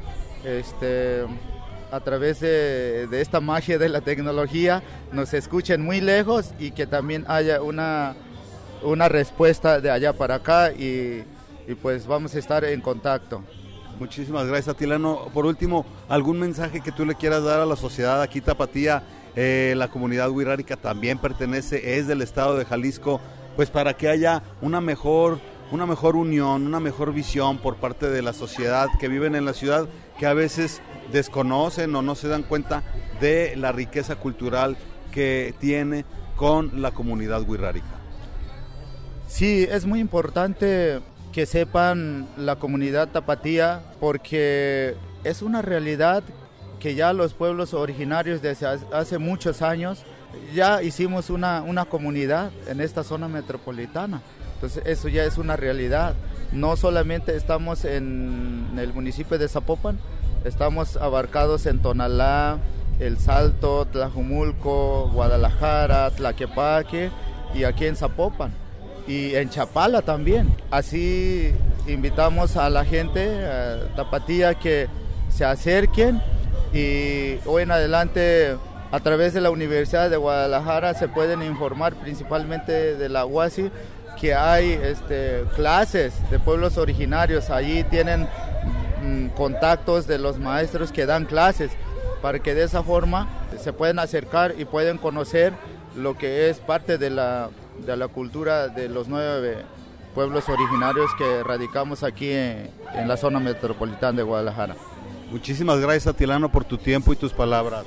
este, 0.45 1.25
a 1.91 1.99
través 1.99 2.39
de, 2.39 3.07
esta 3.11 3.41
magia 3.41 3.77
de 3.77 3.89
la 3.89 4.01
tecnología 4.01 4.81
nos 5.11 5.33
escuchen 5.33 5.81
muy 5.81 6.01
lejos 6.01 6.53
y 6.57 6.71
que 6.71 6.87
también 6.87 7.25
haya 7.27 7.61
una, 7.61 8.15
una 8.81 9.09
respuesta 9.09 9.81
de 9.81 9.91
allá 9.91 10.13
para 10.13 10.35
acá 10.35 10.71
y, 10.71 11.23
pues 11.81 12.05
vamos 12.07 12.35
a 12.35 12.39
estar 12.39 12.65
en 12.65 12.81
contacto. 12.81 13.43
Muchísimas 13.99 14.47
gracias, 14.47 14.75
Atilano. 14.75 15.29
Por 15.33 15.45
último, 15.45 15.85
¿algún 16.09 16.39
mensaje 16.39 16.81
que 16.81 16.91
tú 16.91 17.05
le 17.05 17.15
quieras 17.15 17.43
dar 17.43 17.61
a 17.61 17.65
la 17.65 17.75
sociedad 17.75 18.21
aquí, 18.21 18.41
Tapatía, 18.41 19.03
eh, 19.35 19.73
la 19.77 19.87
comunidad 19.87 20.29
wixárika 20.29 20.75
también 20.75 21.17
pertenece, 21.17 21.97
es 21.97 22.07
del 22.07 22.21
estado 22.21 22.57
de 22.57 22.65
Jalisco, 22.65 23.21
pues 23.55 23.69
para 23.69 23.95
que 23.95 24.09
haya 24.09 24.43
una 24.61 24.81
mejor 24.81 25.39
una 25.71 25.85
mejor 25.85 26.17
unión, 26.17 26.67
una 26.67 26.81
mejor 26.81 27.13
visión 27.13 27.57
por 27.57 27.77
parte 27.77 28.09
de 28.09 28.21
la 28.21 28.33
sociedad 28.33 28.89
que 28.99 29.07
viven 29.07 29.35
en 29.35 29.45
la 29.45 29.53
ciudad, 29.53 29.87
que 30.19 30.25
a 30.25 30.33
veces 30.33 30.81
desconocen 31.11 31.95
o 31.95 32.01
no 32.01 32.15
se 32.15 32.27
dan 32.27 32.43
cuenta 32.43 32.83
de 33.19 33.55
la 33.55 33.71
riqueza 33.71 34.15
cultural 34.15 34.77
que 35.11 35.53
tiene 35.59 36.05
con 36.35 36.81
la 36.81 36.91
comunidad 36.91 37.47
wixárika. 37.47 37.87
Sí, 39.27 39.67
es 39.69 39.85
muy 39.85 39.99
importante 39.99 41.01
que 41.31 41.45
sepan 41.45 42.27
la 42.37 42.57
comunidad 42.57 43.09
tapatía 43.09 43.81
porque 43.99 44.95
es 45.23 45.41
una 45.41 45.61
realidad 45.61 46.23
que 46.79 46.95
ya 46.95 47.13
los 47.13 47.33
pueblos 47.33 47.73
originarios 47.73 48.41
desde 48.41 48.65
hace 48.91 49.17
muchos 49.19 49.61
años 49.61 50.03
ya 50.53 50.81
hicimos 50.81 51.29
una, 51.29 51.61
una 51.61 51.85
comunidad 51.85 52.51
en 52.67 52.81
esta 52.81 53.03
zona 53.03 53.27
metropolitana. 53.27 54.21
Entonces 54.55 54.83
eso 54.85 55.07
ya 55.07 55.23
es 55.23 55.37
una 55.37 55.55
realidad. 55.55 56.15
No 56.51 56.75
solamente 56.75 57.35
estamos 57.35 57.85
en 57.85 58.77
el 58.77 58.93
municipio 58.93 59.37
de 59.37 59.47
Zapopan, 59.47 59.99
estamos 60.43 60.97
abarcados 60.97 61.65
en 61.65 61.79
Tonalá, 61.79 62.57
El 62.99 63.17
Salto, 63.17 63.85
Tlajumulco, 63.85 65.09
Guadalajara, 65.13 66.09
Tlaquepaque 66.11 67.11
y 67.53 67.63
aquí 67.63 67.85
en 67.85 67.95
Zapopan 67.95 68.51
y 69.07 69.35
en 69.35 69.49
Chapala 69.49 70.01
también. 70.01 70.55
Así 70.69 71.53
invitamos 71.87 72.57
a 72.57 72.69
la 72.69 72.85
gente, 72.85 73.45
a 73.45 73.95
Tapatía, 73.95 74.55
que 74.55 74.87
se 75.29 75.45
acerquen 75.45 76.21
y 76.73 77.37
hoy 77.45 77.63
en 77.63 77.71
adelante 77.71 78.55
a 78.91 78.99
través 78.99 79.33
de 79.33 79.41
la 79.41 79.51
Universidad 79.51 80.09
de 80.09 80.17
Guadalajara 80.17 80.93
se 80.93 81.07
pueden 81.07 81.41
informar 81.43 81.93
principalmente 81.95 82.95
de 82.95 83.09
la 83.09 83.25
UASI 83.25 83.71
que 84.19 84.35
hay 84.35 84.71
este, 84.83 85.45
clases 85.55 86.13
de 86.29 86.39
pueblos 86.39 86.77
originarios. 86.77 87.49
Allí 87.49 87.83
tienen 87.85 88.27
mm, 89.01 89.27
contactos 89.29 90.07
de 90.07 90.17
los 90.17 90.39
maestros 90.39 90.91
que 90.91 91.05
dan 91.05 91.25
clases 91.25 91.71
para 92.21 92.39
que 92.39 92.53
de 92.53 92.63
esa 92.63 92.83
forma 92.83 93.27
se 93.59 93.73
pueden 93.73 93.99
acercar 93.99 94.55
y 94.57 94.65
pueden 94.65 94.97
conocer 94.97 95.53
lo 95.95 96.17
que 96.17 96.49
es 96.49 96.59
parte 96.59 96.97
de 96.97 97.09
la, 97.09 97.49
de 97.85 97.97
la 97.97 98.07
cultura 98.07 98.67
de 98.67 98.89
los 98.89 99.07
nueve 99.07 99.57
pueblos 100.13 100.47
originarios 100.49 101.09
que 101.17 101.43
radicamos 101.43 102.03
aquí 102.03 102.31
en, 102.31 102.69
en 102.93 103.07
la 103.07 103.17
zona 103.17 103.39
metropolitana 103.39 104.17
de 104.17 104.23
Guadalajara. 104.23 104.75
Muchísimas 105.31 105.79
gracias 105.79 106.07
Atilano 106.07 106.51
por 106.51 106.65
tu 106.65 106.77
tiempo 106.77 107.13
y 107.13 107.15
tus 107.15 107.33
palabras. 107.33 107.85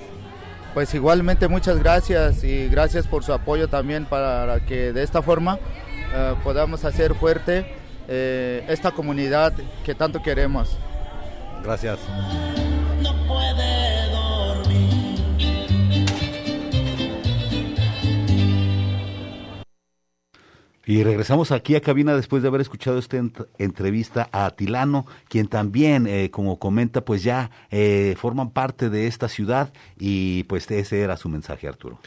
Pues 0.72 0.92
igualmente 0.94 1.46
muchas 1.46 1.78
gracias 1.78 2.42
y 2.42 2.68
gracias 2.68 3.06
por 3.06 3.22
su 3.22 3.32
apoyo 3.32 3.68
también 3.68 4.06
para 4.06 4.58
que 4.66 4.92
de 4.92 5.02
esta 5.02 5.22
forma 5.22 5.58
eh, 6.14 6.34
podamos 6.42 6.84
hacer 6.84 7.14
fuerte 7.14 7.64
eh, 8.08 8.64
esta 8.68 8.90
comunidad 8.90 9.52
que 9.84 9.94
tanto 9.94 10.22
queremos. 10.22 10.76
Gracias. 11.64 11.98
Y 20.86 21.02
regresamos 21.02 21.50
aquí 21.50 21.76
a 21.76 21.80
cabina 21.80 22.14
después 22.14 22.42
de 22.42 22.48
haber 22.48 22.60
escuchado 22.60 22.98
esta 22.98 23.16
entrevista 23.56 24.28
a 24.32 24.44
Atilano, 24.44 25.06
quien 25.28 25.48
también, 25.48 26.06
eh, 26.06 26.30
como 26.30 26.58
comenta, 26.58 27.02
pues 27.06 27.22
ya 27.22 27.50
eh, 27.70 28.14
forman 28.18 28.50
parte 28.50 28.90
de 28.90 29.06
esta 29.06 29.30
ciudad 29.30 29.72
y 29.98 30.44
pues 30.44 30.70
ese 30.70 31.00
era 31.00 31.16
su 31.16 31.30
mensaje, 31.30 31.68
Arturo. 31.68 31.98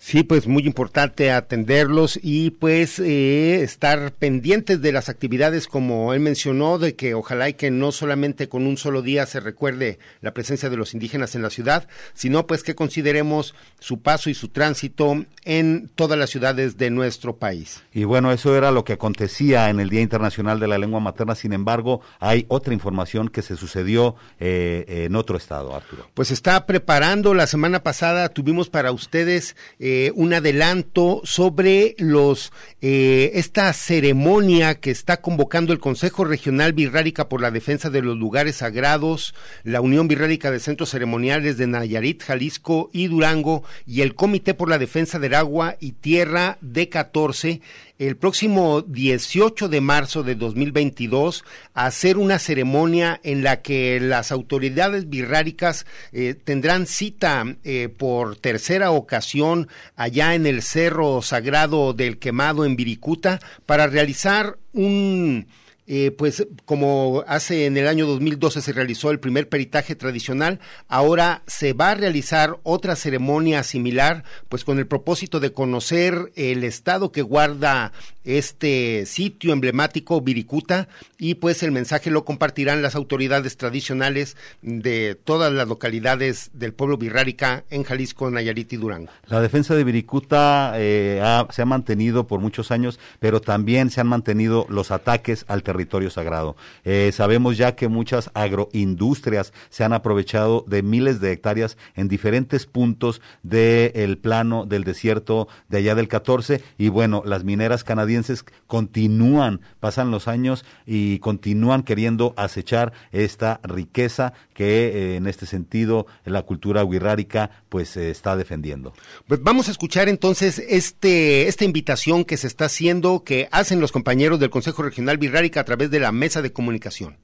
Sí, 0.00 0.22
pues 0.22 0.46
muy 0.46 0.64
importante 0.64 1.32
atenderlos 1.32 2.18
y 2.22 2.50
pues 2.50 3.00
eh, 3.00 3.62
estar 3.62 4.12
pendientes 4.12 4.80
de 4.80 4.92
las 4.92 5.08
actividades 5.08 5.66
como 5.66 6.14
él 6.14 6.20
mencionó, 6.20 6.78
de 6.78 6.94
que 6.94 7.14
ojalá 7.14 7.48
y 7.48 7.54
que 7.54 7.70
no 7.70 7.90
solamente 7.90 8.48
con 8.48 8.66
un 8.66 8.76
solo 8.76 9.02
día 9.02 9.26
se 9.26 9.40
recuerde 9.40 9.98
la 10.20 10.32
presencia 10.32 10.70
de 10.70 10.76
los 10.76 10.94
indígenas 10.94 11.34
en 11.34 11.42
la 11.42 11.50
ciudad, 11.50 11.88
sino 12.14 12.46
pues 12.46 12.62
que 12.62 12.76
consideremos 12.76 13.54
su 13.80 14.00
paso 14.00 14.30
y 14.30 14.34
su 14.34 14.48
tránsito 14.48 15.24
en 15.44 15.90
todas 15.94 16.18
las 16.18 16.30
ciudades 16.30 16.78
de 16.78 16.90
nuestro 16.90 17.36
país. 17.36 17.82
Y 17.92 18.04
bueno, 18.04 18.30
eso 18.30 18.56
era 18.56 18.70
lo 18.70 18.84
que 18.84 18.92
acontecía 18.92 19.68
en 19.68 19.80
el 19.80 19.90
Día 19.90 20.00
Internacional 20.00 20.60
de 20.60 20.68
la 20.68 20.78
Lengua 20.78 21.00
Materna, 21.00 21.34
sin 21.34 21.52
embargo, 21.52 22.02
hay 22.20 22.46
otra 22.48 22.72
información 22.72 23.28
que 23.28 23.42
se 23.42 23.56
sucedió 23.56 24.14
eh, 24.38 24.84
en 25.06 25.16
otro 25.16 25.36
estado, 25.36 25.74
Arturo. 25.74 26.08
Pues 26.14 26.30
está 26.30 26.66
preparando, 26.66 27.34
la 27.34 27.48
semana 27.48 27.82
pasada 27.82 28.28
tuvimos 28.28 28.70
para 28.70 28.92
ustedes... 28.92 29.56
Eh, 29.80 29.87
un 30.14 30.34
adelanto 30.34 31.20
sobre 31.24 31.94
los 31.98 32.52
eh, 32.80 33.32
esta 33.34 33.72
ceremonia 33.72 34.76
que 34.76 34.90
está 34.90 35.20
convocando 35.20 35.72
el 35.72 35.80
Consejo 35.80 36.24
Regional 36.24 36.72
Birrárica 36.72 37.28
por 37.28 37.40
la 37.40 37.50
Defensa 37.50 37.90
de 37.90 38.02
los 38.02 38.16
Lugares 38.16 38.56
Sagrados, 38.56 39.34
la 39.64 39.80
Unión 39.80 40.06
Birrárica 40.06 40.50
de 40.50 40.60
Centros 40.60 40.90
Ceremoniales 40.90 41.58
de 41.58 41.66
Nayarit, 41.66 42.22
Jalisco 42.22 42.90
y 42.92 43.08
Durango 43.08 43.64
y 43.86 44.02
el 44.02 44.14
Comité 44.14 44.54
por 44.54 44.68
la 44.68 44.78
Defensa 44.78 45.18
del 45.18 45.34
Agua 45.34 45.76
y 45.80 45.92
Tierra 45.92 46.58
de 46.60 46.88
14 46.88 47.60
el 47.98 48.16
próximo 48.16 48.82
18 48.82 49.68
de 49.68 49.80
marzo 49.80 50.22
de 50.22 50.36
2022 50.36 51.44
a 51.74 51.86
hacer 51.86 52.16
una 52.16 52.38
ceremonia 52.38 53.20
en 53.24 53.42
la 53.42 53.60
que 53.60 53.98
las 54.00 54.30
autoridades 54.30 55.08
birráricas 55.08 55.84
eh, 56.12 56.34
tendrán 56.34 56.86
cita 56.86 57.56
eh, 57.64 57.88
por 57.88 58.36
tercera 58.36 58.92
ocasión 58.92 59.68
allá 59.96 60.34
en 60.34 60.46
el 60.46 60.62
Cerro 60.62 61.22
Sagrado 61.22 61.92
del 61.92 62.18
Quemado 62.18 62.64
en 62.64 62.76
Viricuta 62.76 63.40
para 63.66 63.88
realizar 63.88 64.58
un 64.72 65.48
eh, 65.90 66.10
pues 66.10 66.46
como 66.66 67.24
hace 67.26 67.64
en 67.64 67.78
el 67.78 67.88
año 67.88 68.06
2012 68.06 68.60
se 68.60 68.72
realizó 68.72 69.10
el 69.10 69.20
primer 69.20 69.48
peritaje 69.48 69.96
tradicional, 69.96 70.60
ahora 70.86 71.42
se 71.46 71.72
va 71.72 71.92
a 71.92 71.94
realizar 71.94 72.58
otra 72.62 72.94
ceremonia 72.94 73.62
similar, 73.62 74.22
pues 74.50 74.64
con 74.64 74.78
el 74.78 74.86
propósito 74.86 75.40
de 75.40 75.52
conocer 75.52 76.30
el 76.36 76.62
estado 76.62 77.10
que 77.10 77.22
guarda 77.22 77.92
este 78.28 79.06
sitio 79.06 79.54
emblemático 79.54 80.20
Viricuta 80.20 80.88
y 81.16 81.36
pues 81.36 81.62
el 81.62 81.72
mensaje 81.72 82.10
lo 82.10 82.26
compartirán 82.26 82.82
las 82.82 82.94
autoridades 82.94 83.56
tradicionales 83.56 84.36
de 84.60 85.14
todas 85.14 85.50
las 85.50 85.66
localidades 85.66 86.50
del 86.52 86.74
pueblo 86.74 86.98
birrárica 86.98 87.64
en 87.70 87.84
Jalisco, 87.84 88.30
Nayarit 88.30 88.74
y 88.74 88.76
Durango. 88.76 89.10
La 89.26 89.40
defensa 89.40 89.74
de 89.74 89.84
Viricuta 89.84 90.72
eh, 90.76 91.22
se 91.50 91.62
ha 91.62 91.66
mantenido 91.66 92.26
por 92.26 92.40
muchos 92.40 92.70
años, 92.70 93.00
pero 93.18 93.40
también 93.40 93.90
se 93.90 94.02
han 94.02 94.08
mantenido 94.08 94.66
los 94.68 94.90
ataques 94.90 95.46
al 95.48 95.62
territorio 95.78 96.10
sagrado. 96.10 96.56
Eh, 96.84 97.12
sabemos 97.14 97.56
ya 97.56 97.76
que 97.76 97.88
muchas 97.88 98.30
agroindustrias 98.34 99.52
se 99.70 99.84
han 99.84 99.92
aprovechado 99.92 100.64
de 100.66 100.82
miles 100.82 101.20
de 101.20 101.30
hectáreas 101.30 101.76
en 101.94 102.08
diferentes 102.08 102.66
puntos 102.66 103.20
del 103.42 104.18
plano 104.18 104.66
del 104.66 104.82
desierto 104.82 105.46
de 105.68 105.78
allá 105.78 105.94
del 105.94 106.08
14 106.08 106.62
y 106.78 106.88
bueno, 106.88 107.22
las 107.24 107.44
mineras 107.44 107.84
canadienses 107.84 108.44
continúan, 108.66 109.60
pasan 109.78 110.10
los 110.10 110.26
años 110.26 110.64
y 110.84 111.20
continúan 111.20 111.84
queriendo 111.84 112.34
acechar 112.36 112.92
esta 113.12 113.60
riqueza 113.62 114.32
que 114.54 114.88
eh, 114.88 115.16
en 115.16 115.28
este 115.28 115.46
sentido 115.46 116.06
la 116.24 116.42
cultura 116.42 116.84
wixárika 116.84 117.50
pues 117.68 117.90
se 117.90 118.10
está 118.10 118.36
defendiendo. 118.36 118.92
Pues 119.28 119.40
vamos 119.42 119.68
a 119.68 119.70
escuchar 119.70 120.08
entonces 120.08 120.58
este 120.58 121.46
esta 121.46 121.64
invitación 121.64 122.24
que 122.24 122.36
se 122.36 122.48
está 122.48 122.64
haciendo 122.64 123.22
que 123.22 123.48
hacen 123.52 123.80
los 123.80 123.92
compañeros 123.92 124.40
del 124.40 124.50
Consejo 124.50 124.82
Regional 124.82 125.18
Birrárica 125.18 125.64
través 125.68 125.90
de 125.90 126.00
la 126.00 126.12
mesa 126.12 126.40
de 126.40 126.50
comunicación. 126.50 127.18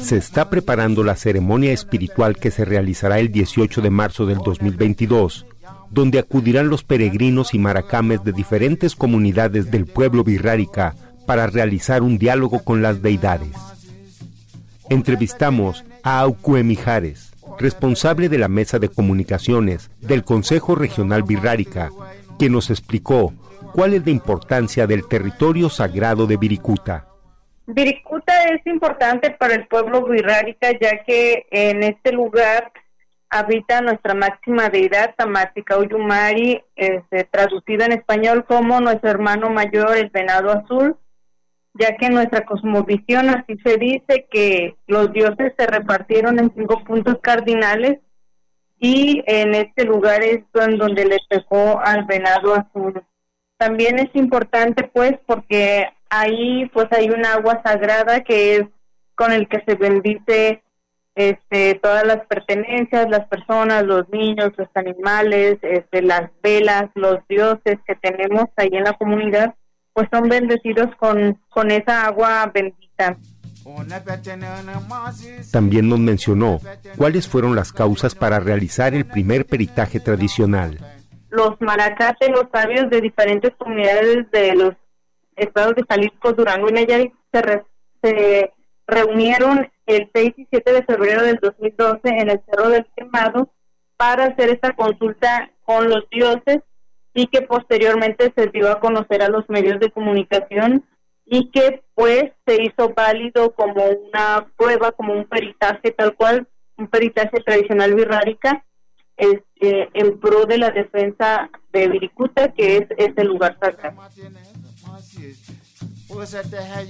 Se 0.00 0.16
está 0.16 0.50
preparando 0.50 1.04
la 1.04 1.14
ceremonia 1.14 1.72
espiritual 1.72 2.36
que 2.36 2.50
se 2.50 2.64
realizará 2.64 3.20
el 3.20 3.30
18 3.30 3.82
de 3.82 3.90
marzo 3.90 4.26
del 4.26 4.38
2022, 4.38 5.46
donde 5.90 6.18
acudirán 6.18 6.68
los 6.68 6.82
peregrinos 6.82 7.54
y 7.54 7.60
maracames 7.60 8.24
de 8.24 8.32
diferentes 8.32 8.96
comunidades 8.96 9.70
del 9.70 9.86
pueblo 9.86 10.24
birrárica 10.24 10.96
para 11.24 11.46
realizar 11.46 12.02
un 12.02 12.18
diálogo 12.18 12.64
con 12.64 12.82
las 12.82 13.00
deidades. 13.00 13.54
Entrevistamos 14.90 15.84
a 16.02 16.18
Aucue 16.18 16.64
Mijares, 16.64 17.31
responsable 17.62 18.28
de 18.28 18.38
la 18.38 18.48
mesa 18.48 18.78
de 18.78 18.88
comunicaciones 18.88 19.90
del 20.00 20.24
Consejo 20.24 20.74
Regional 20.74 21.22
Birrárica, 21.22 21.90
que 22.38 22.50
nos 22.50 22.70
explicó 22.70 23.32
cuál 23.72 23.94
es 23.94 24.04
la 24.04 24.10
importancia 24.10 24.86
del 24.86 25.08
territorio 25.08 25.70
sagrado 25.70 26.26
de 26.26 26.36
Viricuta. 26.36 27.06
Viricuta 27.66 28.44
es 28.48 28.66
importante 28.66 29.30
para 29.30 29.54
el 29.54 29.66
pueblo 29.68 30.04
birrárica 30.04 30.72
ya 30.78 31.04
que 31.04 31.46
en 31.50 31.82
este 31.82 32.12
lugar 32.12 32.72
habita 33.30 33.80
nuestra 33.80 34.14
máxima 34.14 34.68
deidad 34.68 35.14
tamática 35.16 35.78
Uyumari, 35.78 36.62
este, 36.76 37.24
traducido 37.24 37.84
en 37.84 37.92
español 37.92 38.44
como 38.44 38.80
nuestro 38.80 39.08
hermano 39.08 39.48
mayor, 39.48 39.96
el 39.96 40.10
venado 40.10 40.50
azul, 40.50 40.96
ya 41.74 41.96
que 41.96 42.06
en 42.06 42.14
nuestra 42.14 42.44
cosmovisión 42.44 43.30
así 43.30 43.56
se 43.64 43.76
dice 43.76 44.26
que 44.30 44.76
los 44.86 45.12
dioses 45.12 45.52
se 45.56 45.66
repartieron 45.66 46.38
en 46.38 46.52
cinco 46.54 46.84
puntos 46.84 47.16
cardinales 47.22 47.98
y 48.78 49.22
en 49.26 49.54
este 49.54 49.84
lugar 49.84 50.22
es 50.22 50.40
donde 50.52 51.04
le 51.04 51.18
tocó 51.28 51.80
al 51.80 52.04
venado 52.04 52.54
azul. 52.54 53.02
También 53.56 53.98
es 53.98 54.10
importante 54.14 54.90
pues 54.92 55.14
porque 55.24 55.88
ahí 56.10 56.68
pues 56.74 56.88
hay 56.90 57.08
un 57.10 57.24
agua 57.24 57.62
sagrada 57.64 58.22
que 58.22 58.56
es 58.56 58.64
con 59.14 59.32
el 59.32 59.48
que 59.48 59.62
se 59.66 59.76
bendice 59.76 60.62
este 61.14 61.74
todas 61.76 62.04
las 62.04 62.26
pertenencias, 62.26 63.08
las 63.08 63.26
personas, 63.28 63.84
los 63.84 64.08
niños, 64.08 64.52
los 64.56 64.68
animales, 64.74 65.58
este, 65.62 66.02
las 66.02 66.30
velas, 66.42 66.90
los 66.94 67.18
dioses 67.28 67.78
que 67.86 67.94
tenemos 67.94 68.46
ahí 68.56 68.70
en 68.72 68.84
la 68.84 68.94
comunidad 68.94 69.54
pues 69.92 70.08
son 70.12 70.28
bendecidos 70.28 70.94
con, 70.96 71.38
con 71.48 71.70
esa 71.70 72.06
agua 72.06 72.50
bendita. 72.52 73.16
También 75.52 75.88
nos 75.88 76.00
mencionó 76.00 76.58
cuáles 76.96 77.28
fueron 77.28 77.54
las 77.54 77.72
causas 77.72 78.14
para 78.14 78.40
realizar 78.40 78.94
el 78.94 79.04
primer 79.04 79.46
peritaje 79.46 80.00
tradicional. 80.00 80.78
Los 81.30 81.60
maracates, 81.60 82.28
los 82.30 82.46
sabios 82.52 82.90
de 82.90 83.00
diferentes 83.00 83.52
comunidades 83.56 84.30
de 84.32 84.54
los 84.54 84.74
estados 85.36 85.74
de 85.76 85.84
Jalisco, 85.88 86.32
Durango 86.32 86.68
y 86.68 86.72
Nayarit 86.72 87.12
se, 87.32 87.64
se 88.02 88.52
reunieron 88.86 89.70
el 89.86 90.10
6 90.12 90.34
y 90.36 90.46
7 90.50 90.72
de 90.72 90.82
febrero 90.82 91.22
del 91.22 91.38
2012 91.40 92.00
en 92.04 92.30
el 92.30 92.40
Cerro 92.50 92.68
del 92.68 92.86
Quemado 92.96 93.50
para 93.96 94.26
hacer 94.26 94.50
esta 94.50 94.72
consulta 94.72 95.50
con 95.64 95.88
los 95.88 96.08
dioses 96.10 96.60
y 97.14 97.26
que 97.26 97.42
posteriormente 97.42 98.32
se 98.34 98.46
dio 98.48 98.70
a 98.70 98.80
conocer 98.80 99.22
a 99.22 99.28
los 99.28 99.48
medios 99.48 99.78
de 99.80 99.90
comunicación 99.90 100.84
y 101.26 101.50
que 101.50 101.82
pues 101.94 102.24
se 102.46 102.62
hizo 102.62 102.92
válido 102.94 103.54
como 103.54 103.84
una 103.84 104.46
prueba, 104.56 104.92
como 104.92 105.12
un 105.12 105.24
peritaje 105.24 105.90
tal 105.92 106.14
cual, 106.14 106.48
un 106.76 106.88
peritaje 106.88 107.40
tradicional 107.40 107.94
birrárica 107.94 108.64
este, 109.16 109.88
en 109.94 110.18
pro 110.18 110.46
de 110.46 110.58
la 110.58 110.70
defensa 110.70 111.50
de 111.72 111.88
Viricuta, 111.88 112.52
que 112.52 112.78
es 112.78 112.86
este 112.96 113.24
lugar 113.24 113.56
sagrado. 113.60 114.00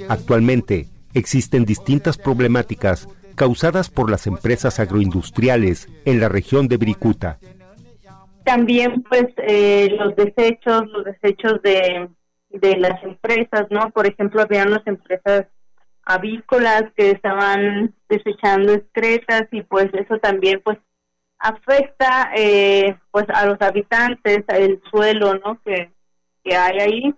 Actualmente 0.09 0.89
existen 1.15 1.65
distintas 1.65 2.17
problemáticas 2.17 3.09
causadas 3.35 3.91
por 3.91 4.11
las 4.11 4.27
empresas 4.27 4.81
agroindustriales 4.81 5.89
en 6.05 6.21
la 6.21 6.29
región 6.29 6.69
de 6.69 6.77
Viricuta, 6.77 7.39
también 8.45 9.03
pues 9.03 9.27
eh, 9.39 9.89
los 9.99 10.17
desechos, 10.17 10.83
los 10.89 11.05
desechos 11.05 11.63
de, 11.63 12.09
de 12.51 12.77
las 12.77 13.03
empresas, 13.03 13.67
¿no? 13.71 13.91
Por 13.91 14.07
ejemplo, 14.07 14.43
habían 14.43 14.71
las 14.71 14.87
empresas 14.87 15.47
avícolas 16.05 16.85
que 16.97 17.11
estaban 17.11 17.95
desechando 18.09 18.73
excretas 18.73 19.49
y 19.53 19.63
pues 19.63 19.89
eso 19.95 20.19
también 20.19 20.61
pues 20.65 20.79
afecta 21.39 22.33
eh, 22.37 22.97
pues 23.11 23.27
a 23.29 23.47
los 23.47 23.61
habitantes, 23.61 24.45
el 24.49 24.81
suelo, 24.91 25.35
¿no? 25.35 25.61
Que, 25.63 25.91
que 26.45 26.57
hay 26.57 26.79
ahí 26.79 27.15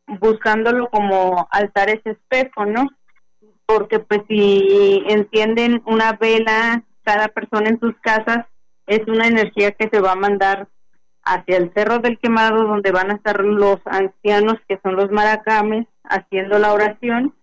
buscándolo 0.06 0.88
como 0.90 1.48
altares 1.50 2.00
espejo, 2.04 2.66
¿no? 2.66 2.86
Porque 3.66 3.98
pues 4.00 4.20
si 4.28 5.02
encienden 5.06 5.82
una 5.86 6.12
vela 6.12 6.84
cada 7.04 7.28
persona 7.28 7.68
en 7.68 7.78
sus 7.80 7.94
casas 8.00 8.46
es 8.86 9.00
una 9.06 9.26
energía 9.26 9.72
que 9.72 9.88
se 9.88 10.00
va 10.00 10.12
a 10.12 10.16
mandar 10.16 10.68
hacia 11.22 11.56
el 11.56 11.72
Cerro 11.74 12.00
del 12.00 12.18
Quemado, 12.18 12.64
donde 12.64 12.90
van 12.92 13.10
a 13.10 13.14
estar 13.14 13.40
los 13.40 13.78
ancianos, 13.86 14.56
que 14.68 14.78
son 14.82 14.96
los 14.96 15.10
maracames, 15.10 15.86
haciendo 16.04 16.58
la 16.58 16.72
oración, 16.72 17.34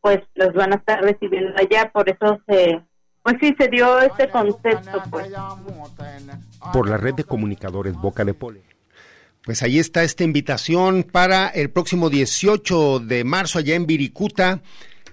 pues 0.00 0.20
los 0.34 0.52
van 0.54 0.72
a 0.72 0.76
estar 0.76 1.00
recibiendo 1.02 1.52
allá, 1.56 1.90
por 1.92 2.08
eso 2.08 2.40
se, 2.48 2.82
pues 3.22 3.36
sí, 3.40 3.54
se 3.56 3.68
dio 3.68 4.00
este 4.00 4.28
concepto, 4.28 5.02
pues. 5.10 5.30
Por 6.72 6.88
la 6.88 6.96
red 6.96 7.14
de 7.14 7.24
comunicadores 7.24 7.94
Boca 7.94 8.24
de 8.24 8.34
Pole. 8.34 8.62
Pues 9.44 9.62
ahí 9.62 9.78
está 9.78 10.02
esta 10.02 10.24
invitación 10.24 11.04
para 11.04 11.48
el 11.48 11.70
próximo 11.70 12.10
18 12.10 13.00
de 13.00 13.24
marzo 13.24 13.58
allá 13.58 13.74
en 13.74 13.86
Viricuta. 13.86 14.60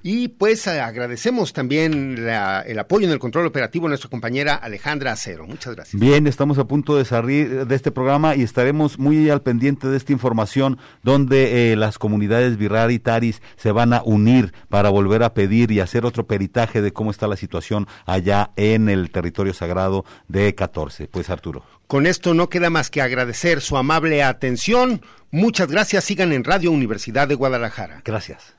Y 0.03 0.29
pues 0.29 0.67
agradecemos 0.67 1.53
también 1.53 2.17
el 2.17 2.79
apoyo 2.79 3.05
en 3.05 3.11
el 3.11 3.19
control 3.19 3.45
operativo 3.45 3.85
de 3.85 3.89
nuestra 3.89 4.09
compañera 4.09 4.55
Alejandra 4.55 5.11
Acero. 5.11 5.45
Muchas 5.45 5.75
gracias. 5.75 5.99
Bien, 5.99 6.27
estamos 6.27 6.57
a 6.57 6.65
punto 6.65 6.97
de 6.97 7.05
salir 7.05 7.65
de 7.65 7.75
este 7.75 7.91
programa 7.91 8.35
y 8.35 8.43
estaremos 8.43 8.99
muy 8.99 9.29
al 9.29 9.41
pendiente 9.41 9.87
de 9.87 9.97
esta 9.97 10.11
información 10.11 10.77
donde 11.03 11.71
eh, 11.71 11.75
las 11.75 11.97
comunidades 11.97 12.57
Taris 13.03 13.41
se 13.57 13.71
van 13.71 13.93
a 13.93 14.01
unir 14.03 14.53
para 14.69 14.89
volver 14.89 15.23
a 15.23 15.33
pedir 15.33 15.71
y 15.71 15.79
hacer 15.79 16.05
otro 16.05 16.27
peritaje 16.27 16.81
de 16.81 16.93
cómo 16.93 17.11
está 17.11 17.27
la 17.27 17.35
situación 17.35 17.87
allá 18.05 18.51
en 18.55 18.89
el 18.89 19.11
territorio 19.11 19.53
sagrado 19.53 20.05
de 20.27 20.55
14. 20.55 21.07
Pues 21.07 21.29
Arturo. 21.29 21.63
Con 21.87 22.05
esto 22.05 22.33
no 22.33 22.49
queda 22.49 22.69
más 22.69 22.89
que 22.89 23.01
agradecer 23.01 23.61
su 23.61 23.77
amable 23.77 24.23
atención. 24.23 25.01
Muchas 25.31 25.69
gracias. 25.69 26.03
Sigan 26.03 26.31
en 26.33 26.43
Radio 26.43 26.71
Universidad 26.71 27.27
de 27.27 27.35
Guadalajara. 27.35 28.01
Gracias. 28.05 28.58